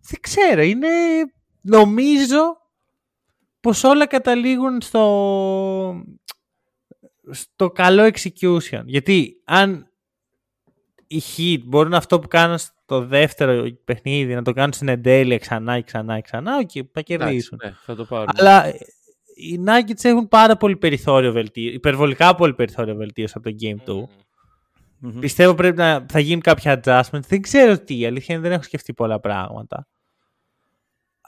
Δεν 0.09 0.21
ξέρω, 0.21 0.63
είναι. 0.63 0.89
Νομίζω 1.61 2.57
πως 3.61 3.85
όλα 3.85 4.07
καταλήγουν 4.07 4.81
στο, 4.81 6.05
στο 7.31 7.71
καλό 7.71 8.11
execution. 8.13 8.83
Γιατί 8.85 9.43
αν 9.45 9.91
οι 11.07 11.23
Heat 11.37 11.59
μπορούν 11.65 11.95
αυτό 11.95 12.19
που 12.19 12.29
κάνουν 12.29 12.59
στο 12.59 13.07
δεύτερο 13.07 13.71
παιχνίδι 13.85 14.35
να 14.35 14.43
το 14.43 14.53
κάνουν 14.53 14.73
στην 14.73 14.89
εντέλεια 14.89 15.39
ξανά 15.39 15.77
και 15.77 15.83
ξανά 15.83 16.15
και 16.15 16.23
ξανά, 16.23 16.57
οκ, 16.57 16.71
θα 16.93 17.01
κερδίσουν. 17.01 17.59
Εντάξει, 17.61 17.79
ναι, 17.79 17.95
θα 17.95 17.95
το 17.95 18.05
πάρουν. 18.05 18.27
Αλλά 18.37 18.69
οι 19.35 19.61
Nuggets 19.67 20.05
έχουν 20.05 20.29
πάρα 20.29 20.57
πολύ 20.57 20.77
περιθώριο 20.77 21.33
βελτίωσης, 21.33 21.75
υπερβολικά 21.75 22.35
πολύ 22.35 22.55
περιθώριο 22.55 22.95
βελτίωσης 22.95 23.35
από 23.37 23.51
το 23.51 23.57
Game 23.61 23.91
2. 23.91 24.03
Μμμ. 24.99 25.19
Πιστεύω 25.19 25.55
πρέπει 25.55 25.77
να 25.77 26.07
θα 26.09 26.19
γίνουν 26.19 26.41
κάποια 26.41 26.81
adjustments. 26.85 27.27
Δεν 27.29 27.41
ξέρω 27.41 27.79
τι, 27.79 27.99
η 27.99 28.07
αλήθεια 28.07 28.35
είναι 28.35 28.45
δεν 28.45 28.53
έχω 28.53 28.63
σκεφτεί 28.63 28.95
πολλά 28.95 29.21
πράγματα. 29.21 29.87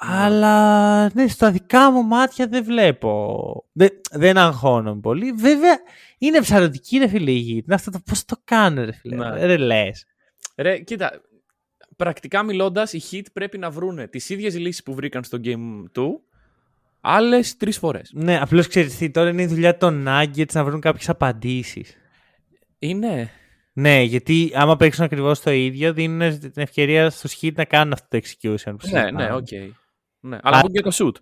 Αλλά 0.01 1.05
ναι, 1.15 1.29
στα 1.29 1.51
δικά 1.51 1.91
μου 1.91 2.03
μάτια 2.03 2.47
δεν 2.47 2.65
βλέπω. 2.65 3.65
Δεν, 3.73 3.89
δεν 4.11 4.37
αγχώνομαι 4.39 5.01
πολύ. 5.01 5.33
Βέβαια, 5.33 5.79
είναι 6.19 6.41
ψαρωτική 6.41 6.99
ρε 6.99 7.09
φίλε 7.09 7.31
η 7.31 7.35
γη. 7.35 7.53
Είναι 7.65 7.75
αυτό 7.75 7.91
το 7.91 8.01
πώς 8.05 8.25
το 8.25 8.37
κάνουν 8.45 8.85
ρε 8.85 8.93
φίλε. 8.93 9.17
Ναι. 9.17 9.47
Ρε 9.47 9.57
λες. 9.57 10.05
Ρε, 10.57 10.79
κοίτα, 10.79 11.21
πρακτικά 11.97 12.43
μιλώντας, 12.43 12.93
οι 12.93 13.03
Heat 13.11 13.27
πρέπει 13.33 13.59
να 13.59 13.71
βρούνε 13.71 14.07
τις 14.07 14.29
ίδιες 14.29 14.59
λύσεις 14.59 14.83
που 14.83 14.95
βρήκαν 14.95 15.25
στο 15.25 15.39
Game 15.45 15.83
2 15.99 16.03
άλλες 17.01 17.57
τρεις 17.57 17.79
φορές. 17.79 18.11
Ναι, 18.15 18.39
απλώς 18.41 18.67
ξέρεις 18.67 18.97
τι, 18.97 19.11
τώρα 19.11 19.29
είναι 19.29 19.43
η 19.43 19.47
δουλειά 19.47 19.77
των 19.77 20.05
Nuggets 20.09 20.53
να 20.53 20.65
βρουν 20.65 20.81
κάποιες 20.81 21.09
απαντήσεις. 21.09 21.97
Είναι. 22.79 23.31
Ναι, 23.73 24.03
γιατί 24.03 24.51
άμα 24.55 24.77
παίξουν 24.77 25.05
ακριβώς 25.05 25.41
το 25.41 25.51
ίδιο, 25.51 25.93
δίνουν 25.93 26.39
την 26.39 26.53
ευκαιρία 26.55 27.11
στους 27.11 27.39
Heat 27.43 27.53
να 27.55 27.65
κάνουν 27.65 27.93
αυτό 27.93 28.07
το 28.11 28.19
execution. 28.25 28.75
που 28.79 28.89
Ναι, 28.91 29.01
ναι, 29.01 29.07
συζητάμε. 29.07 29.33
οκ. 29.35 29.49
Ναι. 30.21 30.39
Αλλά 30.43 30.57
να 30.57 30.63
μπουν 30.63 30.73
και 30.73 30.83
τα 30.83 30.91
σουτ. 30.93 31.13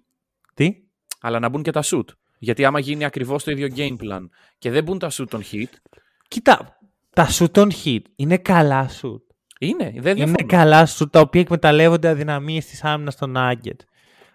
Τι; 0.54 0.74
Αλλά 1.20 1.38
να 1.38 1.48
μπουν 1.48 1.62
και 1.62 1.70
τα 1.70 1.82
shoot. 1.84 2.04
Γιατί 2.38 2.64
άμα 2.64 2.78
γίνει 2.78 3.04
ακριβώς 3.04 3.44
το 3.44 3.50
ίδιο 3.50 3.68
game 3.76 3.96
plan 4.04 4.20
και 4.58 4.70
δεν 4.70 4.84
μπουν 4.84 4.98
τα 4.98 5.10
shoot 5.12 5.28
των 5.30 5.42
Heat, 5.52 5.68
Κοίτα, 6.28 6.78
τα 7.14 7.28
shoot 7.30 7.50
των 7.50 7.70
Heat 7.84 8.00
είναι 8.16 8.36
καλά 8.38 8.88
shoot. 9.00 9.20
είναι. 9.60 9.84
Δεν 9.84 10.16
Είναι 10.16 10.24
διαφωνώ. 10.24 10.46
καλά 10.46 10.86
σου 10.86 11.08
τα 11.10 11.20
οποία 11.20 11.40
εκμεταλλεύονται 11.40 12.08
αδυναμίες 12.08 12.66
της 12.66 12.84
άμυνας 12.84 13.16
των 13.16 13.34
Nugget. 13.36 13.76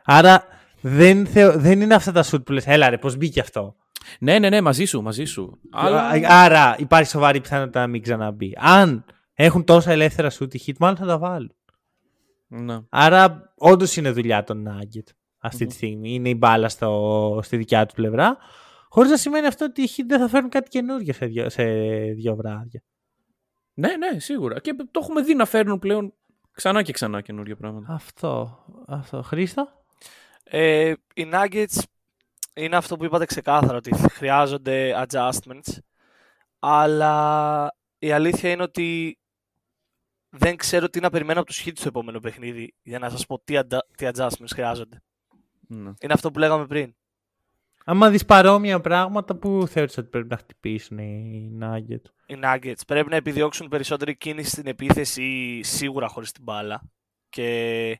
Άρα 0.04 0.44
δεν, 0.82 1.26
θεω- 1.26 1.58
δεν 1.58 1.82
είναι 1.82 1.94
αυτά 1.96 2.12
τα 2.12 2.24
σουτ 2.24 2.44
που 2.46 2.52
λες, 2.52 2.68
έλα 2.68 2.90
ρε, 2.90 2.98
πώς 2.98 3.16
μπήκε 3.16 3.40
αυτό. 3.40 3.76
Ναι, 4.20 4.40
ναι, 4.40 4.50
ναι, 4.50 4.62
μαζί 4.62 4.86
σου, 4.86 5.02
μαζί 5.02 5.24
σου. 5.26 5.60
Αλλά... 5.72 6.02
Α- 6.08 6.44
Άρα 6.44 6.76
υπάρχει 6.80 7.10
σοβαρή 7.10 7.42
πιθανότητα 7.42 7.80
να 7.80 7.88
μην 7.88 8.02
ξαναμπεί. 8.02 8.54
Αν 8.58 9.06
έχουν 9.34 9.64
τόσα 9.64 9.92
ελεύθερα 9.92 10.30
σουτ 10.30 10.54
οι 10.54 10.62
hit, 10.66 10.74
μάλλον 10.80 10.98
θα 10.98 11.06
τα 11.06 11.18
βάλουν. 11.18 11.56
Ναι. 12.54 12.80
Άρα 12.90 13.54
όντως 13.58 13.96
είναι 13.96 14.12
δουλειά 14.12 14.44
των 14.44 14.68
Nugget 14.68 15.14
αυτή 15.38 15.66
τη 15.66 15.74
στιγμή. 15.74 16.14
Είναι 16.14 16.30
η 16.30 16.36
μπάλα 16.38 16.70
στο, 16.70 17.40
στη 17.44 17.58
δικιά 17.58 17.86
του 17.86 17.94
πλευρά. 17.94 18.38
Χωρίς 18.90 19.10
να 19.10 19.18
σημαίνει 19.18 19.48
αυτό 19.48 19.66
ότι 19.66 19.82
οι 19.82 19.90
hit 19.98 20.04
δεν 20.08 20.20
θα 20.20 20.28
φέρουν 20.28 20.50
κάτι 20.50 20.70
καινούργιο 20.70 21.14
σε 21.14 21.26
δύο, 21.26 21.50
σε 21.50 21.64
δύο 22.14 22.36
βράδια. 22.36 22.84
ναι, 23.74 23.96
ναι, 23.98 24.20
σίγουρα. 24.20 24.60
Και 24.60 24.74
το 24.92 25.00
έχουμε 25.04 25.22
δει 25.22 25.36
να 25.36 25.46
φέρνουν 25.46 25.80
πλέον 25.80 26.14
ξανά 26.52 26.82
και 26.82 26.92
ξανά 26.92 27.22
καινούργια 27.22 27.56
πράγματα. 27.56 27.94
Αυτό. 27.94 28.64
αυτό. 28.88 29.22
Χρήστο; 29.22 29.68
Ε, 30.44 30.94
οι 31.14 31.30
Nuggets 31.34 31.80
είναι 32.56 32.76
αυτό 32.76 32.98
που 32.98 33.06
είπατε 33.06 33.26
ξεκάθαρα 33.26 33.78
ότι 33.78 33.96
χρειάζονται 33.96 35.06
adjustments 35.06 35.78
αλλά 36.60 37.76
η 38.00 38.12
αλήθεια 38.12 38.50
είναι 38.50 38.64
ότι 38.64 39.20
δεν 40.32 40.56
ξέρω 40.56 40.90
τι 40.90 41.00
να 41.00 41.10
περιμένω 41.10 41.40
από 41.40 41.48
τους 41.50 41.64
Heat 41.66 41.72
στο 41.76 41.88
επόμενο 41.88 42.20
παιχνίδι 42.20 42.74
για 42.84 43.00
να 43.00 43.10
σας 43.10 43.26
πω 43.26 43.40
τι, 43.44 43.54
adda- 43.58 43.86
τι 43.98 44.08
adjustments 44.14 44.52
χρειάζονται. 44.54 45.02
Ναι. 45.68 45.92
Είναι 46.02 46.14
αυτό 46.14 46.32
που 46.32 46.40
λέγαμε 46.40 46.66
πριν. 46.68 46.96
Άμα 47.86 48.10
δεις 48.10 48.26
παρόμοια 48.26 48.80
πράγματα, 48.82 49.36
που 49.36 49.68
θεωρείς 49.68 49.98
ότι 49.98 50.10
πρέπει 50.10 50.28
να 50.28 50.38
χτυπήσουν 50.38 50.98
οι 50.98 51.58
Nugget. 51.62 52.02
Οι 52.26 52.38
Nuggets 52.44 52.82
πρέπει 52.88 53.10
να 53.10 53.16
επιδιώξουν 53.16 53.68
περισσότερη 53.68 54.18
κίνηση 54.18 54.50
στην 54.50 54.68
επίθεση 54.68 55.60
σίγουρα 55.64 56.08
χωρίς 56.08 56.32
την 56.32 56.44
μπάλα 56.44 56.82
και 57.30 58.00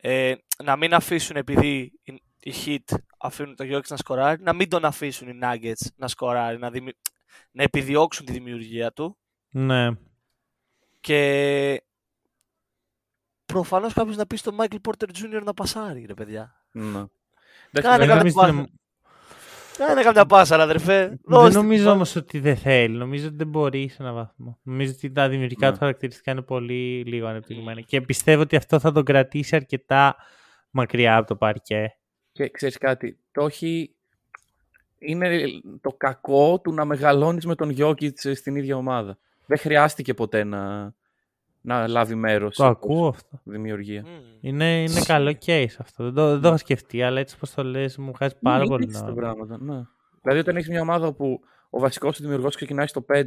ε, 0.00 0.34
να 0.64 0.76
μην 0.76 0.94
αφήσουν 0.94 1.36
επειδή 1.36 1.92
οι- 2.02 2.22
οι 2.40 2.52
Heat 2.64 2.96
αφήνουν 3.18 3.56
το 3.56 3.64
Jokic 3.70 3.86
να 3.88 3.96
σκοράρει, 3.96 4.42
να 4.42 4.52
μην 4.52 4.68
τον 4.68 4.84
αφήσουν 4.84 5.28
οι 5.28 5.38
Nuggets 5.42 5.86
να 5.96 6.08
σκοράρει, 6.08 6.58
να, 6.58 6.70
δημι... 6.70 6.90
να 7.50 7.62
επιδιώξουν 7.62 8.26
τη 8.26 8.32
δημιουργία 8.32 8.92
του 8.92 9.18
Ναι. 9.50 9.88
Και 11.00 11.82
προφανώς 13.46 13.92
κάποιος 13.92 14.16
να 14.16 14.26
πει 14.26 14.36
στο 14.36 14.52
Michael 14.58 14.78
Porter 14.88 15.06
Jr. 15.08 15.42
να 15.44 15.54
πασάρει 15.54 16.04
ρε 16.06 16.14
παιδιά. 16.14 16.64
Ναι. 16.72 16.82
Κάνε 16.92 17.08
Δεν 17.72 17.82
κάποια 17.82 18.14
νομίζω 18.14 18.34
πάσα. 18.40 18.58
ότι- 18.60 18.72
Κάνε 19.78 20.02
κάποια 20.02 20.26
πάσα 20.26 20.56
ρε 20.56 20.62
αδερφέ. 20.62 21.06
Δεν 21.08 21.18
Δώστε 21.24 21.54
νομίζω 21.60 21.82
την 21.82 21.90
όμως 21.92 22.16
ότι 22.16 22.38
δεν 22.38 22.56
θέλει. 22.56 22.96
Νομίζω 22.96 23.26
ότι 23.26 23.36
δεν 23.36 23.48
μπορεί 23.48 23.88
σε 23.88 24.02
έναν 24.02 24.14
βαθμό. 24.14 24.58
Νομίζω 24.62 24.92
ότι 24.96 25.12
τα 25.12 25.28
δημιουργικά 25.28 25.66
Ναι. 25.66 25.72
του 25.72 25.78
χαρακτηριστικά 25.78 26.30
είναι 26.30 26.42
πολύ 26.42 27.02
λίγο 27.06 27.26
ανεπτυγμένα. 27.26 27.80
Και 27.80 28.00
πιστεύω 28.00 28.42
ότι 28.42 28.56
αυτό 28.56 28.78
θα 28.78 28.92
τον 28.92 29.04
κρατήσει 29.04 29.56
αρκετά 29.56 30.16
μακριά 30.70 31.16
από 31.16 31.26
το 31.26 31.36
παρκέ. 31.36 31.96
Και 32.32 32.48
ξέρεις 32.50 32.78
κάτι, 32.78 33.18
το 33.32 33.44
έχει... 33.46 33.94
Είναι 34.98 35.40
το 35.80 35.92
κακό 35.92 36.60
του 36.60 36.72
να 36.72 36.84
μεγαλώνεις 36.84 37.46
με 37.46 37.54
τον 37.54 37.74
Jokic 37.78 38.34
στην 38.34 38.56
ίδια 38.56 38.76
ομάδα. 38.76 39.18
Δεν 39.50 39.58
χρειάστηκε 39.58 40.14
ποτέ 40.14 40.44
να, 40.44 40.92
να 41.60 41.86
λάβει 41.88 42.14
μέρος 42.14 42.56
Το 42.56 42.62
σε 42.62 42.68
ακούω 42.68 43.08
αυτό. 43.08 43.40
δημιουργία. 43.44 44.02
Μμμ. 44.06 44.20
Είναι, 44.40 44.82
είναι 44.82 45.00
καλό 45.04 45.36
case 45.46 45.74
αυτό. 45.78 46.04
Δεν 46.04 46.14
το, 46.14 46.30
δεν 46.30 46.40
το 46.40 46.48
έχω 46.48 46.56
σκεφτεί, 46.56 47.02
αλλά 47.02 47.20
έτσι 47.20 47.36
όπω 47.40 47.54
το 47.54 47.64
λες 47.64 47.96
μου 47.96 48.12
βγάζει 48.12 48.34
πάρα 48.42 48.58
Ναι, 48.58 48.66
πολύ 48.66 48.82
είναι 48.82 48.92
έτσι 48.92 49.04
τα 49.04 49.12
νόημα. 49.12 49.20
πράγματα. 49.20 49.58
Ναι. 49.64 49.82
Δηλαδή, 50.22 50.40
όταν 50.40 50.56
έχεις 50.56 50.68
μια 50.68 50.80
ομάδα 50.80 51.06
όπου 51.06 51.40
ο 51.70 51.78
βασικός 51.78 52.16
σου 52.16 52.22
δημιουργός 52.22 52.56
ξεκινάει 52.56 52.86
στο 52.86 53.04
5, 53.12 53.22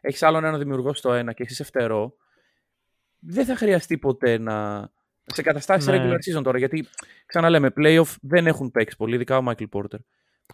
έχεις 0.00 0.22
άλλον 0.22 0.44
ένα 0.44 0.58
δημιουργό 0.58 0.94
στο 0.94 1.10
1 1.10 1.24
και 1.34 1.42
εσύ 1.42 1.52
είσαι 1.52 1.64
φτερό, 1.64 2.14
δεν 3.18 3.44
θα 3.44 3.56
χρειαστεί 3.56 3.98
ποτέ 3.98 4.38
να. 4.38 4.88
Σε 5.24 5.42
καταστάσεις 5.42 5.86
Ναι. 5.88 5.96
regular 5.96 6.38
season 6.38 6.42
τώρα, 6.42 6.58
γιατί 6.58 6.86
ξαναλέμε, 7.26 7.70
playoff 7.76 8.14
δεν 8.22 8.46
έχουν 8.46 8.70
παίξει 8.70 8.96
πολύ, 8.96 9.14
ειδικά 9.14 9.38
ο 9.38 9.42
Michael 9.48 9.66
Porter. 9.72 9.98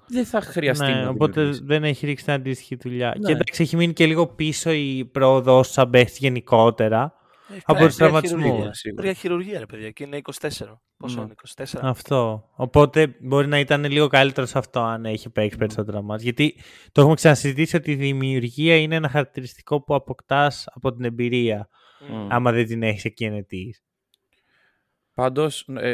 Δεν 0.06 0.24
θα 0.24 0.40
χρειαστεί 0.40 0.84
Ναι, 0.84 1.02
να 1.02 1.08
οπότε 1.08 1.32
δημιουργήσει. 1.40 1.64
δεν 1.64 1.84
έχει 1.84 2.06
ρίξει 2.06 2.24
την 2.24 2.32
αντίστοιχη 2.32 2.76
δουλειά. 2.76 3.14
Ναι. 3.18 3.26
Και 3.26 3.32
εντάξει, 3.32 3.62
έχει 3.62 3.76
μείνει 3.76 3.92
και 3.92 4.06
λίγο 4.06 4.26
πίσω 4.26 4.70
η 4.70 5.04
πρόοδο 5.12 5.62
σαν 5.62 5.90
παίχτης 5.90 6.18
γενικότερα. 6.18 7.12
Έχει 7.50 7.60
Από 7.64 7.72
κάνει 7.74 7.86
τους 7.86 7.96
μια 7.96 8.06
τραυματισμούς. 8.06 8.42
χειρουργία. 8.42 8.72
Σίγουρα. 8.74 9.02
Μια 9.02 9.12
χειρουργία 9.12 9.58
ρε 9.58 9.66
παιδιά 9.66 9.90
και 9.90 10.04
είναι 10.04 10.16
24. 10.16 10.80
Πόσο 10.96 11.16
Ναι. 11.16 11.22
είναι 11.22 11.32
24. 11.32 11.80
Αυτό. 11.82 12.48
Οπότε 12.54 13.14
μπορεί 13.20 13.46
να 13.46 13.58
ήταν 13.58 13.84
λίγο 13.84 14.06
καλύτερος 14.06 14.48
σε 14.50 14.58
αυτό 14.58 14.80
αν 14.80 15.04
έχει 15.04 15.30
παίξει 15.30 15.56
περισσότερα 15.58 16.02
μάτς. 16.02 16.22
Γιατί 16.22 16.54
το 16.92 17.00
έχουμε 17.00 17.16
ξανασυζητήσει 17.16 17.76
ότι 17.76 17.90
η 17.90 17.94
δημιουργία 17.94 18.76
είναι 18.76 18.94
ένα 18.94 19.08
χαρακτηριστικό 19.08 19.82
που 19.82 19.94
αποκτάς 19.94 20.66
από 20.74 20.92
την 20.92 21.04
εμπειρία. 21.04 21.68
Μμ. 22.10 22.26
Άμα 22.30 22.52
δεν 22.52 22.66
την 22.66 22.82
έχεις 22.82 23.04
εκεί 23.04 23.24
ενετής. 23.24 23.82
Πάντως, 25.14 25.48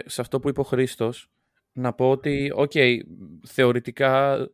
σε 0.05 0.21
αυτό 0.21 0.41
που 0.41 0.49
είπε 0.49 0.61
ο 0.61 0.65
Χρήστος, 0.65 1.29
να 1.75 1.93
πω 1.93 2.11
ότι, 2.11 2.51
οκ, 2.55 2.73
θεωρητικά 3.47 4.47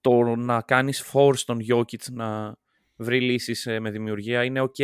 το 0.00 0.22
να 0.36 0.62
κάνεις 0.62 1.10
force 1.12 1.38
τον 1.44 1.60
Jokic 1.72 2.10
να 2.12 2.56
βρει 2.96 3.20
λύσεις 3.20 3.66
ε, 3.66 3.80
με 3.80 3.90
δημιουργία 3.90 4.44
είναι 4.44 4.60
οκ. 4.60 4.76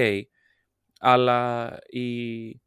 Αλλά 1.01 1.69
η 1.89 2.61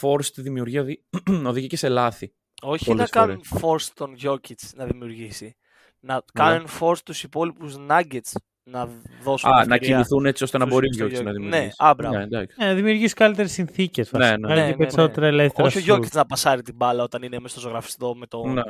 forced 0.00 0.34
δημιουργία 0.36 0.80
οδη- 0.80 1.04
οδηγεί 1.46 1.66
και 1.66 1.76
σε 1.76 1.88
λάθη. 1.88 2.32
Όχι 2.62 2.84
πολλές 2.84 3.10
να 3.10 3.20
κάνουν 3.20 3.42
force 3.60 3.86
τον 3.94 4.16
Jokic 4.22 4.54
να 4.74 4.86
δημιουργήσει. 4.86 5.56
Να 6.00 6.22
κάνουν 6.32 6.68
force 6.80 6.98
τους 7.04 7.22
υπόλοιπους 7.22 7.76
Nuggets 7.88 8.32
να 8.70 8.88
δώσουν 9.22 9.50
Α, 9.50 9.52
να 9.54 9.60
ευκαιρία 9.74 9.78
κινηθούν 9.94 10.26
έτσι 10.26 10.44
ώστε 10.44 10.58
να 10.58 10.64
στους- 10.64 10.76
μπορεί 10.76 10.88
ο 10.88 10.92
στο 10.92 11.04
Jokic 11.04 11.24
να 11.24 11.30
Jokic. 11.30 11.34
δημιουργήσει. 11.34 11.62
Ναι, 11.78 11.86
α, 11.88 11.94
μπράβο. 11.94 12.16
Ναι, 12.16 12.22
εντάξει. 12.22 12.56
Ναι, 12.60 12.66
να 12.66 12.74
δημιουργήσει 12.74 13.14
καλύτερες 13.14 13.52
συνθήκες. 13.52 14.12
Ναι, 14.12 14.18
ναι. 14.18 14.36
Ναι, 14.36 14.46
Ναι, 14.48 14.54
ναι, 14.54 14.60
και 14.60 14.70
ναι. 14.70 14.76
περισσότερα 14.76 15.26
ελεύθερα 15.26 15.66
Όχι 15.68 15.78
ο 15.78 15.80
σουτ. 15.80 16.04
Jokic 16.04 16.10
να 16.12 16.26
πασάρει 16.26 16.62
την 16.62 16.74
μπάλα 16.76 17.02
όταν 17.02 17.22
είναι 17.22 17.38
μέσα 17.40 17.48
στο 17.58 17.60
ζωγραφιστό 17.60 18.14
με 18.14 18.26
τον... 18.26 18.52
Ναι. 18.52 18.62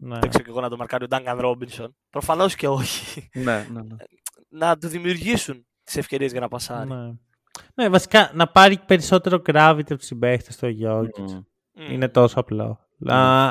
Ναι. 0.00 0.18
Δεν 0.18 0.28
ξέρω 0.28 0.44
και 0.44 0.50
εγώ 0.50 0.60
να 0.60 0.68
το 0.68 0.76
μαρκάρει 0.76 1.04
ο 1.04 1.08
Duncan 1.10 1.40
Robinson. 1.44 1.86
Προφανώς 2.10 2.54
και 2.54 2.68
όχι. 2.68 3.28
ναι, 3.34 3.66
ναι, 3.72 3.80
ναι. 3.82 3.96
να 4.48 4.76
του 4.78 4.88
δημιουργήσουν 4.88 5.66
τις 5.84 5.96
ευκαιρίες 5.96 6.30
για 6.32 6.40
να 6.40 6.48
πασάρει. 6.48 6.88
Ναι. 6.88 7.12
ναι, 7.74 7.88
βασικά 7.88 8.30
να 8.34 8.46
πάρει 8.46 8.78
περισσότερο 8.86 9.42
gravity 9.46 9.80
από 9.80 9.96
τους 9.96 10.06
συμπαίχτες 10.06 10.54
στο 10.54 10.68
Jokic. 10.82 11.20
Μμ. 11.20 11.32
Μμ. 11.72 11.92
Είναι 11.92 12.08
τόσο 12.08 12.40
απλό. 12.40 12.78
Να, 12.96 13.46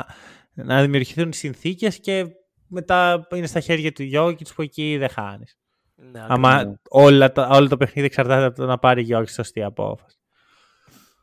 να 0.54 0.80
δημιουργηθούν 0.82 1.32
συνθήκες 1.32 2.00
και 2.00 2.26
μετά 2.68 3.26
είναι 3.34 3.46
στα 3.46 3.60
χέρια 3.60 3.92
του 3.92 4.02
Γιώκητς 4.02 4.54
που 4.54 4.62
εκεί 4.62 4.96
δεν 4.96 5.08
χάνεις. 5.08 5.58
Ναι, 5.94 6.24
Άμα 6.28 6.80
όλα, 6.88 7.32
τα- 7.32 7.48
όλο 7.48 7.68
το 7.68 7.76
παιχνίδι 7.76 8.06
εξαρτάται 8.06 8.44
από 8.44 8.56
το 8.56 8.66
να 8.66 8.78
πάρει 8.78 9.02
Γιώκητς 9.02 9.32
σωστή 9.34 9.62
απόφαση. 9.62 10.16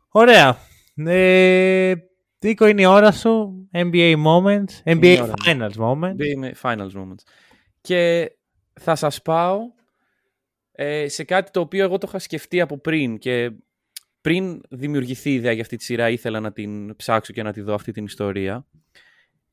Ωραία. 0.09 0.57
Ε, 0.95 1.93
Τίκο 2.39 2.67
είναι 2.67 2.81
η 2.81 2.85
ώρα 2.85 3.11
σου. 3.11 3.51
NBA 3.73 4.15
moments. 4.25 4.71
η 4.83 4.91
NBA 5.01 5.17
ώρα 5.21 5.27
μου. 5.27 5.33
finals 5.45 5.71
moments. 5.77 6.19
Είμαι 6.25 6.51
finals 6.61 6.91
moments. 6.95 7.23
Και 7.81 8.31
θα 8.79 8.95
σας 8.95 9.21
πάω 9.21 9.59
ε, 10.71 11.07
σε 11.07 11.23
κάτι 11.23 11.51
το 11.51 11.59
οποίο 11.59 11.83
εγώ 11.83 11.97
το 11.97 12.05
είχα 12.07 12.19
σκεφτεί 12.19 12.61
από 12.61 12.77
πριν 12.77 13.17
και 13.17 13.51
πριν 14.21 14.61
δημιουργηθεί 14.69 15.29
η 15.29 15.33
ιδέα 15.33 15.51
για 15.51 15.61
αυτή 15.61 15.75
τη 15.77 15.83
σειρά 15.83 16.09
ήθελα 16.09 16.39
να 16.39 16.51
την 16.51 16.95
ψάξω 16.95 17.33
και 17.33 17.43
να 17.43 17.51
τη 17.53 17.61
δω 17.61 17.73
αυτή 17.73 17.91
την 17.91 18.05
ιστορία. 18.05 18.65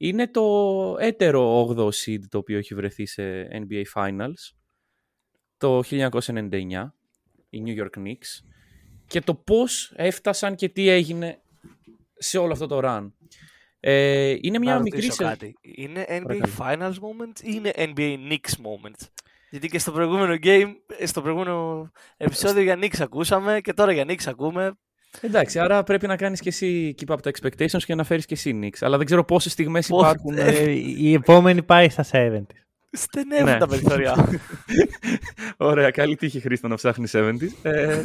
Είναι 0.05 0.29
το 0.29 0.97
έτερο 0.99 1.69
8ο 1.69 1.89
seed 1.89 2.21
το 2.29 2.39
οποίο 2.39 2.59
έχει 2.59 2.75
βρεθεί 2.75 3.07
σε 3.07 3.49
NBA 3.53 3.83
Finals 3.95 4.55
το 5.57 5.83
1999, 5.91 6.91
οι 7.49 7.63
New 7.67 7.81
York 7.81 7.99
Knicks 7.99 8.45
και 9.07 9.21
το 9.21 9.35
πώς 9.35 9.93
έφτασαν 9.97 10.55
και 10.55 10.69
τι 10.69 10.89
έγινε 10.89 11.43
σε 12.15 12.39
όλο 12.39 12.53
αυτό 12.53 12.67
το 12.67 12.81
run. 12.83 13.13
Ε, 13.81 14.37
είναι 14.41 14.59
μια 14.59 14.75
να 14.75 14.81
μικρή 14.81 15.01
ρωτήσω 15.01 15.23
σε... 15.23 15.25
κάτι. 15.25 15.55
Είναι 15.61 16.05
NBA 16.09 16.23
Παρακαλώ. 16.23 16.53
Finals 16.59 16.95
moment 16.95 17.41
ή 17.43 17.53
είναι 17.55 17.73
NBA 17.77 18.17
Knicks 18.31 18.63
moment. 18.63 19.09
Γιατί 19.51 19.69
και 19.69 19.79
στο 19.79 19.93
προηγούμενο 19.93 20.39
game, 20.43 20.75
ε, 20.99 21.07
στο 21.07 21.23
προηγούμενο 21.23 21.91
επεισόδιο 22.17 22.63
για 22.63 22.79
Knicks 22.79 23.01
ακούσαμε 23.01 23.61
και 23.61 23.73
τώρα 23.73 23.93
για 23.93 24.05
Knicks 24.09 24.27
ακούμε. 24.27 24.73
Εντάξει, 25.21 25.59
άρα 25.59 25.83
πρέπει 25.83 26.07
να 26.07 26.17
κάνεις 26.17 26.41
και 26.41 26.49
εσύ 26.49 26.95
keep 26.99 27.15
up 27.15 27.19
the 27.25 27.31
expectations 27.31 27.83
και 27.85 27.95
να 27.95 28.05
φέρεις 28.05 28.27
και 28.27 28.35
εσύ 28.35 28.59
Knicks. 28.63 28.79
Αλλά 28.81 28.97
δεν 28.97 29.07
ξέρω 29.07 29.25
πόσες 29.25 29.53
στιγμές 29.53 29.87
Πώς- 29.87 30.01
υπάρχουν. 30.03 30.39
Ε, 30.39 30.71
η 30.99 31.13
επόμενη 31.13 31.63
πάει 31.63 31.89
στα 31.89 32.03
70. 32.13 32.47
Στενεύουν 32.91 33.53
Ναι. 33.53 33.59
τα 33.59 33.67
περιθωριά. 33.67 34.29
Ωραία, 35.57 35.91
καλή 35.91 36.17
τύχη 36.17 36.41
Χρήστο 36.41 36.69
να 36.69 36.75
ψάχνεις 36.75 37.13
70s. 37.15 37.49
Ε, 37.63 38.03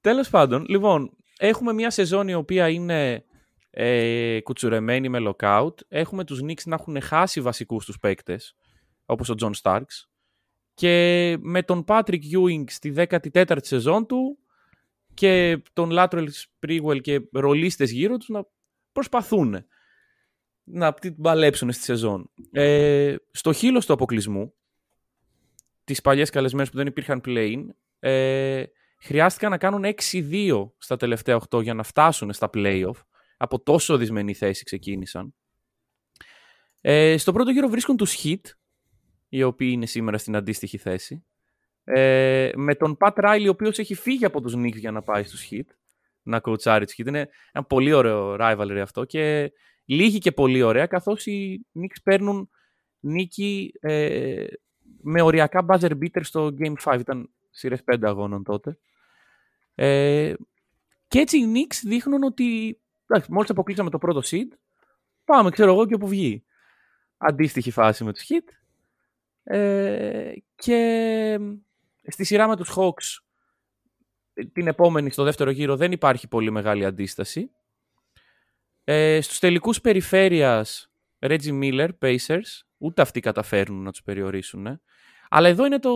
τέλος 0.00 0.28
πάντων, 0.30 0.64
λοιπόν, 0.68 1.10
έχουμε 1.38 1.72
μια 1.72 1.90
σεζόν 1.90 2.28
η 2.28 2.34
οποία 2.34 2.68
είναι 2.68 3.24
ε, 3.70 4.40
κουτσουρεμένη 4.40 5.08
με 5.08 5.18
lockout. 5.30 5.74
Έχουμε 5.88 6.24
τους 6.24 6.40
Knicks 6.44 6.62
να 6.64 6.74
έχουν 6.74 7.00
χάσει 7.02 7.40
βασικούς 7.40 7.84
τους 7.84 7.98
παίκτες, 7.98 8.54
όπως 9.06 9.28
ο 9.28 9.34
John 9.40 9.50
Starks. 9.62 10.06
Και 10.74 11.36
με 11.40 11.62
τον 11.62 11.84
Patrick 11.88 12.20
Ewing 12.34 12.64
στη 12.66 12.92
14η 12.96 13.56
σεζόν 13.60 14.06
του 14.06 14.38
και 15.18 15.62
τον 15.72 15.90
Lateral 15.92 16.26
Sprewell 16.28 17.00
και 17.00 17.20
ρολίστες 17.32 17.90
γύρω 17.90 18.16
τους 18.16 18.28
να 18.28 18.46
προσπαθούν 18.92 19.66
να 20.64 20.94
την 20.94 21.16
παλέψουν 21.16 21.72
στη 21.72 21.82
σεζόν. 21.82 22.30
Ε, 22.52 23.14
στο 23.30 23.52
χείλος 23.52 23.86
του 23.86 23.92
αποκλεισμού, 23.92 24.54
τις 25.84 26.00
παλιές 26.00 26.30
καλεσμένες 26.30 26.70
που 26.70 26.76
δεν 26.76 26.86
υπήρχαν 26.86 27.20
play-in, 27.24 27.64
ε, 27.98 28.64
χρειάστηκαν 28.98 29.50
να 29.50 29.58
κάνουν 29.58 29.84
6-2 29.84 30.72
στα 30.78 30.96
τελευταία 30.96 31.36
8 31.50 31.62
για 31.62 31.74
να 31.74 31.82
φτάσουν 31.82 32.32
στα 32.32 32.50
play-off. 32.54 33.02
Από 33.36 33.60
τόσο 33.60 33.96
δυσμενή 33.96 34.34
θέση 34.34 34.64
ξεκίνησαν. 34.64 35.34
Ε, 36.80 37.16
στο 37.16 37.32
πρώτο 37.32 37.50
γύρο 37.50 37.68
βρίσκουν 37.68 37.96
τους 37.96 38.22
Heat, 38.22 38.42
οι 39.28 39.42
οποίοι 39.42 39.70
είναι 39.72 39.86
σήμερα 39.86 40.18
στην 40.18 40.36
αντίστοιχη 40.36 40.78
θέση. 40.78 41.24
Ε, 41.90 42.50
με 42.54 42.74
τον 42.74 42.96
Pat 43.00 43.12
Riley, 43.12 43.44
ο 43.46 43.50
οποίος 43.50 43.78
έχει 43.78 43.94
φύγει 43.94 44.24
από 44.24 44.40
τους 44.40 44.54
Knicks 44.56 44.76
για 44.76 44.90
να 44.90 45.02
πάει 45.02 45.22
στους 45.24 45.48
Heat, 45.50 45.66
να 46.22 46.40
κοουτσάρει 46.40 46.84
τους 46.84 46.94
Heat. 46.98 47.06
Είναι 47.06 47.28
ένα 47.52 47.64
πολύ 47.64 47.92
ωραίο 47.92 48.36
rivalry 48.40 48.78
αυτό 48.82 49.04
και 49.04 49.52
λύγει 49.84 50.18
και 50.18 50.32
πολύ 50.32 50.62
ωραία, 50.62 50.86
καθώς 50.86 51.26
οι 51.26 51.66
Knicks 51.74 52.00
παίρνουν 52.02 52.50
νίκη 53.00 53.72
ε, 53.80 54.44
με 55.02 55.22
οριακά 55.22 55.66
buzzer 55.68 55.90
beater 55.90 56.20
στο 56.20 56.54
Game 56.58 56.74
5. 56.84 56.96
Ήταν 57.00 57.30
σειρές 57.50 57.82
5 57.92 57.98
αγώνων 58.02 58.44
τότε. 58.44 58.78
Ε, 59.74 60.34
και 61.08 61.18
έτσι 61.18 61.38
οι 61.38 61.52
Knicks 61.54 61.76
δείχνουν 61.84 62.22
ότι 62.22 62.78
εντάξει, 63.06 63.32
μόλις 63.32 63.50
αποκλείσαμε 63.50 63.90
το 63.90 63.98
πρώτο 63.98 64.20
seed, 64.24 64.48
πάμε 65.24 65.50
ξέρω 65.50 65.72
εγώ 65.72 65.86
και 65.86 65.94
όπου 65.94 66.08
βγει. 66.08 66.44
Αντίστοιχη 67.16 67.70
φάση 67.70 68.04
με 68.04 68.12
τους 68.12 68.26
Heat. 68.28 68.52
Ε, 69.42 70.32
και 70.54 71.38
στη 72.10 72.24
σειρά 72.24 72.48
με 72.48 72.56
τους 72.56 72.72
Hawks 72.76 73.22
την 74.52 74.66
επόμενη 74.66 75.10
στο 75.10 75.24
δεύτερο 75.24 75.50
γύρο 75.50 75.76
δεν 75.76 75.92
υπάρχει 75.92 76.28
πολύ 76.28 76.50
μεγάλη 76.50 76.84
αντίσταση. 76.84 77.50
Ε, 78.84 79.20
στους 79.20 79.38
τελικούς 79.38 79.80
περιφέρειας 79.80 80.90
Reggie 81.18 81.60
Miller, 81.62 81.88
Pacers, 82.00 82.62
ούτε 82.78 83.02
αυτοί 83.02 83.20
καταφέρνουν 83.20 83.82
να 83.82 83.90
τους 83.90 84.02
περιορίσουν. 84.02 84.66
ε. 84.66 84.80
Αλλά 85.28 85.48
εδώ 85.48 85.66
είναι 85.66 85.78
το, 85.78 85.94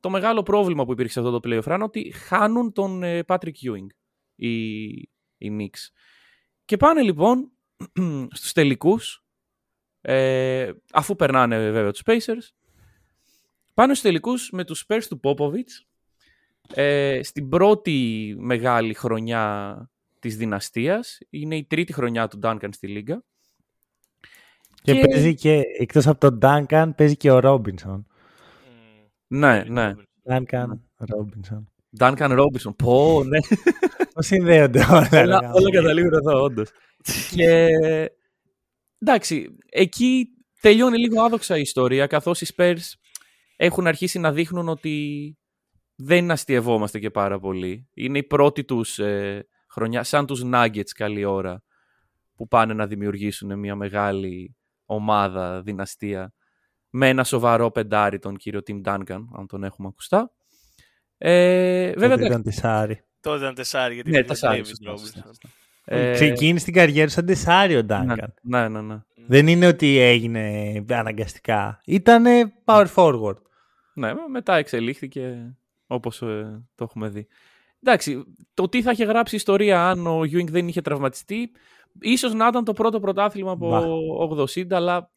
το 0.00 0.10
μεγάλο 0.10 0.42
πρόβλημα 0.42 0.84
που 0.84 0.92
υπήρξε 0.92 1.12
σε 1.12 1.26
αυτό 1.26 1.40
το 1.40 1.48
playoff 1.48 1.74
run, 1.74 1.80
ότι 1.82 2.10
χάνουν 2.10 2.72
τον 2.72 3.02
ε, 3.02 3.24
Patrick 3.26 3.52
Ewing 3.62 3.86
οι, 4.34 4.82
οι 5.36 5.56
Knicks. 5.58 5.90
Και 6.64 6.76
πάνε 6.76 7.02
λοιπόν 7.02 7.52
στους 8.38 8.52
τελικούς, 8.52 9.24
ε, 10.00 10.72
αφού 10.92 11.16
περνάνε 11.16 11.70
βέβαια 11.70 11.90
τους 11.90 12.02
Pacers, 12.04 12.57
πάνε 13.78 13.94
στους 13.94 14.06
τελικούς 14.08 14.50
με 14.52 14.64
τους 14.64 14.84
Spurs 14.88 15.02
του 15.08 15.20
Popovich, 15.22 15.86
ε, 16.74 17.20
στην 17.22 17.48
πρώτη 17.48 18.34
μεγάλη 18.38 18.94
χρονιά 18.94 19.76
της 20.18 20.36
δυναστείας. 20.36 21.18
Είναι 21.30 21.56
η 21.56 21.64
τρίτη 21.64 21.92
χρονιά 21.92 22.28
του 22.28 22.38
Duncan 22.42 22.68
στη 22.70 22.86
Λίγκα. 22.86 23.24
Και, 24.82 24.94
Και- 24.94 25.06
παίζει 25.06 25.34
και, 25.34 25.62
εκτός 25.78 26.06
από 26.06 26.18
τον 26.20 26.38
Duncan, 26.42 26.90
παίζει 26.96 27.16
και 27.16 27.30
ο 27.30 27.38
Ρόμπινσον. 27.38 28.06
Ναι, 29.26 29.64
ναι. 29.68 29.94
Duncan 30.30 30.66
Ρόμπινσον. 30.96 31.72
Duncan 31.98 32.38
Robinson. 32.38 32.76
Πω, 32.76 33.24
ναι. 33.24 33.38
Πώς 34.14 34.26
συνδέονται 34.26 34.84
όλα. 34.90 35.08
ρε 35.10 35.20
όλα, 35.20 35.38
γάμο. 35.42 35.54
όλα 35.54 35.70
καταλήγουν 35.70 36.12
εδώ, 36.12 36.42
όντως. 36.42 36.70
και 37.30 37.68
εντάξει, 38.98 39.56
εκεί 39.70 40.28
τελειώνει 40.60 40.98
λίγο 40.98 41.22
άδοξα 41.22 41.56
η 41.56 41.60
ιστορία, 41.60 42.06
καθώς 42.06 42.40
οι 42.40 42.46
Spurs 42.56 42.76
έχουν 43.60 43.86
αρχίσει 43.86 44.18
να 44.18 44.32
δείχνουν 44.32 44.68
ότι 44.68 45.36
δεν 45.94 46.30
αστειευόμαστε 46.30 46.98
και 46.98 47.10
πάρα 47.10 47.38
πολύ. 47.38 47.88
Είναι 47.94 48.18
η 48.18 48.22
πρώτη 48.22 48.64
τους 48.64 48.98
ε, 48.98 49.46
χρονιά, 49.70 50.02
σαν 50.02 50.26
τους 50.26 50.42
Nuggets 50.44 50.90
καλή 50.94 51.24
ώρα, 51.24 51.62
που 52.34 52.48
πάνε 52.48 52.74
να 52.74 52.86
δημιουργήσουν 52.86 53.58
μια 53.58 53.74
μεγάλη 53.74 54.56
ομάδα, 54.84 55.62
δυναστεία, 55.62 56.32
με 56.90 57.08
ένα 57.08 57.24
σοβαρό 57.24 57.70
πεντάρι 57.70 58.18
τον 58.18 58.36
κύριο 58.36 58.60
Tim 58.66 58.82
Duncan, 58.84 59.20
αν 59.38 59.46
τον 59.46 59.64
έχουμε 59.64 59.88
ακουστά. 59.88 60.32
Ε, 61.18 61.92
βέβαια, 61.92 62.08
Τότε 62.08 62.12
εντάξει, 62.12 62.26
ήταν 62.26 62.42
τεσάρι. 62.42 63.04
Τότε 63.20 63.38
ήταν 63.38 63.54
τεσάρι 63.54 63.94
γιατί 63.94 64.10
ναι, 64.10 64.16
ήταν 64.16 64.28
τεσσάρι, 64.28 64.60
David 64.60 64.66
σωστά, 64.66 64.96
σωστά, 64.96 65.20
Robinson. 65.20 65.26
σωστά. 65.26 65.48
Ε, 65.84 66.12
Ξεκίνησε 66.12 66.64
την 66.64 66.74
καριέρα 66.74 67.08
σαν 67.08 67.26
τεσάρι 67.26 67.76
ο 67.76 67.86
Duncan. 67.88 68.16
ναι, 68.42 68.68
ναι, 68.68 68.68
ναι, 68.68 68.80
ναι. 68.80 68.98
Δεν 69.26 69.46
είναι 69.46 69.66
ότι 69.66 69.98
έγινε 69.98 70.84
αναγκαστικά. 70.90 71.80
Ήταν 71.84 72.24
power 72.64 72.86
forward. 72.94 73.36
Ναι, 73.98 74.12
μετά 74.30 74.56
εξελίχθηκε 74.56 75.54
όπως 75.86 76.22
ε, 76.22 76.62
το 76.74 76.84
έχουμε 76.84 77.08
δει. 77.08 77.26
Εντάξει, 77.82 78.24
το 78.54 78.68
τι 78.68 78.82
θα 78.82 78.90
είχε 78.90 79.04
γράψει 79.04 79.34
η 79.34 79.38
ιστορία 79.38 79.88
αν 79.88 80.06
ο 80.06 80.20
Ewing 80.20 80.46
δεν 80.48 80.68
είχε 80.68 80.80
τραυματιστεί, 80.80 81.50
ίσως 82.00 82.34
να 82.34 82.46
ήταν 82.46 82.64
το 82.64 82.72
πρώτο 82.72 83.00
πρωτάθλημα 83.00 83.50
από 83.52 83.68
Μπα. 83.68 84.36
80, 84.36 84.72
αλλά 84.72 85.10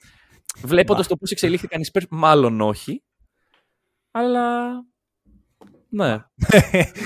βλέποντας 0.63 1.03
Μπα. 1.03 1.09
το 1.09 1.17
πώς 1.17 1.31
εξελίχθηκαν 1.31 1.81
οι 1.81 1.85
Spurs, 1.93 2.03
μάλλον 2.09 2.61
όχι. 2.61 3.03
Αλλά, 4.11 4.69
ναι. 5.89 6.07
Να 6.07 6.25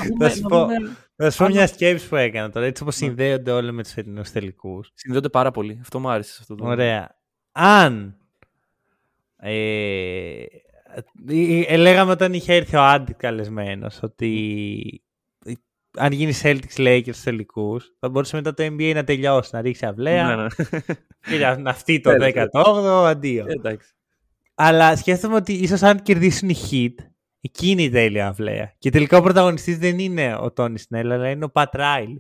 δούμε- 0.08 0.18
Θα 0.20 0.30
σου 0.30 0.42
να 0.42 0.48
πω, 0.48 0.60
δούμε- 0.60 0.96
θα 1.16 1.30
σου 1.32 1.38
πω 1.38 1.46
Αν- 1.46 1.52
μια 1.52 1.68
σκέψη 1.68 2.08
που 2.10 2.16
έκανα 2.16 2.50
τώρα. 2.50 2.66
Έτσι 2.66 2.84
όπως 2.84 3.00
Ναι. 3.00 3.08
συνδέονται 3.08 3.52
όλα 3.52 3.72
με 3.72 3.84
τους 3.84 3.92
φετινούς 3.92 4.32
τελικούς. 4.32 4.92
Συνδέονται 4.94 5.30
πάρα 5.30 5.52
πολύ. 5.52 5.78
Αυτό 5.82 6.00
μου 6.00 6.10
άρεσε. 6.10 6.32
σε 6.34 6.38
Αυτό 6.42 6.56
το... 6.56 6.66
Ωραία. 6.66 7.20
Αν 7.52 8.18
ε, 9.38 10.44
ε, 11.28 11.62
ε, 11.68 11.78
λέγαμε 11.78 12.12
όταν 12.12 12.34
είχε 12.34 12.54
έρθει 12.54 12.76
ο 12.76 12.84
Άντι 12.84 13.14
καλεσμένος 13.14 14.00
ότι 14.02 15.04
ε, 15.46 15.54
αν 15.98 16.12
γίνεις 16.12 16.42
Celtics 16.44 16.78
Lakers 16.78 17.02
στους 17.04 17.24
τελικούς 17.24 17.96
θα 18.00 18.10
μπορούσε 18.10 18.36
μετά 18.36 18.54
το 18.54 18.64
NBA 18.64 18.92
να 18.94 19.04
τελειώσεις, 19.04 19.52
να 19.52 19.62
ρίξεις 19.62 19.88
αυλαία 19.88 20.36
Ναι, 20.36 20.44
ναι. 20.44 20.48
και 21.30 21.38
να, 21.38 21.58
να 21.58 21.70
αυτή 21.70 22.00
το 22.00 22.10
Τέλος, 22.10 22.32
18ο 22.54 23.06
αντίο. 23.06 23.46
Ε, 23.48 23.52
Εντάξει. 23.52 23.94
Αλλά 24.56 24.96
σκέφτομαι 24.96 25.36
ότι 25.36 25.54
ίσως 25.54 25.84
αν 25.84 26.02
κερδίσουν 26.02 26.50
οι 26.50 26.56
Heat 26.72 27.06
εκείνη 27.42 27.84
η 27.84 27.90
τέλεια 27.90 28.28
αυλαία. 28.28 28.74
Και 28.78 28.90
τελικά 28.90 29.18
ο 29.18 29.22
πρωταγωνιστής 29.22 29.78
δεν 29.78 30.00
είναι 30.00 30.36
ο 30.36 30.52
Τόνι 30.52 30.80
Σνέλ, 30.80 31.12
αλλά 31.12 31.30
είναι 31.30 31.46
ο 31.46 31.50
Πατ 31.50 31.76
Ράιλ. 31.76 32.20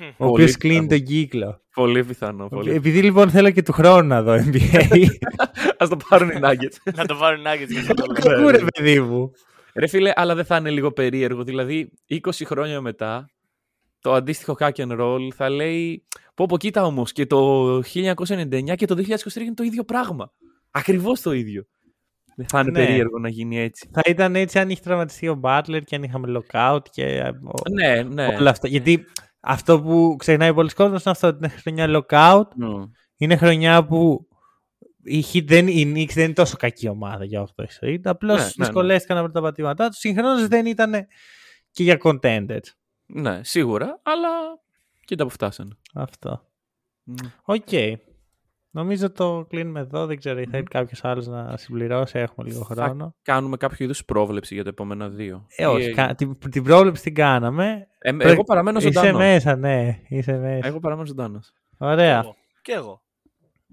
Ο 0.00 0.14
Πολύ 0.16 0.30
οποίος 0.30 0.56
κλείνει 0.56 0.74
πιθανό. 0.86 0.88
τον 0.88 1.02
κύκλο. 1.06 1.60
Πολύ 1.74 2.04
πιθανό. 2.04 2.48
Πολύ. 2.48 2.70
Επειδή 2.70 3.02
λοιπόν 3.02 3.30
θέλω 3.30 3.50
και 3.50 3.62
του 3.62 3.72
χρόνου 3.72 4.06
να 4.08 4.22
δω 4.22 4.34
NBA. 4.34 5.06
Ας 5.78 5.88
το 5.88 5.96
πάρουν 6.08 6.28
οι 6.28 6.38
Nuggets. 6.42 6.92
Να 6.96 7.06
το 7.06 7.14
πάρουν 7.14 7.40
Nuggets 7.46 7.68
για 7.70 7.80
αυτό 7.80 7.94
το 7.94 8.04
λόγο. 8.06 8.36
Κακού 8.36 8.48
ρε 8.50 8.64
παιδί 8.74 9.00
μου. 9.00 9.30
Ρε 9.74 9.86
φίλε, 9.86 10.12
αλλά 10.14 10.34
δεν 10.34 10.44
θα 10.44 10.56
είναι 10.56 10.70
λίγο 10.70 10.92
περίεργο. 10.92 11.42
Δηλαδή, 11.44 11.90
20 12.10 12.30
χρόνια 12.44 12.80
μετά, 12.80 13.30
το 14.00 14.12
αντίστοιχο 14.12 14.56
hack 14.60 14.72
and 14.74 15.00
roll 15.00 15.28
θα 15.34 15.48
λέει 15.50 16.04
πω 16.34 16.46
πω 16.46 16.56
κοίτα 16.58 16.84
όμως 16.84 17.12
και 17.12 17.26
το 17.26 17.76
1999 17.78 18.74
και 18.76 18.86
το 18.86 18.94
2023 18.94 19.36
είναι 19.40 19.54
το 19.54 19.62
ίδιο 19.62 19.84
πράγμα. 19.84 20.32
Ακριβώς 20.70 21.20
το 21.20 21.32
ίδιο. 21.32 21.64
Δεν 22.36 22.46
θα 22.48 22.60
είναι 22.60 22.70
Ναι. 22.70 22.86
περίεργο 22.86 23.18
να 23.18 23.28
γίνει 23.28 23.58
έτσι. 23.60 23.88
Θα 23.92 24.00
ήταν 24.06 24.36
έτσι 24.36 24.58
αν 24.58 24.70
είχε 24.70 24.80
τραυματιστεί 24.84 25.28
ο 25.28 25.40
Butler 25.42 25.80
και 25.84 25.96
αν 25.96 26.02
είχαμε 26.02 26.38
lockout 26.40 26.80
και 26.90 27.04
ε, 27.04 27.28
ο- 27.28 27.70
Ναι, 27.70 28.02
ναι. 28.02 28.26
όλα 28.26 28.50
αυτά. 28.50 28.68
Γιατί 28.68 29.04
αυτό 29.50 29.80
που 29.80 30.16
ξεχνάει 30.18 30.54
πολλοί 30.54 30.70
κόσμος 30.70 31.02
είναι 31.02 31.10
αυτό 31.10 31.26
ότι 31.26 31.36
είναι 31.36 31.48
χρονιά 31.48 31.86
lockout. 31.88 32.48
Μμ. 32.56 32.82
Είναι 33.16 33.36
χρονιά 33.36 33.84
που 33.84 34.28
οι, 35.02 35.24
Heat 35.32 35.44
δεν, 35.46 35.68
οι 35.68 35.92
Knicks 35.94 36.12
δεν 36.14 36.24
είναι 36.24 36.32
τόσο 36.32 36.56
κακή 36.56 36.88
ομάδα 36.88 37.24
για 37.24 37.48
8 37.56 37.64
η 37.80 38.00
Απλώς 38.04 38.36
Ναι, 38.36 38.42
ναι, 38.42 38.50
ναι. 38.54 38.64
δυσκολεύτηκαν 38.64 39.16
να 39.16 39.22
βρουν 39.22 39.34
τα 39.34 39.40
πατήματά 39.40 39.88
τους. 39.88 39.98
Συγχρόνως 39.98 40.48
δεν 40.48 40.66
ήταν 40.66 40.92
και 41.70 41.82
για 41.82 42.00
contenders. 42.02 42.66
Ναι, 43.06 43.44
σίγουρα, 43.44 44.00
αλλά 44.02 44.28
κοίτα 45.04 45.24
που 45.24 45.30
φτάσανε. 45.30 45.76
Αυτό. 45.94 46.48
Μμ. 47.02 47.14
Οκ. 47.44 47.68
Νομίζω 48.70 49.10
το 49.12 49.46
κλείνουμε 49.48 49.80
εδώ. 49.80 50.06
Δεν 50.06 50.18
ξέρω, 50.18 50.42
θέλει 50.50 50.62
κάποιος 50.62 51.04
άλλος 51.04 51.26
να 51.26 51.56
συμπληρώσει. 51.56 52.18
Έχουμε 52.18 52.48
λίγο 52.48 52.62
χρόνο. 52.62 53.14
Κάνουμε 53.22 53.56
κάποιο 53.56 53.84
είδους 53.84 54.04
πρόβλεψη 54.04 54.54
για 54.54 54.62
τα 54.62 54.68
επόμενα 54.68 55.08
δύο. 55.08 55.46
Ε, 55.56 55.66
όχι. 55.66 55.88
Ή- 55.90 55.94
κα- 55.94 56.14
την, 56.14 56.38
την 56.50 56.62
πρόβλεψη 56.62 57.02
την 57.02 57.14
κάναμε. 57.14 57.86
Ε, 57.98 58.12
Πρέ- 58.12 58.32
εγώ 58.32 58.44
παραμένω 58.44 58.78
Είσαι 58.78 58.92
ζωντανός. 58.92 59.18
μέσα, 59.20 59.56
ναι. 59.56 59.98
Είσαι 60.08 60.32
μέσα. 60.38 60.66
Εγώ 60.66 60.78
παραμένω 60.78 61.06
ζωντανός. 61.06 61.52
Ωραία. 61.78 62.18
Εγώ. 62.18 62.36
Και 62.62 62.72
εγώ. 62.72 63.02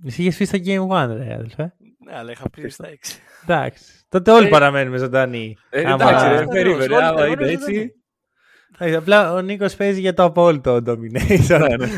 Εσύ 0.05 0.21
είχες 0.21 0.37
πει 0.37 0.45
στο 0.45 0.57
Game 0.65 0.87
One, 1.03 1.15
ρε 1.17 1.33
αδελφέ. 1.33 1.73
Ναι, 2.05 2.17
αλλά 2.17 2.31
είχα 2.31 2.49
πει 2.49 2.67
στα 2.69 2.87
6. 2.87 2.95
Εντάξει. 3.43 3.83
Τότε 4.09 4.31
όλοι 4.31 4.47
παραμένουμε 4.49 4.97
ζωντανοί. 4.97 5.57
Ε, 5.69 5.81
Άμα- 5.91 5.93
εντάξει, 6.09 6.27
ρε, 6.27 6.37
Άμα- 6.37 6.47
περίμενε. 6.47 6.83
εγώ- 6.83 6.95
Άμα 6.97 7.21
εγώ 7.21 7.25
είναι 7.31 7.45
δεν 7.45 7.53
έτσι. 7.53 7.73
είναι. 7.75 7.91
Εντάξει, 8.79 8.95
Απλά 8.95 9.33
ο 9.33 9.41
Νίκος 9.41 9.75
παίζει 9.75 9.99
για 9.99 10.13
το 10.13 10.23
απόλυτο 10.23 10.75
domination. 10.85 11.67
Ναι, 11.69 11.75
ναι. 11.75 11.89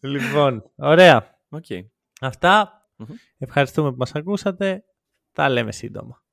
λοιπόν, 0.12 0.70
ωραία. 0.76 1.32
Οκ. 1.48 1.64
Αυτά. 2.24 2.82
Μμμ. 2.96 3.06
Ευχαριστούμε 3.38 3.90
που 3.90 3.96
μας 3.98 4.14
ακούσατε. 4.14 4.84
Τα 5.32 5.48
λέμε 5.48 5.72
σύντομα. 5.72 6.23